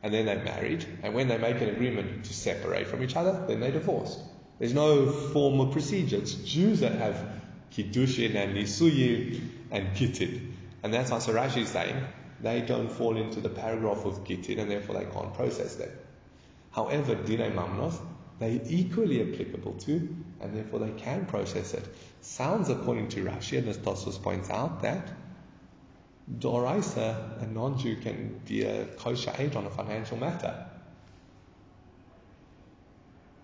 And 0.03 0.15
then 0.15 0.27
they're 0.27 0.43
married. 0.43 0.87
And 1.03 1.13
when 1.15 1.29
they 1.29 1.37
make 1.37 1.61
an 1.61 1.69
agreement 1.69 2.25
to 2.25 2.33
separate 2.33 2.87
from 2.87 3.03
each 3.03 3.17
other, 3.17 3.45
then 3.47 3.61
they 3.61 3.71
divorce. 3.71 4.19
There's 4.59 4.75
no 4.75 5.11
formal 5.11 5.69
procedure. 5.69 6.17
It's 6.17 6.35
Jews 6.35 6.81
that 6.81 6.93
have 6.93 7.17
Kiddushin 7.73 8.35
and 8.35 8.57
Nisuyim 8.57 9.41
and 9.71 9.95
Gittin. 9.95 10.57
And 10.83 10.93
that's 10.93 11.11
how 11.11 11.19
Sarashi 11.19 11.63
is 11.63 11.69
saying 11.69 11.97
they 12.41 12.61
don't 12.61 12.91
fall 12.91 13.17
into 13.17 13.41
the 13.41 13.49
paragraph 13.49 14.05
of 14.05 14.25
Gittin 14.25 14.59
and 14.59 14.71
therefore 14.71 14.97
they 14.97 15.07
can't 15.07 15.35
process 15.35 15.77
them. 15.77 15.91
However, 16.71 17.15
Dinay 17.17 17.55
Mamnos, 17.55 17.99
they're 18.39 18.61
equally 18.69 19.21
applicable 19.21 19.73
to, 19.81 20.15
and 20.41 20.55
therefore 20.55 20.79
they 20.81 20.93
can 20.93 21.27
process 21.27 21.75
it. 21.75 21.85
Sounds, 22.21 22.69
according 22.69 23.09
to 23.09 23.25
Rashi, 23.25 23.59
and 23.59 23.69
as 23.69 23.79
Tosfos 23.79 24.23
points 24.23 24.49
out, 24.49 24.83
that 24.83 25.09
Doraisa, 26.39 27.43
a 27.43 27.47
non-Jew, 27.47 27.97
can 27.97 28.41
be 28.47 28.63
a 28.63 28.85
kosher 28.85 29.33
aid 29.39 29.57
on 29.57 29.67
a 29.67 29.71
financial 29.71 30.19
matter. 30.19 30.68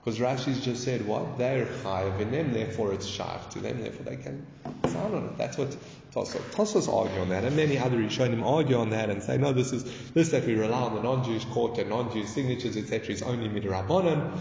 Because 0.04 0.20
Rashi's 0.20 0.62
just 0.62 0.84
said 0.84 1.06
what? 1.06 1.38
They're 1.38 1.64
chayiv 1.64 2.20
in 2.20 2.30
them, 2.30 2.52
therefore 2.52 2.92
it's 2.92 3.06
shaykh 3.06 3.48
to 3.52 3.60
them, 3.60 3.80
therefore 3.80 4.04
they 4.04 4.16
can 4.16 4.46
sound 4.86 5.14
on 5.14 5.24
it. 5.24 5.38
That's 5.38 5.56
what 5.56 5.74
Tosfos, 6.12 6.42
Tosfos 6.52 6.92
argue 6.92 7.22
on 7.22 7.30
that, 7.30 7.44
and 7.44 7.56
many 7.56 7.78
other 7.78 7.96
Rishonim 7.96 8.44
argue 8.44 8.76
on 8.76 8.90
that 8.90 9.08
and 9.08 9.22
say, 9.22 9.38
no, 9.38 9.54
this 9.54 9.72
is 9.72 9.84
this 10.12 10.28
that 10.28 10.44
we 10.44 10.56
rely 10.56 10.82
on 10.82 10.94
the 10.94 11.02
non-Jewish 11.02 11.46
court 11.46 11.78
and 11.78 11.88
non-Jewish 11.88 12.28
signatures, 12.28 12.76
etc., 12.76 13.14
is 13.14 13.22
only 13.22 13.48
midrabanan. 13.48 14.38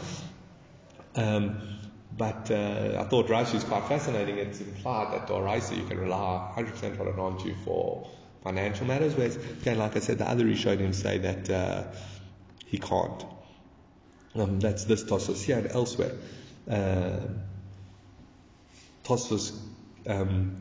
Um, 1.15 1.61
but 2.17 2.51
uh, 2.51 2.97
I 2.99 3.05
thought 3.05 3.27
Rashi 3.27 3.55
is 3.55 3.63
quite 3.63 3.87
fascinating. 3.87 4.39
It's 4.39 4.59
implied 4.59 5.13
that 5.13 5.27
Doraisa 5.29 5.77
you 5.77 5.85
can 5.85 5.97
rely 5.97 6.51
100% 6.57 6.99
on 6.99 7.07
a 7.07 7.15
non-Jew 7.15 7.55
for 7.63 8.09
financial 8.43 8.85
matters, 8.85 9.15
whereas, 9.15 9.37
again, 9.37 9.77
like 9.77 9.95
I 9.95 9.99
said, 9.99 10.17
the 10.17 10.29
other 10.29 10.43
Rishonim 10.43 10.93
say 10.93 11.19
that 11.19 11.49
uh, 11.49 11.83
he 12.65 12.79
can't. 12.79 13.32
Um, 14.35 14.59
that's 14.59 14.85
this 14.85 15.03
Tosfos 15.03 15.43
here 15.43 15.59
and 15.59 15.71
elsewhere. 15.71 16.11
Uh, 16.69 17.19
Tosfos, 19.03 19.55
um, 20.07 20.57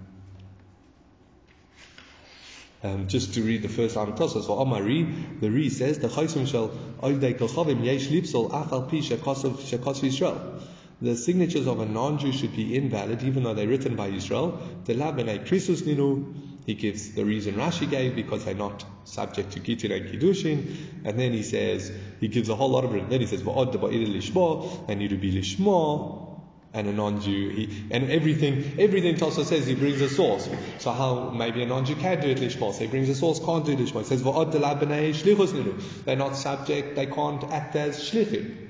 um, 2.82 3.08
just 3.08 3.34
to 3.34 3.42
read 3.42 3.62
the 3.62 3.68
first 3.68 3.96
line 3.96 4.08
of 4.08 4.16
Tosfos, 4.16 4.46
for 4.46 4.60
Omari, 4.60 5.04
the 5.40 5.50
Re 5.50 5.70
says, 5.70 5.98
the 6.00 6.08
Chaysim 6.08 6.46
shall 6.46 6.68
oivdei 7.00 7.38
kolchavim 7.38 7.84
yesh 7.84 8.08
lipsol 8.08 8.50
achal 8.50 8.90
pi 8.90 8.96
shekosv 8.96 9.54
Yisrael. 9.56 10.62
The 11.00 11.16
signatures 11.16 11.66
of 11.66 11.80
a 11.80 11.86
non-Jew 11.86 12.30
should 12.30 12.54
be 12.54 12.76
invalid 12.76 13.22
even 13.24 13.42
though 13.42 13.54
they're 13.54 13.66
written 13.66 13.96
by 13.96 14.08
Israel. 14.08 14.60
The 14.84 14.94
Labanai 14.94 15.46
Krisus 15.46 15.82
Ninu, 15.82 16.51
he 16.64 16.74
gives 16.74 17.12
the 17.12 17.24
reason 17.24 17.54
Rashi 17.54 17.90
gave 17.90 18.14
because 18.14 18.44
they're 18.44 18.54
not 18.54 18.84
subject 19.04 19.52
to 19.52 19.60
Gittin 19.60 19.90
and 19.90 20.06
Kiddushin. 20.06 20.76
And 21.04 21.18
then 21.18 21.32
he 21.32 21.42
says, 21.42 21.90
he 22.20 22.28
gives 22.28 22.48
a 22.48 22.54
whole 22.54 22.70
lot 22.70 22.84
of 22.84 22.94
it. 22.94 23.10
Then 23.10 23.20
he 23.20 23.26
says, 23.26 23.42
lishmo, 23.42 24.88
need 24.96 25.10
to 25.10 25.16
be 25.16 25.32
lishmo, 25.32 26.40
and 26.72 26.86
a 26.86 26.92
non-Jew. 26.92 27.48
He, 27.48 27.84
and 27.90 28.10
everything, 28.10 28.76
everything 28.78 29.16
Tosfos 29.16 29.46
says, 29.46 29.66
he 29.66 29.74
brings 29.74 30.00
a 30.00 30.08
source. 30.08 30.48
So 30.78 30.92
how 30.92 31.30
maybe 31.30 31.64
a 31.64 31.66
non-Jew 31.66 31.96
can 31.96 32.20
do 32.20 32.28
it 32.28 32.38
lishmo? 32.38 32.72
So 32.72 32.78
he 32.80 32.86
brings 32.86 33.08
a 33.08 33.16
source, 33.16 33.40
can't 33.40 33.64
do 33.66 33.72
it 33.72 33.80
lishmo. 33.80 33.98
He 33.98 34.04
says, 34.04 34.22
shlichus. 34.22 36.04
They're 36.04 36.14
not 36.16 36.36
subject, 36.36 36.94
they 36.94 37.06
can't 37.06 37.42
act 37.50 37.74
as 37.74 37.98
shlichim. 37.98 38.68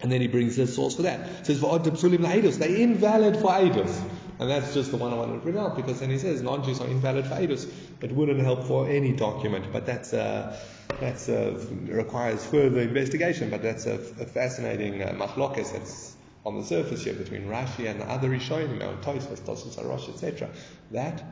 And 0.00 0.12
then 0.12 0.20
he 0.22 0.28
brings 0.28 0.56
this 0.56 0.74
source 0.74 0.96
for 0.96 1.02
that. 1.02 1.20
It 1.20 1.46
says. 1.46 1.60
They're 1.60 2.76
invalid 2.76 3.36
for 3.36 3.50
edus. 3.50 4.02
And 4.38 4.50
that's 4.50 4.74
just 4.74 4.90
the 4.90 4.98
one 4.98 5.12
I 5.12 5.16
wanted 5.16 5.34
to 5.34 5.38
bring 5.38 5.56
out 5.56 5.76
because 5.76 6.00
then 6.00 6.10
he 6.10 6.18
says 6.18 6.42
non-Jews 6.42 6.80
are 6.80 6.86
invalid 6.86 7.26
for. 7.26 7.66
It 8.02 8.12
wouldn't 8.12 8.40
help 8.40 8.64
for 8.64 8.88
any 8.88 9.12
document, 9.12 9.72
but 9.72 9.86
that's 9.86 10.12
uh, 10.12 10.58
that's 11.00 11.28
uh, 11.28 11.58
requires 11.88 12.44
further 12.44 12.80
investigation. 12.82 13.48
But 13.48 13.62
that's 13.62 13.86
a, 13.86 13.94
a 13.94 14.26
fascinating 14.26 15.02
uh, 15.02 15.14
machlokes 15.14 15.72
that's 15.72 16.16
on 16.44 16.56
the 16.56 16.64
surface 16.64 17.04
here 17.04 17.14
between 17.14 17.46
Rashi 17.46 17.90
and 17.90 18.00
the 18.00 18.08
other 18.08 18.28
Rishonim, 18.28 18.78
know, 18.78 18.96
Tosfos, 19.02 19.40
Tosfos 19.40 19.82
Arosh, 19.82 20.08
etc. 20.08 20.48
That 20.92 21.24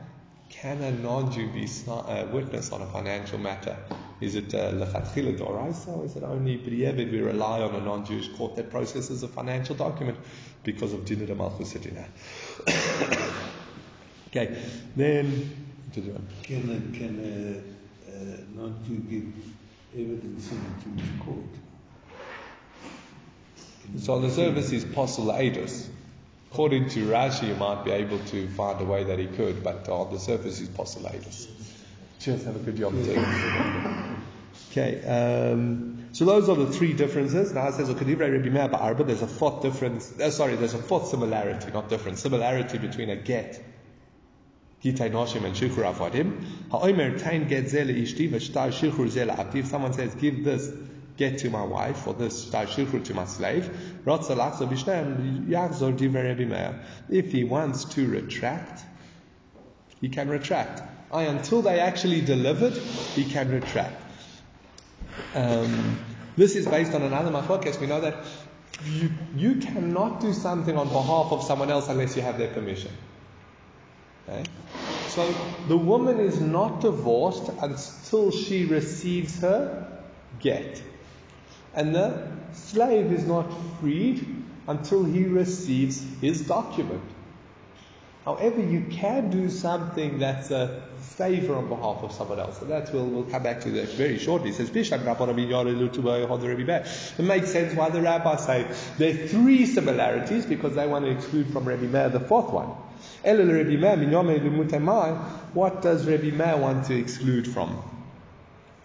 can 0.49 0.81
a 0.81 0.91
non-Jew 0.91 1.51
be 1.53 1.67
a 1.87 2.27
witness 2.31 2.71
on 2.71 2.81
a 2.81 2.85
financial 2.87 3.37
matter? 3.37 3.77
Is 4.21 4.35
it 4.35 4.49
lechatchila 4.49 5.37
doraisa, 5.37 5.97
or 5.97 6.05
is 6.05 6.15
it 6.15 6.23
only 6.23 6.57
b'di'evid 6.57 7.11
we 7.11 7.21
rely 7.21 7.61
on 7.61 7.75
a 7.75 7.81
non-Jewish 7.81 8.29
court 8.29 8.55
that 8.55 8.69
processes 8.69 9.23
a 9.23 9.27
financial 9.27 9.75
document 9.75 10.17
because 10.63 10.93
of 10.93 11.05
dinah 11.05 11.35
malchus 11.35 11.75
Okay, 14.35 14.57
then 14.97 15.49
can 15.93 16.03
a, 16.69 16.97
can 16.97 17.19
a, 17.23 18.11
a 18.11 18.59
non-Jew 18.59 18.97
give 19.09 19.33
evidence 19.93 20.51
in 20.51 20.57
a 20.57 20.83
Jewish 20.83 21.09
court? 21.23 21.53
So 23.99 24.13
on 24.15 24.21
the 24.21 24.29
surface 24.29 24.73
is 24.73 24.83
possible 24.83 25.31
aidus. 25.31 25.87
According 26.51 26.89
to 26.89 27.05
Rashi, 27.07 27.47
you 27.47 27.55
might 27.55 27.85
be 27.85 27.91
able 27.91 28.19
to 28.19 28.47
find 28.49 28.81
a 28.81 28.85
way 28.85 29.05
that 29.05 29.19
he 29.19 29.27
could, 29.27 29.63
but 29.63 29.87
on 29.87 30.13
the 30.13 30.19
surface 30.19 30.59
he's 30.59 30.69
postulatus. 30.69 31.47
Cheers, 32.19 32.43
have 32.45 32.55
a 32.55 32.59
good 32.59 32.77
job. 32.77 32.93
Okay, 34.71 35.01
um, 35.05 36.04
so 36.15 36.23
those 36.23 36.47
are 36.47 36.55
the 36.55 36.67
three 36.67 36.93
differences. 36.93 37.51
Now 37.51 37.67
it 37.67 37.73
says, 37.73 37.89
there's 37.93 39.21
a 39.21 39.27
fourth 39.27 39.61
difference, 39.61 40.17
uh, 40.17 40.31
sorry, 40.31 40.55
there's 40.55 40.73
a 40.73 40.81
fourth 40.81 41.07
similarity, 41.09 41.69
not 41.73 41.89
difference, 41.89 42.21
similarity 42.21 42.77
between 42.77 43.09
a 43.09 43.17
get, 43.17 43.61
Gitay 44.81 45.11
Noshim 45.11 45.43
and 45.43 45.53
Shikhr 45.53 45.83
Avadim. 45.83 46.41
Ha'omer 46.71 47.19
tain 47.19 47.49
get 47.49 47.65
zele 47.65 47.93
ishti 48.01 48.29
v'shtar 48.31 48.71
shikhr 48.71 49.09
zele 49.09 49.37
abdi. 49.37 49.59
If 49.59 49.67
someone 49.67 49.91
says, 49.91 50.15
give 50.15 50.45
this 50.45 50.71
get 51.17 51.39
to 51.39 51.49
my 51.49 51.63
wife 51.63 52.07
or 52.07 52.13
this 52.13 52.45
shtar 52.45 52.65
to 52.65 53.13
my 53.13 53.25
slave, 53.25 53.69
if 57.09 57.31
he 57.33 57.43
wants 57.43 57.83
to 57.83 58.07
retract, 58.07 58.81
he 59.99 60.07
can 60.07 60.29
retract. 60.29 60.81
I, 61.11 61.23
until 61.23 61.61
they 61.61 61.81
actually 61.81 62.21
delivered, 62.21 62.71
he 63.15 63.25
can 63.25 63.51
retract. 63.51 64.04
Um, 65.33 65.99
this 66.37 66.55
is 66.55 66.67
based 66.67 66.93
on 66.93 67.01
another 67.01 67.31
machlokes. 67.31 67.79
We 67.79 67.87
know 67.87 68.01
that 68.01 68.25
you, 68.85 69.09
you 69.35 69.55
cannot 69.55 70.19
do 70.21 70.33
something 70.33 70.77
on 70.77 70.87
behalf 70.89 71.31
of 71.31 71.43
someone 71.43 71.71
else 71.71 71.87
unless 71.87 72.15
you 72.15 72.21
have 72.21 72.37
their 72.37 72.53
permission. 72.53 72.91
Okay? 74.27 74.43
So 75.07 75.33
the 75.67 75.77
woman 75.77 76.19
is 76.19 76.41
not 76.41 76.81
divorced 76.81 77.49
until 77.61 78.31
she 78.31 78.65
receives 78.65 79.39
her 79.41 80.01
get. 80.39 80.81
And 81.73 81.93
the 81.93 82.27
slave 82.53 83.11
is 83.11 83.25
not 83.25 83.47
freed 83.79 84.43
until 84.67 85.03
he 85.03 85.25
receives 85.25 86.03
his 86.21 86.41
document. 86.41 87.03
However, 88.25 88.59
you 88.59 88.81
can 88.89 89.29
do 89.29 89.49
something 89.49 90.17
that's 90.17 90.49
a 90.49 90.81
favor 90.99 91.55
on 91.55 91.69
behalf 91.69 92.03
of 92.03 92.11
someone 92.11 92.39
else. 92.39 92.59
And 92.59 92.69
that's 92.69 92.91
we'll, 92.91 93.05
we'll 93.05 93.23
come 93.23 93.43
back 93.43 93.61
to 93.61 93.69
that 93.71 93.89
very 93.89 94.17
shortly. 94.17 94.49
It 94.49 94.55
says, 94.55 94.69
It 97.19 97.23
makes 97.23 97.51
sense 97.51 97.75
why 97.75 97.89
the 97.89 98.01
rabbis 98.01 98.45
say 98.45 98.65
there 98.97 99.13
are 99.13 99.27
three 99.27 99.67
similarities 99.67 100.47
because 100.47 100.73
they 100.73 100.87
want 100.87 101.05
to 101.05 101.11
exclude 101.11 101.53
from 101.53 101.65
Rabbi 101.65 101.85
Meir 101.85 102.09
the 102.09 102.19
fourth 102.19 102.51
one. 102.51 102.69
What 105.53 105.81
does 105.83 106.05
Rabbi 106.07 106.31
Meir 106.31 106.57
want 106.57 106.85
to 106.87 106.97
exclude 106.97 107.47
from? 107.47 107.81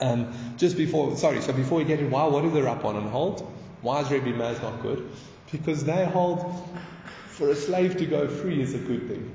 Um, 0.03 0.33
just 0.59 0.77
before, 0.77 1.17
sorry, 1.17 1.41
so 1.41 1.55
before 1.55 1.79
we 1.79 1.85
get 1.85 1.99
in, 2.01 2.11
why, 2.11 2.27
what 2.27 2.43
do 2.43 2.51
the 2.51 2.61
Rabbanon 2.61 3.11
hold? 3.11 3.41
Why 3.81 4.01
is 4.01 4.11
Rabbi 4.11 4.33
Meir 4.33 4.53
not 4.61 4.83
good? 4.83 5.11
Because 5.51 5.85
they 5.85 6.05
hold 6.05 6.45
for 7.41 7.49
a 7.49 7.57
slave 7.57 7.97
to 7.97 8.05
go 8.05 8.29
free 8.29 8.61
is 8.61 8.75
a 8.75 8.79
good 8.79 9.09
thing. 9.09 9.35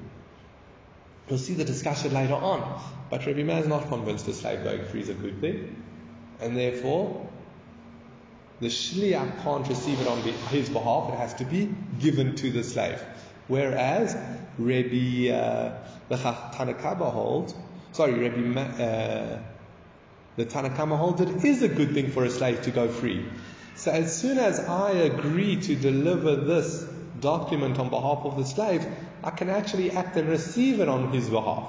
We'll 1.28 1.39
see 1.39 1.56
the 1.56 1.66
discussion 1.66 2.14
later 2.14 2.36
on. 2.36 2.80
But 3.10 3.26
Rabbi 3.26 3.41
Meir 3.41 3.58
is 3.58 3.68
not 3.68 3.88
convinced 3.88 4.28
a 4.28 4.34
slave 4.34 4.64
going 4.64 4.86
free 4.86 5.01
is 5.01 5.10
a 5.10 5.16
good 5.16 5.41
thing. 5.41 5.84
And 6.39 6.56
therefore, 6.56 7.28
the 8.60 8.68
shliach 8.68 9.41
can't 9.41 9.68
receive 9.68 9.99
it 9.99 10.08
on 10.08 10.22
his 10.22 10.70
behalf. 10.70 11.14
It 11.14 11.18
has 11.18 11.34
to 11.36 11.45
be 11.45 11.74
given 11.99 12.36
to 12.36 12.51
the 12.51 12.64
slave. 12.64 13.03
Whereas 13.47 14.16
Rabbi 14.60 15.30
uh, 15.30 15.76
the 16.08 16.18
Tanna 16.18 16.76
Kamma 16.76 17.12
holds, 17.12 17.56
sorry, 17.93 18.14
Rabbi 18.30 18.62
uh, 18.62 19.39
the 20.36 20.45
Tanna 20.45 20.70
Kamma 20.70 20.95
holds 20.95 21.22
it 21.22 21.43
is 21.43 21.64
a 21.64 21.70
good 21.70 21.95
thing 21.95 22.12
for 22.12 22.24
a 22.24 22.30
slave 22.30 22.62
to 22.62 22.72
go 22.72 22.88
free. 22.88 23.26
So 23.76 23.89
as 23.89 24.16
soon 24.16 24.38
as 24.38 24.60
I 24.60 24.91
agree 24.91 25.56
to 25.56 25.76
deliver 25.76 26.36
this 26.36 26.86
document 27.26 27.80
on 27.80 27.89
behalf 27.89 28.19
of 28.23 28.38
the 28.38 28.45
slave, 28.45 28.86
I 29.23 29.32
can 29.32 29.49
actually 29.49 29.91
act 29.91 30.15
and 30.15 30.30
receive 30.30 30.80
it 30.80 30.88
on 30.88 31.11
his 31.11 31.30
behalf. 31.30 31.67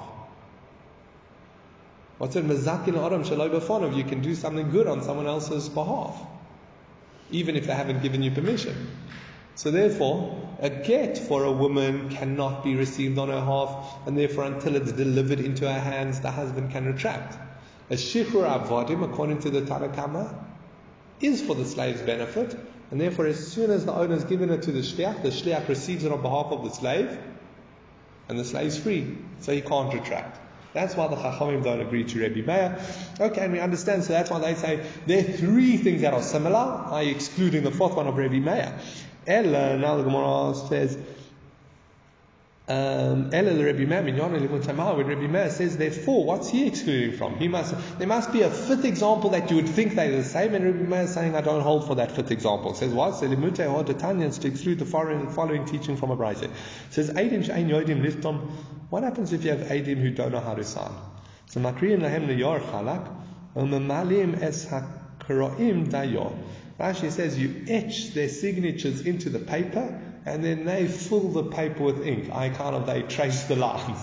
What's 2.19 2.35
it? 2.35 2.47
Mazakin 2.47 3.03
Adam 3.03 3.23
Shaloi 3.23 3.97
You 3.97 4.03
can 4.03 4.21
do 4.21 4.35
something 4.35 4.69
good 4.69 4.87
on 4.87 5.03
someone 5.03 5.27
else's 5.27 5.69
behalf, 5.69 6.15
even 7.31 7.55
if 7.55 7.65
they 7.67 7.73
haven't 7.73 8.01
given 8.03 8.21
you 8.23 8.31
permission. 8.31 8.75
So 9.55 9.71
therefore, 9.71 10.17
a 10.59 10.69
get 10.69 11.17
for 11.17 11.43
a 11.43 11.51
woman 11.51 12.09
cannot 12.09 12.63
be 12.63 12.75
received 12.75 13.17
on 13.17 13.29
her 13.29 13.41
half, 13.41 14.07
and 14.07 14.15
therefore 14.15 14.43
until 14.45 14.75
it's 14.75 14.91
delivered 14.91 15.39
into 15.39 15.71
her 15.71 15.79
hands, 15.79 16.19
the 16.19 16.29
husband 16.29 16.71
can 16.71 16.85
retract. 16.85 17.37
A 17.89 17.95
shichrur 17.95 18.47
avodim, 18.47 19.03
according 19.03 19.39
to 19.39 19.49
the 19.49 19.65
Tanna 19.65 20.45
is 21.19 21.41
for 21.41 21.55
the 21.55 21.65
slave's 21.65 22.01
benefit, 22.01 22.55
and 22.91 23.01
therefore 23.01 23.25
as 23.25 23.47
soon 23.47 23.71
as 23.71 23.85
the 23.85 23.93
owner 23.93 24.13
has 24.13 24.23
given 24.23 24.49
it 24.49 24.63
to 24.63 24.71
the 24.71 24.79
shliach, 24.79 25.21
the 25.23 25.29
shliach 25.29 25.67
receives 25.67 26.03
it 26.03 26.11
on 26.11 26.21
behalf 26.21 26.47
of 26.47 26.63
the 26.63 26.69
slave, 26.69 27.17
and 28.29 28.39
the 28.39 28.45
slave 28.45 28.67
is 28.67 28.77
free, 28.77 29.17
so 29.39 29.53
he 29.53 29.61
can't 29.61 29.93
retract. 29.93 30.39
That's 30.73 30.95
why 30.95 31.07
the 31.07 31.15
Chachamim 31.15 31.63
don't 31.63 31.81
agree 31.81 32.03
to 32.03 32.21
Rabbi 32.21 32.41
Meir. 32.41 32.79
Okay, 33.19 33.41
and 33.41 33.53
we 33.53 33.59
understand, 33.59 34.03
so 34.03 34.13
that's 34.13 34.29
why 34.29 34.39
they 34.39 34.53
say 34.53 34.85
there 35.07 35.19
are 35.19 35.23
three 35.23 35.77
things 35.77 36.01
that 36.01 36.13
are 36.13 36.21
similar, 36.21 36.57
I 36.57 37.03
excluding 37.03 37.63
the 37.63 37.71
fourth 37.71 37.95
one 37.95 38.07
of 38.07 38.15
Rabbi 38.15 38.39
Meir. 38.39 38.77
Ella, 39.25 39.77
now 39.77 39.97
the 39.97 40.03
Gemara 40.03 40.55
says, 40.55 40.97
um, 42.69 43.29
the 43.29 43.63
Rabbi 43.63 43.85
Meir, 43.85 44.03
when 44.03 45.07
Rabbi 45.07 45.27
Meir 45.27 45.49
says 45.49 45.77
therefore, 45.77 46.25
what's 46.25 46.49
he 46.49 46.67
excluding 46.67 47.17
from? 47.17 47.37
He 47.37 47.47
must, 47.47 47.73
there 47.97 48.07
must 48.07 48.33
be 48.33 48.41
a 48.41 48.49
fifth 48.49 48.83
example 48.83 49.29
that 49.29 49.49
you 49.49 49.55
would 49.55 49.69
think 49.69 49.95
they're 49.95 50.11
the 50.11 50.23
same, 50.23 50.53
and 50.53 50.65
Rabbi 50.65 50.83
Meir 50.83 51.01
is 51.03 51.13
saying, 51.13 51.33
I 51.33 51.41
don't 51.41 51.61
hold 51.61 51.87
for 51.87 51.95
that 51.95 52.11
fifth 52.11 52.29
example. 52.31 52.71
It 52.71 52.77
says 52.77 52.93
what? 52.93 53.15
So 53.15 53.27
Limute 53.27 53.55
Hodetanyans 53.55 54.41
to 54.41 54.49
exclude 54.49 54.79
the 54.79 54.85
following, 54.85 55.65
teaching 55.65 55.95
from 55.95 56.11
a. 56.11 56.29
It 56.29 56.49
says, 56.89 57.09
Eidim 57.11 57.45
Shein 57.45 57.69
Yodim 57.69 58.01
Liftom, 58.05 58.51
what 58.89 59.03
happens 59.03 59.31
if 59.31 59.45
you 59.45 59.51
have 59.51 59.61
Eidim 59.69 60.01
who 60.01 60.11
don't 60.11 60.33
know 60.33 60.41
how 60.41 60.55
to 60.55 60.65
sign? 60.65 60.91
So 61.45 61.61
Makriyan 61.61 62.01
Lahem 62.01 62.27
Neyor 62.27 62.59
Chalak, 62.59 63.15
Umemalim 63.55 64.41
Es 64.41 64.65
HaKroim 64.65 65.89
Dayor. 65.89 66.37
Rashi 66.77 67.11
says 67.11 67.39
you 67.39 67.63
etch 67.69 68.13
their 68.13 68.27
signatures 68.27 69.01
into 69.01 69.29
the 69.29 69.39
paper 69.39 70.01
and 70.27 70.43
then 70.43 70.65
they 70.65 70.87
fill 70.87 71.29
the 71.29 71.43
paper 71.43 71.83
with 71.83 72.05
ink. 72.05 72.29
I 72.33 72.49
kind 72.49 72.75
of, 72.75 72.85
they 72.85 73.01
trace 73.03 73.45
the 73.45 73.55
lines. 73.55 73.99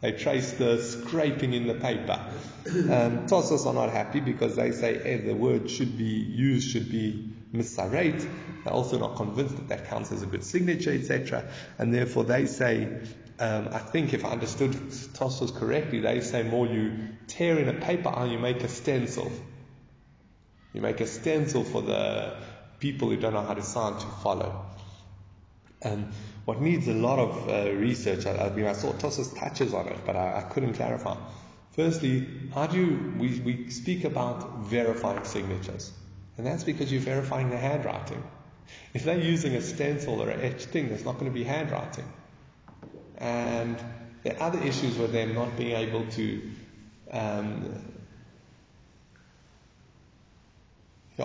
They 0.00 0.12
trace 0.12 0.52
the 0.52 0.80
scraping 0.80 1.52
in 1.52 1.66
the 1.66 1.74
paper. 1.74 2.18
Um, 2.90 3.26
are 3.30 3.74
not 3.74 3.90
happy 3.90 4.20
because 4.20 4.56
they 4.56 4.72
say 4.72 4.96
eh, 4.96 5.26
the 5.26 5.34
word 5.34 5.70
should 5.70 5.98
be 5.98 6.04
used 6.04 6.70
should 6.70 6.90
be 6.90 7.34
misarate. 7.52 8.26
They're 8.64 8.72
also 8.72 8.98
not 8.98 9.16
convinced 9.16 9.56
that 9.56 9.68
that 9.68 9.88
counts 9.88 10.12
as 10.12 10.22
a 10.22 10.26
good 10.26 10.44
signature, 10.44 10.92
etc. 10.92 11.44
And 11.78 11.92
therefore 11.92 12.24
they 12.24 12.46
say, 12.46 12.84
um, 13.38 13.68
I 13.72 13.78
think 13.78 14.14
if 14.14 14.24
I 14.24 14.30
understood 14.30 14.72
Tosfos 14.72 15.54
correctly, 15.54 16.00
they 16.00 16.20
say 16.20 16.44
more 16.44 16.66
you 16.66 17.08
tear 17.26 17.58
in 17.58 17.68
a 17.68 17.78
paper 17.80 18.08
and 18.08 18.32
you 18.32 18.38
make 18.38 18.62
a 18.62 18.68
stencil. 18.68 19.30
You 20.72 20.80
make 20.80 21.00
a 21.00 21.06
stencil 21.06 21.64
for 21.64 21.82
the 21.82 22.36
people 22.78 23.10
who 23.10 23.16
don't 23.16 23.34
know 23.34 23.42
how 23.42 23.54
to 23.54 23.62
sign 23.62 23.94
to 23.94 24.06
follow. 24.22 24.67
And 25.80 26.12
what 26.44 26.60
needs 26.60 26.88
a 26.88 26.94
lot 26.94 27.18
of 27.18 27.48
uh, 27.48 27.72
research, 27.72 28.26
I, 28.26 28.46
I, 28.46 28.50
mean, 28.50 28.66
I 28.66 28.72
saw 28.72 28.92
Tosfos 28.92 29.38
touches 29.38 29.74
on 29.74 29.86
it, 29.88 29.98
but 30.04 30.16
I, 30.16 30.38
I 30.38 30.42
couldn't 30.42 30.74
clarify. 30.74 31.16
Firstly, 31.72 32.26
how 32.52 32.66
do 32.66 32.76
you, 32.76 33.14
we, 33.18 33.40
we 33.40 33.70
speak 33.70 34.04
about 34.04 34.60
verifying 34.60 35.24
signatures, 35.24 35.92
and 36.36 36.46
that's 36.46 36.64
because 36.64 36.90
you're 36.90 37.00
verifying 37.00 37.50
the 37.50 37.56
handwriting. 37.56 38.22
If 38.92 39.04
they're 39.04 39.20
using 39.20 39.54
a 39.54 39.62
stencil 39.62 40.20
or 40.20 40.30
an 40.30 40.40
etched 40.40 40.66
thing, 40.66 40.88
there's 40.88 41.04
not 41.04 41.14
going 41.14 41.30
to 41.30 41.34
be 41.34 41.44
handwriting. 41.44 42.12
And 43.18 43.78
there 44.24 44.34
are 44.34 44.48
other 44.48 44.62
issues 44.62 44.98
with 44.98 45.12
them 45.12 45.34
not 45.34 45.56
being 45.56 45.76
able 45.76 46.06
to 46.06 46.50
um, 47.12 47.82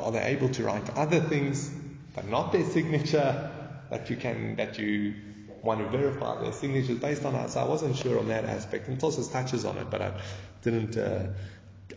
are 0.02 0.12
they 0.12 0.24
able 0.24 0.50
to 0.50 0.64
write 0.64 0.90
other 0.98 1.20
things, 1.20 1.70
but 2.16 2.28
not 2.28 2.52
their 2.52 2.66
signature, 2.66 3.52
that 3.94 4.10
you 4.10 4.16
can, 4.16 4.56
that 4.56 4.80
you 4.80 5.14
want 5.62 5.80
to 5.80 5.98
verify 5.98 6.42
their 6.42 6.52
signatures 6.52 6.98
based 6.98 7.24
on 7.26 7.34
that? 7.34 7.52
So 7.52 7.62
I 7.62 7.66
wasn't 7.66 7.96
sure 7.96 8.20
on 8.20 8.28
that 8.30 8.46
aspect. 8.46 8.88
And 8.88 9.00
Tosfos 9.00 9.32
touches 9.32 9.66
on 9.66 9.78
it, 9.78 9.90
but 9.90 10.02
I 10.02 10.20
didn't 10.64 10.98
uh, 10.98 11.28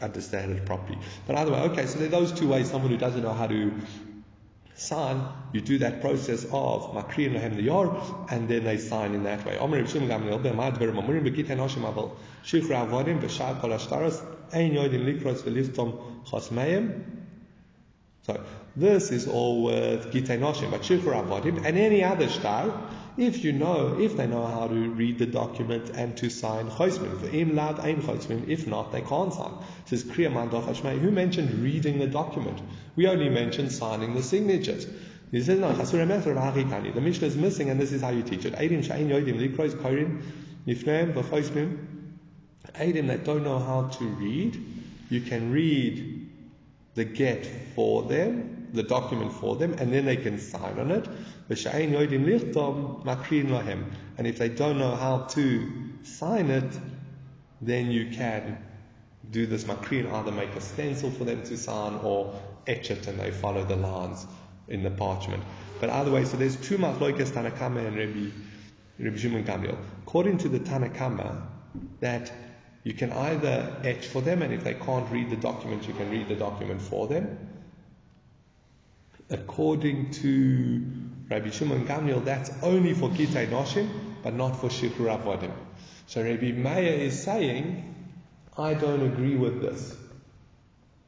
understand 0.00 0.52
it 0.52 0.66
properly. 0.66 0.98
But 1.26 1.36
either 1.36 1.52
way, 1.52 1.60
okay, 1.70 1.86
so 1.86 1.98
there 1.98 2.08
are 2.08 2.10
those 2.10 2.32
two 2.32 2.48
ways. 2.48 2.70
Someone 2.70 2.90
who 2.90 2.98
doesn't 2.98 3.22
know 3.22 3.32
how 3.32 3.46
to 3.46 3.72
sign, 4.74 5.26
you 5.52 5.62
do 5.62 5.78
that 5.78 6.02
process 6.02 6.44
of 6.44 6.92
makri 6.92 7.34
and 7.34 7.56
the 7.56 7.62
yor, 7.62 8.02
and 8.30 8.46
then 8.46 8.64
they 8.64 8.76
sign 8.76 9.14
in 9.14 9.24
that 9.24 9.44
way. 9.46 9.56
So 18.22 18.44
this 18.76 19.10
is 19.10 19.26
all 19.26 19.62
with 19.62 20.12
Gitei 20.12 20.38
Noshim, 20.38 20.70
but 20.70 20.82
Shichrur 20.82 21.24
Avodim, 21.26 21.64
and 21.64 21.78
any 21.78 22.04
other 22.04 22.28
star, 22.28 22.88
if 23.16 23.42
you 23.42 23.52
know, 23.52 23.98
if 23.98 24.16
they 24.16 24.26
know 24.26 24.46
how 24.46 24.68
to 24.68 24.74
read 24.74 25.18
the 25.18 25.24
document 25.24 25.90
and 25.94 26.14
to 26.18 26.28
sign 26.28 26.68
Chosmim, 26.68 27.16
V'im 27.16 27.54
Lad 27.54 27.80
Ein 27.80 28.02
Chosmim, 28.02 28.46
if 28.46 28.66
not, 28.66 28.92
they 28.92 29.00
can't 29.00 29.32
sign. 29.32 29.54
Says 29.86 30.04
Kriyaman 30.04 30.50
Dochashmei, 30.50 30.98
who 30.98 31.10
mentioned 31.10 31.50
reading 31.62 31.98
the 31.98 32.06
document? 32.06 32.60
We 32.94 33.06
only 33.06 33.30
mentioned 33.30 33.72
signing 33.72 34.14
the 34.14 34.22
signatures. 34.22 34.86
He 35.30 35.40
says, 35.40 35.58
no, 35.58 35.72
the 35.72 37.00
Mishnah 37.00 37.26
is 37.26 37.36
missing, 37.36 37.70
and 37.70 37.80
this 37.80 37.92
is 37.92 38.02
how 38.02 38.10
you 38.10 38.22
teach 38.22 38.44
it. 38.44 38.52
Eidim 38.54 38.84
Sha'in 38.84 39.08
Yodim 39.08 39.38
Likrois 39.40 39.70
Korim, 39.70 40.22
Nifneim 40.66 41.14
V'chosmim, 41.14 41.78
Eidim 42.74 43.06
that 43.08 43.24
don't 43.24 43.42
know 43.42 43.58
how 43.58 43.88
to 43.88 44.04
read, 44.04 44.62
you 45.08 45.22
can 45.22 45.50
read 45.50 46.30
the 46.94 47.04
get 47.04 47.46
for 47.74 48.02
them, 48.02 48.55
the 48.76 48.84
document 48.84 49.32
for 49.32 49.56
them, 49.56 49.74
and 49.74 49.92
then 49.92 50.04
they 50.04 50.16
can 50.16 50.38
sign 50.38 50.78
on 50.78 50.90
it. 50.92 51.08
And 54.18 54.26
if 54.26 54.38
they 54.38 54.48
don't 54.48 54.78
know 54.78 54.94
how 54.94 55.18
to 55.30 55.72
sign 56.02 56.50
it, 56.50 56.78
then 57.60 57.90
you 57.90 58.10
can 58.10 58.58
do 59.30 59.46
this 59.46 59.64
makrin, 59.64 60.12
either 60.12 60.30
make 60.30 60.54
a 60.54 60.60
stencil 60.60 61.10
for 61.10 61.24
them 61.24 61.42
to 61.44 61.56
sign 61.56 61.94
or 62.02 62.38
etch 62.66 62.90
it 62.90 63.06
and 63.06 63.18
they 63.18 63.30
follow 63.30 63.64
the 63.64 63.76
lines 63.76 64.26
in 64.68 64.82
the 64.82 64.90
parchment. 64.90 65.42
But 65.80 65.90
either 65.90 66.10
way, 66.10 66.24
so 66.24 66.36
there's 66.36 66.56
two 66.56 66.78
machloikas 66.78 67.32
Tanna 67.32 67.50
Kamma 67.50 67.86
and 67.86 67.96
Rabbi, 67.96 69.16
Shimon 69.16 69.44
Gamliel. 69.44 69.76
According 70.06 70.38
to 70.38 70.48
the 70.48 70.58
Tanna 70.58 70.88
Kamma, 70.88 71.46
that 72.00 72.32
you 72.84 72.94
can 72.94 73.12
either 73.12 73.80
etch 73.84 74.06
for 74.06 74.22
them, 74.22 74.42
and 74.42 74.52
if 74.52 74.64
they 74.64 74.74
can't 74.74 75.10
read 75.10 75.30
the 75.30 75.36
document, 75.36 75.86
you 75.86 75.94
can 75.94 76.10
read 76.10 76.28
the 76.28 76.34
document 76.34 76.80
for 76.80 77.06
them. 77.06 77.38
According 79.28 80.12
to 80.12 80.86
Rabbi 81.28 81.50
Shimon 81.50 81.86
Gamliel, 81.86 82.24
that's 82.24 82.50
only 82.62 82.94
for 82.94 83.08
Gitei 83.08 83.48
Noshim, 83.48 83.88
but 84.22 84.34
not 84.34 84.60
for 84.60 84.68
Shikru 84.68 85.06
Avodim. 85.06 85.52
So 86.06 86.22
Rabbi 86.22 86.52
Meir 86.52 86.92
is 86.92 87.20
saying, 87.20 87.94
I 88.56 88.74
don't 88.74 89.04
agree 89.04 89.34
with 89.34 89.60
this. 89.60 89.96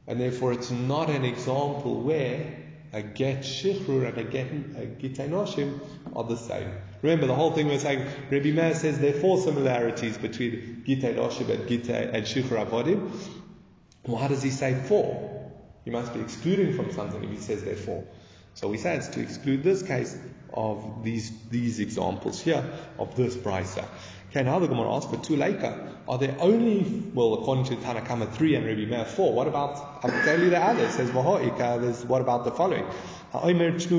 And 0.07 0.19
therefore 0.19 0.51
it's 0.51 0.71
not 0.71 1.09
an 1.09 1.23
example 1.23 2.01
where 2.01 2.57
a 2.91 3.01
get 3.01 3.41
shichrur 3.41 4.07
and 4.07 4.17
a 4.17 4.23
get 4.23 4.47
a 4.47 4.87
gitei 4.87 5.29
noshim 5.29 5.79
are 6.15 6.23
the 6.23 6.35
same. 6.35 6.71
Remember 7.01 7.27
the 7.27 7.35
whole 7.35 7.51
thing 7.51 7.67
we're 7.67 7.79
saying. 7.79 8.05
Rabbi 8.29 8.51
Meir 8.51 8.73
says 8.73 8.99
there 8.99 9.15
are 9.15 9.19
four 9.19 9.39
similarities 9.39 10.17
between 10.17 10.83
gitei 10.85 11.15
noshim 11.15 11.49
and 11.49 11.69
gitei 11.69 12.13
and 12.13 12.25
shichrur 12.25 12.65
avodim. 12.65 13.11
Why 14.03 14.27
does 14.27 14.43
he 14.43 14.49
say 14.49 14.73
four? 14.73 15.38
He 15.85 15.91
must 15.91 16.13
be 16.13 16.21
excluding 16.21 16.75
from 16.75 16.91
something 16.91 17.23
if 17.23 17.29
he 17.29 17.37
says 17.37 17.63
therefore. 17.63 18.03
So 18.53 18.67
we 18.67 18.77
say 18.77 18.97
it's 18.97 19.07
to 19.09 19.21
exclude 19.21 19.63
this 19.63 19.83
case 19.83 20.17
of 20.53 21.03
these 21.03 21.31
these 21.49 21.79
examples 21.79 22.41
here 22.41 22.63
of 22.97 23.15
this 23.15 23.35
brisa. 23.35 23.85
Okay, 24.31 24.43
now 24.43 24.59
the 24.59 24.67
Gemara 24.67 24.93
asks 24.93 25.09
for 25.09 25.17
two 25.17 25.35
leika. 25.35 25.95
Are 26.07 26.17
there 26.17 26.35
only 26.39 27.03
well 27.13 27.35
according 27.35 27.65
to 27.65 27.75
Tanna 27.77 28.01
Kamma 28.01 28.31
three 28.31 28.55
and 28.55 28.65
Rabbi 28.65 28.85
Meir 28.85 29.05
four? 29.05 29.33
What 29.33 29.47
about 29.47 30.03
I'll 30.03 30.23
tell 30.23 30.39
you 30.39 30.49
the 30.49 30.59
others, 30.59 30.93
says 30.93 31.09
Vahoika, 31.09 31.81
there's 31.81 32.05
what 32.05 32.21
about 32.21 32.45
the 32.45 32.51
following? 32.51 32.85
If 33.31 33.89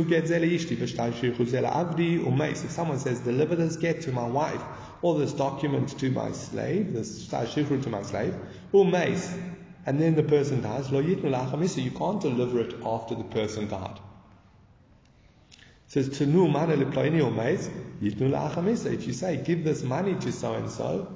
someone 2.71 2.99
says, 2.99 3.21
deliver 3.21 3.55
this 3.55 3.77
get 3.77 4.01
to 4.03 4.11
my 4.11 4.27
wife, 4.27 4.61
or 5.03 5.21
this 5.21 5.33
document 5.33 5.97
to 6.01 6.11
my 6.11 6.33
slave, 6.33 6.93
this 6.93 7.29
to 7.29 7.89
my 7.89 8.03
slave, 8.03 8.35
umeis, 8.73 9.33
and 9.87 10.01
then 10.01 10.15
the 10.15 10.23
person 10.23 10.61
dies, 10.63 10.91
you 10.91 11.91
can't 11.91 12.21
deliver 12.21 12.61
it 12.61 12.75
after 12.85 13.15
the 13.15 13.25
person 13.25 13.69
died. 13.69 13.99
It 15.87 15.93
says, 15.93 16.09
Tanu 16.11 16.51
mana. 16.51 16.75
If 18.93 19.07
you 19.07 19.13
say, 19.13 19.37
give 19.39 19.65
this 19.65 19.83
money 19.83 20.15
to 20.15 20.33
so 20.33 20.55
and 20.55 20.71
so, 20.71 21.09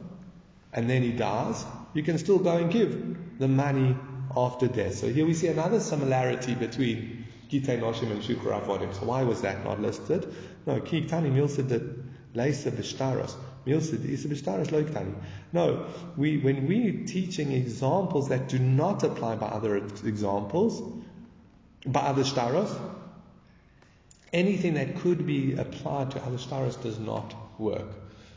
and 0.73 0.89
then 0.91 1.03
he 1.03 1.13
dies, 1.13 1.65
you 1.93 2.03
can 2.03 2.19
still 2.19 2.39
go 2.39 2.57
and 2.57 2.71
give 2.71 3.39
the 3.39 3.49
money 3.49 3.97
after 4.37 4.67
death. 4.67 4.97
So 4.97 5.09
here 5.09 5.27
we 5.27 5.35
see 5.35 5.49
another 5.49 5.79
similarity 5.79 6.55
between 6.55 7.27
Gitei 7.51 7.79
Noshim 7.79 8.11
and 8.11 8.23
Shukra 8.23 8.61
Avodim. 8.61 8.93
So 8.95 9.05
why 9.07 9.23
was 9.23 9.43
that 9.43 9.63
not 9.65 9.81
listed? 9.81 10.35
No, 10.67 10.81
Ki 10.81 11.07
Tani 11.07 11.31
Milsa 11.31 11.67
did 11.69 12.05
Leisa 12.35 12.73
Bishtaros. 12.73 13.37
No, 13.67 13.81
we, 16.17 16.39
when 16.39 16.67
we're 16.67 17.07
teaching 17.07 17.53
examples 17.53 18.29
that 18.29 18.49
do 18.49 18.59
not 18.59 19.03
apply 19.03 19.37
by 19.37 19.47
other 19.47 19.77
examples, 19.77 20.83
by 21.87 22.01
other 22.01 22.25
shtaros, 22.25 22.71
anything 24.33 24.75
that 24.75 24.97
could 24.97 25.27
be 25.27 25.55
applied 25.55 26.11
to 26.11 26.23
other 26.23 26.37
shtaros 26.37 26.83
does 26.83 26.99
not 26.99 27.35
work. 27.59 27.89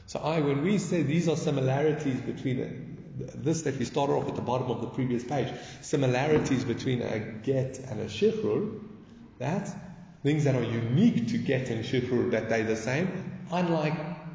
So 0.05 0.19
I, 0.19 0.39
when 0.39 0.63
we 0.63 0.77
say 0.77 1.03
these 1.03 1.27
are 1.27 1.35
similarities 1.35 2.21
between 2.21 2.97
this 3.35 3.63
that 3.63 3.77
we 3.77 3.85
started 3.85 4.13
off 4.13 4.27
at 4.27 4.35
the 4.35 4.41
bottom 4.41 4.71
of 4.71 4.81
the 4.81 4.87
previous 4.87 5.23
page, 5.23 5.47
similarities 5.81 6.63
between 6.63 7.01
a 7.01 7.19
get 7.19 7.79
and 7.79 7.99
a 7.99 8.05
shichrur, 8.05 8.79
that's 9.39 9.71
things 10.23 10.45
that 10.45 10.55
are 10.55 10.63
unique 10.63 11.27
to 11.29 11.37
get 11.37 11.69
and 11.69 11.83
shichrur, 11.83 12.31
that 12.31 12.49
they're 12.49 12.63
the 12.63 12.75
same, 12.75 13.41
unlike 13.51 13.93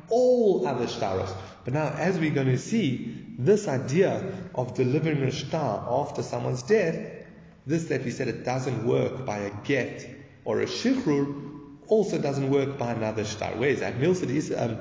all 0.08 0.66
other 0.66 0.86
shtaros. 0.86 1.34
But 1.64 1.74
now, 1.74 1.88
as 1.88 2.18
we're 2.18 2.34
going 2.34 2.48
to 2.48 2.58
see, 2.58 3.16
this 3.38 3.68
idea 3.68 4.34
of 4.54 4.74
delivering 4.74 5.22
a 5.22 5.30
shtar 5.30 5.86
after 5.88 6.22
someone's 6.22 6.62
death, 6.62 7.26
this 7.66 7.84
that 7.86 8.04
we 8.04 8.10
said 8.10 8.28
it 8.28 8.44
doesn't 8.44 8.86
work 8.86 9.24
by 9.24 9.38
a 9.38 9.50
get 9.64 10.08
or 10.44 10.60
a 10.60 10.66
shichrur, 10.66 11.50
also 11.86 12.18
doesn't 12.18 12.50
work 12.50 12.78
by 12.78 12.92
another 12.92 13.24
shtar. 13.24 13.52
Where 13.52 13.70
is 13.70 13.80
that? 13.80 13.98
Milsad 13.98 14.30
is 14.30 14.52
um, 14.56 14.78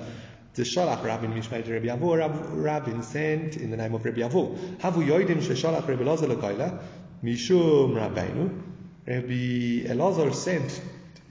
the 0.53 0.63
Sholach 0.63 1.03
Rabin 1.03 1.34
Mishmei 1.34 1.67
Rabbi 1.69 2.15
Rab, 2.15 2.34
Rabin 2.51 3.03
sent 3.03 3.55
in 3.57 3.72
the 3.72 3.78
name 3.78 3.93
of 3.93 4.03
Rabbi 4.03 4.19
Yavu. 4.19 4.78
Havu 4.78 5.05
yoidim 5.05 5.38
shesholach 5.38 5.88
Rabbi 5.88 6.03
Elazar 6.03 6.36
legoila 6.36 6.82
mishum 7.24 7.93
Rabbeinu. 7.93 8.61
Rabbi 9.07 9.88
Elazar 9.88 10.34
sent 10.34 10.82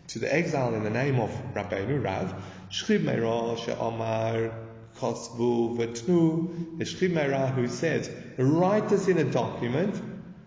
to 0.08 0.18
the 0.18 0.34
exile 0.34 0.74
in 0.74 0.84
the 0.84 0.90
name 0.90 1.20
of 1.20 1.30
Rabbeinu 1.54 2.02
Rav. 2.02 2.34
She'amar 2.70 4.52
kosbu 4.98 5.76
v'tnu. 5.76 6.78
The 6.78 6.84
who 7.48 7.66
says, 7.66 8.10
write 8.38 8.88
this 8.88 9.08
in 9.08 9.18
a 9.18 9.24
document 9.24 10.00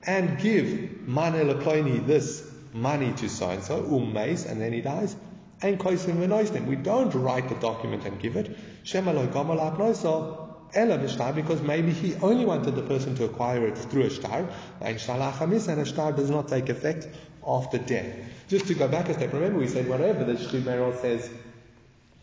and 0.05 0.39
give 0.39 0.67
mane 1.07 1.45
leploini 1.47 2.05
this 2.05 2.49
money 2.73 3.13
to 3.13 3.29
so 3.29 3.49
and 3.49 3.63
so, 3.63 3.83
ummeis, 3.83 4.49
and 4.49 4.59
then 4.59 4.73
he 4.73 4.81
dies 4.81 5.15
and 5.61 5.79
koisim 5.79 6.15
v'noisnim. 6.15 6.65
We 6.65 6.75
don't 6.75 7.13
write 7.13 7.49
the 7.49 7.55
document 7.55 8.05
and 8.05 8.19
give 8.19 8.35
it. 8.35 8.55
Shemaloi 8.83 9.27
gamalak 9.31 9.77
noiso. 9.77 10.39
Ela 10.75 10.97
b'shtar, 10.97 11.35
because 11.35 11.61
maybe 11.61 11.91
he 11.91 12.15
only 12.15 12.45
wanted 12.45 12.75
the 12.75 12.81
person 12.81 13.15
to 13.15 13.25
acquire 13.25 13.67
it 13.67 13.77
through 13.77 14.03
a 14.03 14.09
star, 14.09 14.47
And 14.81 14.95
a 14.97 15.85
star 15.85 16.11
does 16.11 16.31
not 16.31 16.47
take 16.47 16.69
effect 16.69 17.07
after 17.45 17.77
death. 17.77 18.15
Just 18.47 18.67
to 18.67 18.73
go 18.73 18.87
back 18.87 19.07
a 19.09 19.13
step, 19.13 19.33
remember 19.33 19.59
we 19.59 19.67
said 19.67 19.87
whatever 19.87 20.23
the 20.23 20.37
Shri 20.37 20.63
says, 20.99 21.29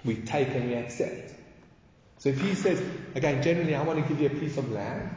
we 0.04 0.16
take 0.16 0.48
and 0.48 0.68
we 0.68 0.74
accept. 0.74 1.34
So 2.18 2.28
if 2.28 2.40
he 2.40 2.54
says, 2.54 2.82
again, 3.14 3.42
generally 3.42 3.74
I 3.74 3.82
want 3.82 4.02
to 4.02 4.08
give 4.08 4.20
you 4.20 4.26
a 4.26 4.40
piece 4.40 4.56
of 4.58 4.70
land, 4.70 5.16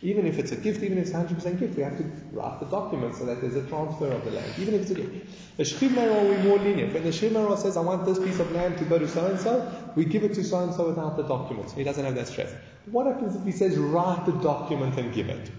even 0.00 0.26
if 0.26 0.38
it's 0.38 0.52
a 0.52 0.56
gift, 0.56 0.82
even 0.82 0.98
if 0.98 1.08
it's 1.08 1.16
100% 1.16 1.58
gift, 1.58 1.76
we 1.76 1.82
have 1.82 1.98
to 1.98 2.04
write 2.32 2.60
the 2.60 2.66
document 2.66 3.16
so 3.16 3.24
that 3.24 3.40
there's 3.40 3.56
a 3.56 3.66
transfer 3.66 4.12
of 4.12 4.24
the 4.24 4.30
land, 4.30 4.52
even 4.58 4.74
if 4.74 4.82
it's 4.82 4.90
a 4.92 4.94
gift. 4.94 5.56
The 5.56 5.64
Shchimero, 5.64 6.22
we're 6.28 6.42
more 6.44 6.58
lenient. 6.58 6.94
When 6.94 7.02
the 7.02 7.10
Shchimero 7.10 7.58
says, 7.58 7.76
I 7.76 7.80
want 7.80 8.04
this 8.04 8.18
piece 8.18 8.38
of 8.38 8.52
land 8.52 8.78
to 8.78 8.84
go 8.84 8.98
to 8.98 9.08
so-and-so, 9.08 9.92
we 9.96 10.04
give 10.04 10.22
it 10.22 10.34
to 10.34 10.44
so-and-so 10.44 10.86
without 10.86 11.16
the 11.16 11.24
document. 11.24 11.72
He 11.72 11.82
doesn't 11.82 12.04
have 12.04 12.14
that 12.14 12.28
stress. 12.28 12.54
What 12.86 13.06
happens 13.06 13.34
if 13.34 13.44
he 13.44 13.50
says, 13.50 13.76
write 13.76 14.24
the 14.24 14.32
document 14.32 14.96
and 14.98 15.12
give 15.12 15.28
it? 15.28 15.50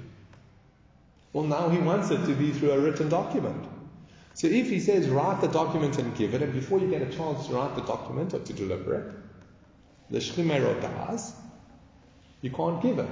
Well, 1.34 1.44
now 1.44 1.68
he 1.68 1.78
wants 1.78 2.10
it 2.10 2.26
to 2.26 2.34
be 2.34 2.52
through 2.52 2.72
a 2.72 2.80
written 2.80 3.10
document. 3.10 3.68
So 4.40 4.48
if 4.48 4.70
he 4.70 4.80
says, 4.80 5.10
write 5.10 5.42
the 5.42 5.50
document 5.50 6.00
and 6.00 6.16
give 6.16 6.34
it, 6.34 6.42
and 6.42 6.54
before 6.54 6.80
you 6.80 6.90
get 6.90 7.02
a 7.02 7.14
chance 7.14 7.48
to 7.48 7.54
write 7.54 7.76
the 7.76 7.82
document 7.82 8.34
or 8.34 8.40
to 8.40 8.54
deliver 8.54 8.96
it, 8.96 9.14
the 10.10 10.20
Shchimero 10.20 10.82
dies, 10.82 11.34
you 12.42 12.50
can't 12.50 12.82
give 12.82 13.00
it. 13.00 13.10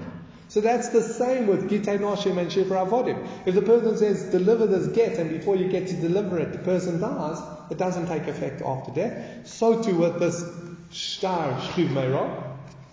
So 0.48 0.62
that's 0.62 0.88
the 0.88 1.02
same 1.02 1.48
with 1.48 1.70
Gitei 1.70 2.00
Noshim 2.00 2.38
and 2.38 2.50
Shichrur 2.50 2.88
Avodim. 2.88 3.28
If 3.46 3.56
the 3.56 3.62
person 3.62 3.98
says, 3.98 4.32
deliver 4.32 4.68
this 4.68 4.88
get, 4.96 5.18
and 5.18 5.30
before 5.30 5.58
you 5.58 5.68
get 5.68 5.90
to 5.90 5.96
deliver 5.96 6.40
it, 6.40 6.54
the 6.54 6.60
person 6.60 7.02
dies, 7.02 7.40
it 7.70 7.78
doesn't 7.78 8.08
take 8.08 8.26
effect 8.28 8.62
after 8.62 8.94
death. 8.94 9.46
So 9.46 9.84
too 9.84 9.98
with 9.98 10.22
this 10.22 10.46
Shtar 10.94 11.60
Shchiv 11.60 11.90
Meirah. 11.90 12.42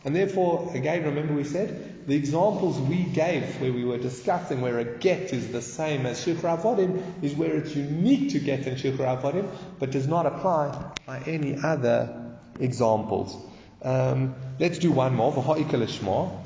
And 0.04 0.16
therefore, 0.16 0.72
again, 0.74 1.04
remember 1.04 1.34
we 1.34 1.44
said, 1.44 1.93
the 2.06 2.14
examples 2.14 2.78
we 2.78 3.04
gave 3.04 3.60
where 3.60 3.72
we 3.72 3.84
were 3.84 3.98
discussing 3.98 4.60
where 4.60 4.78
a 4.78 4.84
get 4.84 5.32
is 5.32 5.50
the 5.52 5.62
same 5.62 6.04
as 6.06 6.24
Shichrur 6.24 6.58
Avodim 6.58 7.22
is 7.22 7.34
where 7.34 7.56
it's 7.56 7.74
unique 7.74 8.32
to 8.32 8.40
get 8.40 8.66
in 8.66 8.74
Shifra 8.74 9.20
Avodim, 9.20 9.48
but 9.78 9.90
does 9.90 10.06
not 10.06 10.26
apply 10.26 10.92
by 11.06 11.20
any 11.20 11.56
other 11.56 12.36
examples. 12.60 13.36
Um, 13.82 14.34
let's 14.58 14.78
do 14.78 14.92
one 14.92 15.14
more. 15.14 16.43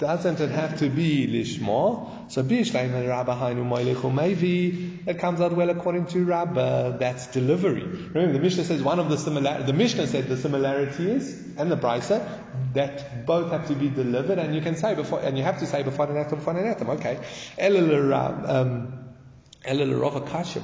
Doesn't 0.00 0.40
it 0.40 0.50
have 0.50 0.78
to 0.78 0.88
be 0.88 1.26
lishma? 1.28 2.30
So 2.32 2.42
bishleim 2.42 2.94
and 2.94 3.06
rabba 3.06 3.34
hainu 3.34 3.68
moilichu 3.68 4.12
maybe 4.12 4.98
it 5.06 5.18
comes 5.18 5.42
out 5.42 5.52
well 5.52 5.68
according 5.68 6.06
to 6.06 6.24
rabba. 6.24 6.96
That's 6.98 7.26
delivery. 7.26 7.82
Remember 7.82 8.32
the 8.32 8.38
Mishnah 8.38 8.64
says 8.64 8.82
one 8.82 8.98
of 8.98 9.10
the 9.10 9.18
similar. 9.18 9.62
The 9.62 9.74
Mishnah 9.74 10.06
said 10.06 10.26
the 10.28 10.38
similarity 10.38 11.10
is 11.10 11.38
and 11.58 11.70
the 11.70 11.76
brisa 11.76 12.26
that 12.72 13.26
both 13.26 13.50
have 13.52 13.68
to 13.68 13.74
be 13.74 13.90
delivered, 13.90 14.38
and 14.38 14.54
you 14.54 14.62
can 14.62 14.76
say 14.76 14.94
before, 14.94 15.20
and 15.20 15.36
you 15.36 15.44
have 15.44 15.58
to 15.58 15.66
say 15.66 15.82
before 15.82 16.06
the 16.06 16.14
netem, 16.14 16.30
before 16.30 16.54
the 16.54 16.60
netem. 16.60 16.88
Okay, 16.96 17.18
elul 17.58 18.48
um, 18.48 19.00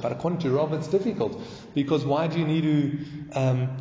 but 0.01 0.11
according 0.11 0.39
to 0.39 0.49
Rav, 0.49 0.73
it's 0.73 0.87
difficult 0.87 1.39
because 1.75 2.03
why 2.03 2.25
do 2.25 2.39
you 2.39 2.47
need 2.47 2.63
to 2.63 3.39
um, 3.39 3.77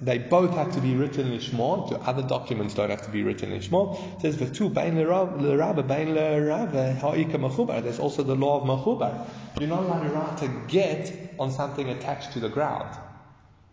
they 0.00 0.18
both 0.18 0.50
have 0.50 0.72
to 0.72 0.80
be 0.80 0.94
written 0.94 1.32
in 1.32 1.40
Shema. 1.40 1.86
The 1.88 1.98
other 1.98 2.22
documents 2.22 2.74
don't 2.74 2.90
have 2.90 3.02
to 3.02 3.10
be 3.10 3.22
written 3.22 3.52
in 3.52 3.60
Shema. 3.60 3.94
It 4.16 4.20
says 4.20 4.36
v'tu 4.36 4.72
bein 4.72 4.98
l'rabba 4.98 5.82
bein 5.82 6.14
l'rabba 6.14 6.74
eh, 6.74 6.92
ha'ika 6.94 7.38
mechubar. 7.38 7.82
There's 7.82 7.98
also 7.98 8.22
the 8.22 8.36
law 8.36 8.60
of 8.60 8.68
mechubar. 8.68 9.26
You're 9.58 9.68
not 9.68 9.82
allowed 9.82 10.02
to 10.02 10.08
write 10.10 10.42
a 10.42 10.68
get 10.68 11.34
on 11.38 11.50
something 11.50 11.88
attached 11.90 12.32
to 12.32 12.40
the 12.40 12.48
ground. 12.48 12.96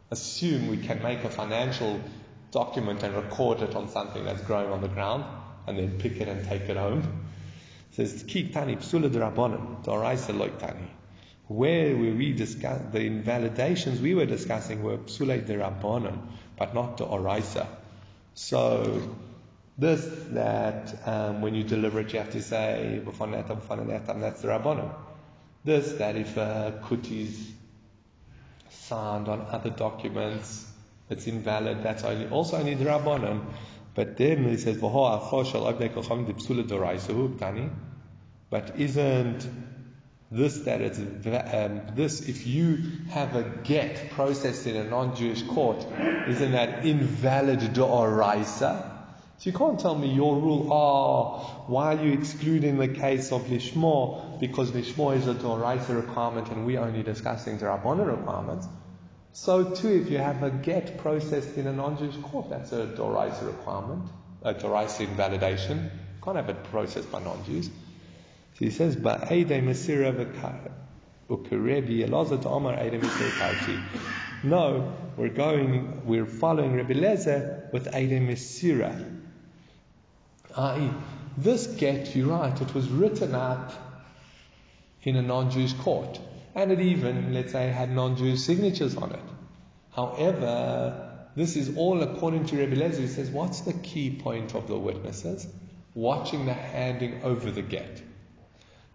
Assume 0.10 0.68
we 0.68 0.78
can 0.78 1.02
make 1.04 1.24
a 1.24 1.30
financial 1.30 2.02
document 2.52 3.04
and 3.04 3.16
record 3.16 3.62
it 3.62 3.76
on 3.76 3.90
something 3.90 4.26
that's 4.26 4.42
growing 4.42 4.72
on 4.72 4.82
the 4.82 4.88
ground, 4.88 5.26
and 5.68 5.78
then 5.78 6.00
pick 6.00 6.20
it 6.20 6.28
and 6.28 6.44
take 6.48 6.64
it 6.64 6.78
home. 6.78 7.02
It 7.92 7.96
says 7.96 8.24
ki 8.24 8.50
tani 8.50 8.78
psula 8.78 9.12
d'rabbanon 9.12 9.84
d'oraisa 9.84 10.34
loik 10.34 10.58
tani 10.58 10.88
where 11.54 11.96
we 11.96 12.34
discuss 12.34 12.82
the 12.92 13.02
invalidations 13.06 14.02
we 14.02 14.16
were 14.16 14.26
discussing 14.26 14.82
were 14.82 14.98
psulei 14.98 15.46
de 15.46 15.56
rabbanon, 15.56 16.18
but 16.58 16.74
not 16.74 16.98
the 16.98 17.06
oraisa. 17.06 17.68
So 18.34 19.14
this 19.78 20.04
that 20.32 21.08
um, 21.08 21.42
when 21.42 21.54
you 21.54 21.64
deliver 21.64 22.00
it, 22.00 22.12
you 22.14 22.20
have 22.20 22.32
to 22.32 22.42
say 22.42 23.02
b'fonetam 23.06 23.62
b'fonetam. 23.62 24.20
That's 24.22 24.42
the 24.42 24.48
rabbanon. 24.48 24.92
This 25.64 25.94
that 25.94 26.16
if 26.16 26.38
a 26.38 26.82
kuti 26.84 27.28
is 27.28 27.52
signed 28.70 29.28
on 29.28 29.42
other 29.42 29.70
documents, 29.70 30.66
it's 31.10 31.28
invalid. 31.28 31.84
That's 31.84 32.04
only 32.04 32.28
also 32.30 32.58
only 32.58 32.74
the 32.74 32.86
rabbanon. 32.86 33.46
But 33.94 34.18
then 34.18 34.50
he 34.50 34.58
says, 34.58 34.78
"But 38.50 38.80
isn't 38.80 39.50
this 40.34 40.58
that 40.60 40.82
it's 40.82 40.98
um, 40.98 41.82
this 41.96 42.22
if 42.28 42.48
you 42.48 42.84
have 43.10 43.36
a 43.36 43.44
get 43.64 44.10
processed 44.12 44.66
in 44.66 44.76
a 44.76 44.84
non-Jewish 44.84 45.44
court, 45.44 45.86
isn't 46.28 46.52
that 46.52 46.86
invalid 46.86 47.60
doraisa? 47.60 48.94
So 49.38 49.50
you 49.50 49.58
can't 49.58 49.80
tell 49.80 49.96
me 49.96 50.08
your 50.08 50.38
rule, 50.38 50.72
oh, 50.72 51.66
why 51.68 51.96
are 51.96 52.04
you 52.04 52.14
excluding 52.14 52.78
the 52.78 52.88
case 52.88 53.32
of 53.32 53.44
Lishmo? 53.44 54.40
Because 54.40 54.72
Lishmo 54.72 55.18
is 55.18 55.28
a 55.28 55.34
Doraisa 55.34 55.96
requirement 55.96 56.50
and 56.50 56.66
we're 56.66 56.80
only 56.80 57.04
discussing 57.04 57.58
Rabbanon 57.58 58.08
requirements. 58.08 58.68
So 59.34 59.72
too, 59.72 59.90
if 59.90 60.10
you 60.10 60.20
have 60.20 60.44
a 60.44 60.50
get 60.50 60.98
processed 61.00 61.58
in 61.58 61.68
a 61.68 61.74
non-Jewish 61.74 62.16
court, 62.18 62.50
that's 62.50 62.72
a 62.72 62.86
Doraisa 62.86 63.46
requirement, 63.46 64.08
a 64.44 64.54
Doraisa 64.54 65.02
invalidation. 65.02 65.92
Can't 66.24 66.38
have 66.38 66.50
it 66.50 66.64
processed 66.66 67.12
by 67.12 67.22
non-Jews. 67.22 67.70
So 68.56 68.66
he 68.66 68.72
says, 68.72 68.96
No, 74.44 74.94
we're 75.18 75.30
going, 75.30 76.06
we're 76.06 76.26
following 76.26 76.76
Rabbi 76.76 76.94
Lezer 76.94 77.74
with 77.74 77.88
Ede 77.88 78.22
Mesira. 78.22 79.22
I.e., 80.56 80.92
this 81.36 81.66
get, 81.66 82.16
you're 82.16 82.28
right, 82.28 82.62
it 82.62 82.76
was 82.76 82.88
written 82.90 83.34
up 83.34 83.74
in 85.02 85.16
a 85.16 85.22
non 85.24 85.50
Jewish 85.50 85.74
court. 85.74 86.20
And 86.54 86.72
it 86.72 86.80
even, 86.80 87.34
let's 87.34 87.54
say, 87.54 87.70
had 87.70 87.92
non 87.92 88.16
Jewish 88.16 88.42
signatures 88.42 88.96
on 88.96 89.14
it. 89.14 89.20
However, 89.96 91.28
this 91.36 91.56
is 91.56 91.76
all 91.76 92.04
according 92.04 92.46
to 92.48 92.58
Rebbe 92.58 92.76
Lezer, 92.76 92.98
who 92.98 93.08
says, 93.08 93.32
what's 93.32 93.62
the 93.62 93.74
key 93.74 94.16
point 94.16 94.54
of 94.54 94.68
the 94.68 94.78
witnesses? 94.78 95.48
Watching 95.96 96.46
the 96.46 96.54
handing 96.54 97.24
over 97.24 97.50
the 97.50 97.64
get. 97.64 98.04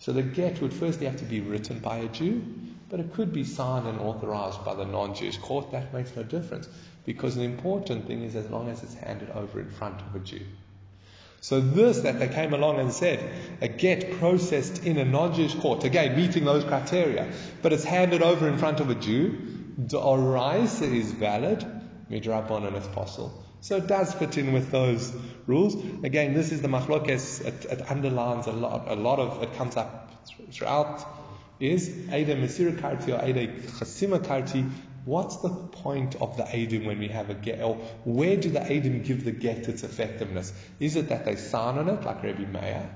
So 0.01 0.13
the 0.13 0.23
get 0.23 0.61
would 0.63 0.73
firstly 0.73 1.07
have 1.07 1.17
to 1.17 1.25
be 1.25 1.41
written 1.41 1.81
by 1.81 1.99
a 1.99 2.09
Jew, 2.09 2.45
but 2.89 3.01
it 3.01 3.13
could 3.15 3.33
be 3.33 3.45
signed 3.45 3.87
and 3.87 3.99
authorized 4.01 4.65
by 4.65 4.75
the 4.75 4.85
non 4.85 5.15
Jewish 5.15 5.39
court. 5.39 5.73
That 5.73 5.93
makes 5.93 6.15
no 6.15 6.23
difference. 6.23 6.69
Because 7.05 7.35
the 7.35 7.43
important 7.43 8.07
thing 8.07 8.23
is 8.23 8.37
as 8.37 8.49
long 8.51 8.69
as 8.69 8.83
it's 8.83 8.95
handed 8.95 9.31
over 9.31 9.61
in 9.61 9.71
front 9.71 10.01
of 10.03 10.15
a 10.15 10.21
Jew. 10.21 10.43
So 11.41 11.61
this 11.61 12.01
that 12.01 12.19
they 12.19 12.29
came 12.29 12.53
along 12.53 12.81
and 12.81 12.93
said, 12.93 13.21
a 13.61 13.69
get 13.69 14.19
processed 14.19 14.85
in 14.85 14.99
a 14.99 15.05
non-Jewish 15.05 15.55
court, 15.55 15.85
again 15.85 16.17
meeting 16.17 16.45
those 16.45 16.65
criteria, 16.65 17.33
but 17.63 17.73
it's 17.73 17.85
handed 17.85 18.23
over 18.23 18.49
in 18.49 18.59
front 18.59 18.81
of 18.81 18.91
a 18.91 18.95
Jew, 18.95 19.39
Doraisa 19.81 20.93
is 20.93 21.13
valid, 21.13 21.65
Midrabanan 22.11 22.77
is 22.77 22.87
possible. 22.89 23.45
So 23.61 23.77
it 23.77 23.87
does 23.87 24.15
fit 24.15 24.39
in 24.39 24.53
with 24.53 24.71
those 24.71 25.13
rules. 25.47 25.75
Again, 26.05 26.35
this 26.35 26.53
is 26.53 26.63
the 26.63 26.69
machlokes, 26.69 27.45
it, 27.45 27.65
it 27.65 27.91
underlines 27.91 28.47
a 28.47 28.53
lot, 28.53 28.87
a 28.89 28.95
lot 28.95 29.19
of, 29.19 29.43
it 29.43 29.55
comes 29.55 29.77
up 29.77 30.27
throughout, 30.53 31.07
is 31.59 31.89
Ada 32.11 32.37
Masira 32.37 32.79
Karti 32.79 33.09
or 33.09 33.25
Ada 33.25 33.49
Chasima 33.79 34.21
Karti, 34.21 34.71
What's 35.09 35.37
the 35.37 35.49
point 35.49 36.17
of 36.17 36.37
the 36.37 36.43
Adim 36.43 36.85
when 36.85 36.99
we 36.99 37.09
have 37.09 37.31
a 37.31 37.35
get? 37.35 37.63
Or 37.63 37.77
where 38.05 38.37
do 38.37 38.51
the 38.51 38.61
Adim 38.61 39.03
give 39.07 39.25
the 39.25 39.33
get 39.33 39.67
its 39.67 39.83
effectiveness? 39.83 40.53
Is 40.81 40.97
it 40.97 41.09
that 41.09 41.25
they 41.25 41.37
sign 41.37 41.79
on 41.79 41.89
it, 41.89 42.05
like 42.05 42.23
Rabbi 42.23 42.45
Meir? 42.45 42.91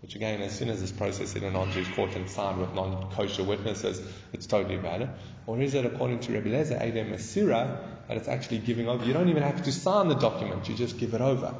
Which 0.00 0.14
again, 0.14 0.42
as 0.42 0.56
soon 0.56 0.68
as 0.68 0.80
it's 0.80 0.92
processed 0.92 1.36
in 1.36 1.42
a 1.42 1.50
non-Jewish 1.50 1.92
court 1.94 2.14
and 2.14 2.30
signed 2.30 2.60
with 2.60 2.72
non-kosher 2.72 3.42
witnesses, 3.42 4.00
it's 4.32 4.46
totally 4.46 4.76
valid. 4.76 5.10
Or 5.46 5.60
is 5.60 5.74
it 5.74 5.84
according 5.84 6.20
to 6.20 6.32
Rabbi 6.32 6.50
Lezer, 6.50 6.80
Adim 6.80 7.10
Masira, 7.10 7.80
that 8.06 8.16
it's 8.16 8.28
actually 8.28 8.58
giving 8.58 8.88
over? 8.88 9.04
You 9.04 9.12
don't 9.12 9.28
even 9.28 9.42
have 9.42 9.64
to 9.64 9.72
sign 9.72 10.06
the 10.06 10.14
document, 10.14 10.68
you 10.68 10.76
just 10.76 10.98
give 10.98 11.14
it 11.14 11.20
over. 11.20 11.52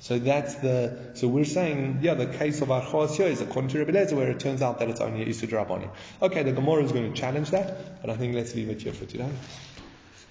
So 0.00 0.18
that's 0.18 0.54
the, 0.56 1.12
so 1.14 1.28
we're 1.28 1.44
saying, 1.44 1.98
yeah, 2.02 2.14
the 2.14 2.26
case 2.26 2.62
of 2.62 2.70
Archos 2.70 3.16
here 3.16 3.28
is 3.28 3.40
according 3.42 3.68
to 3.70 3.78
Rebbe 3.78 3.92
Lezer, 3.92 4.14
where 4.14 4.30
it 4.30 4.40
turns 4.40 4.62
out 4.62 4.78
that 4.78 4.88
it's 4.88 5.00
only 5.00 5.22
a 5.22 5.26
Isud 5.26 5.52
Rabbani. 5.52 5.88
Okay, 6.22 6.42
the 6.42 6.52
Gemara 6.52 6.82
is 6.82 6.92
going 6.92 7.12
to 7.12 7.20
challenge 7.20 7.50
that, 7.50 8.00
but 8.00 8.10
I 8.10 8.16
think 8.16 8.34
let's 8.34 8.54
leave 8.54 8.70
it 8.70 8.80
here 8.80 8.94
for 8.94 9.04
today. 9.04 9.28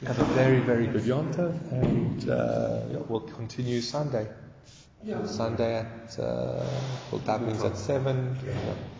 Have 0.05 0.19
a 0.19 0.25
very, 0.33 0.59
very 0.59 0.87
good 0.87 1.05
Yom 1.05 1.31
Tov, 1.31 1.71
and 1.71 2.27
uh, 2.27 2.81
yeah, 2.91 2.97
we'll 3.07 3.19
continue 3.21 3.81
Sunday. 3.81 4.27
Sunday 5.23 5.75
at, 5.79 6.19
uh, 6.19 6.91
we'll 7.09 7.21
at 7.63 7.77
7. 7.77 8.37
Yeah. 8.63 8.90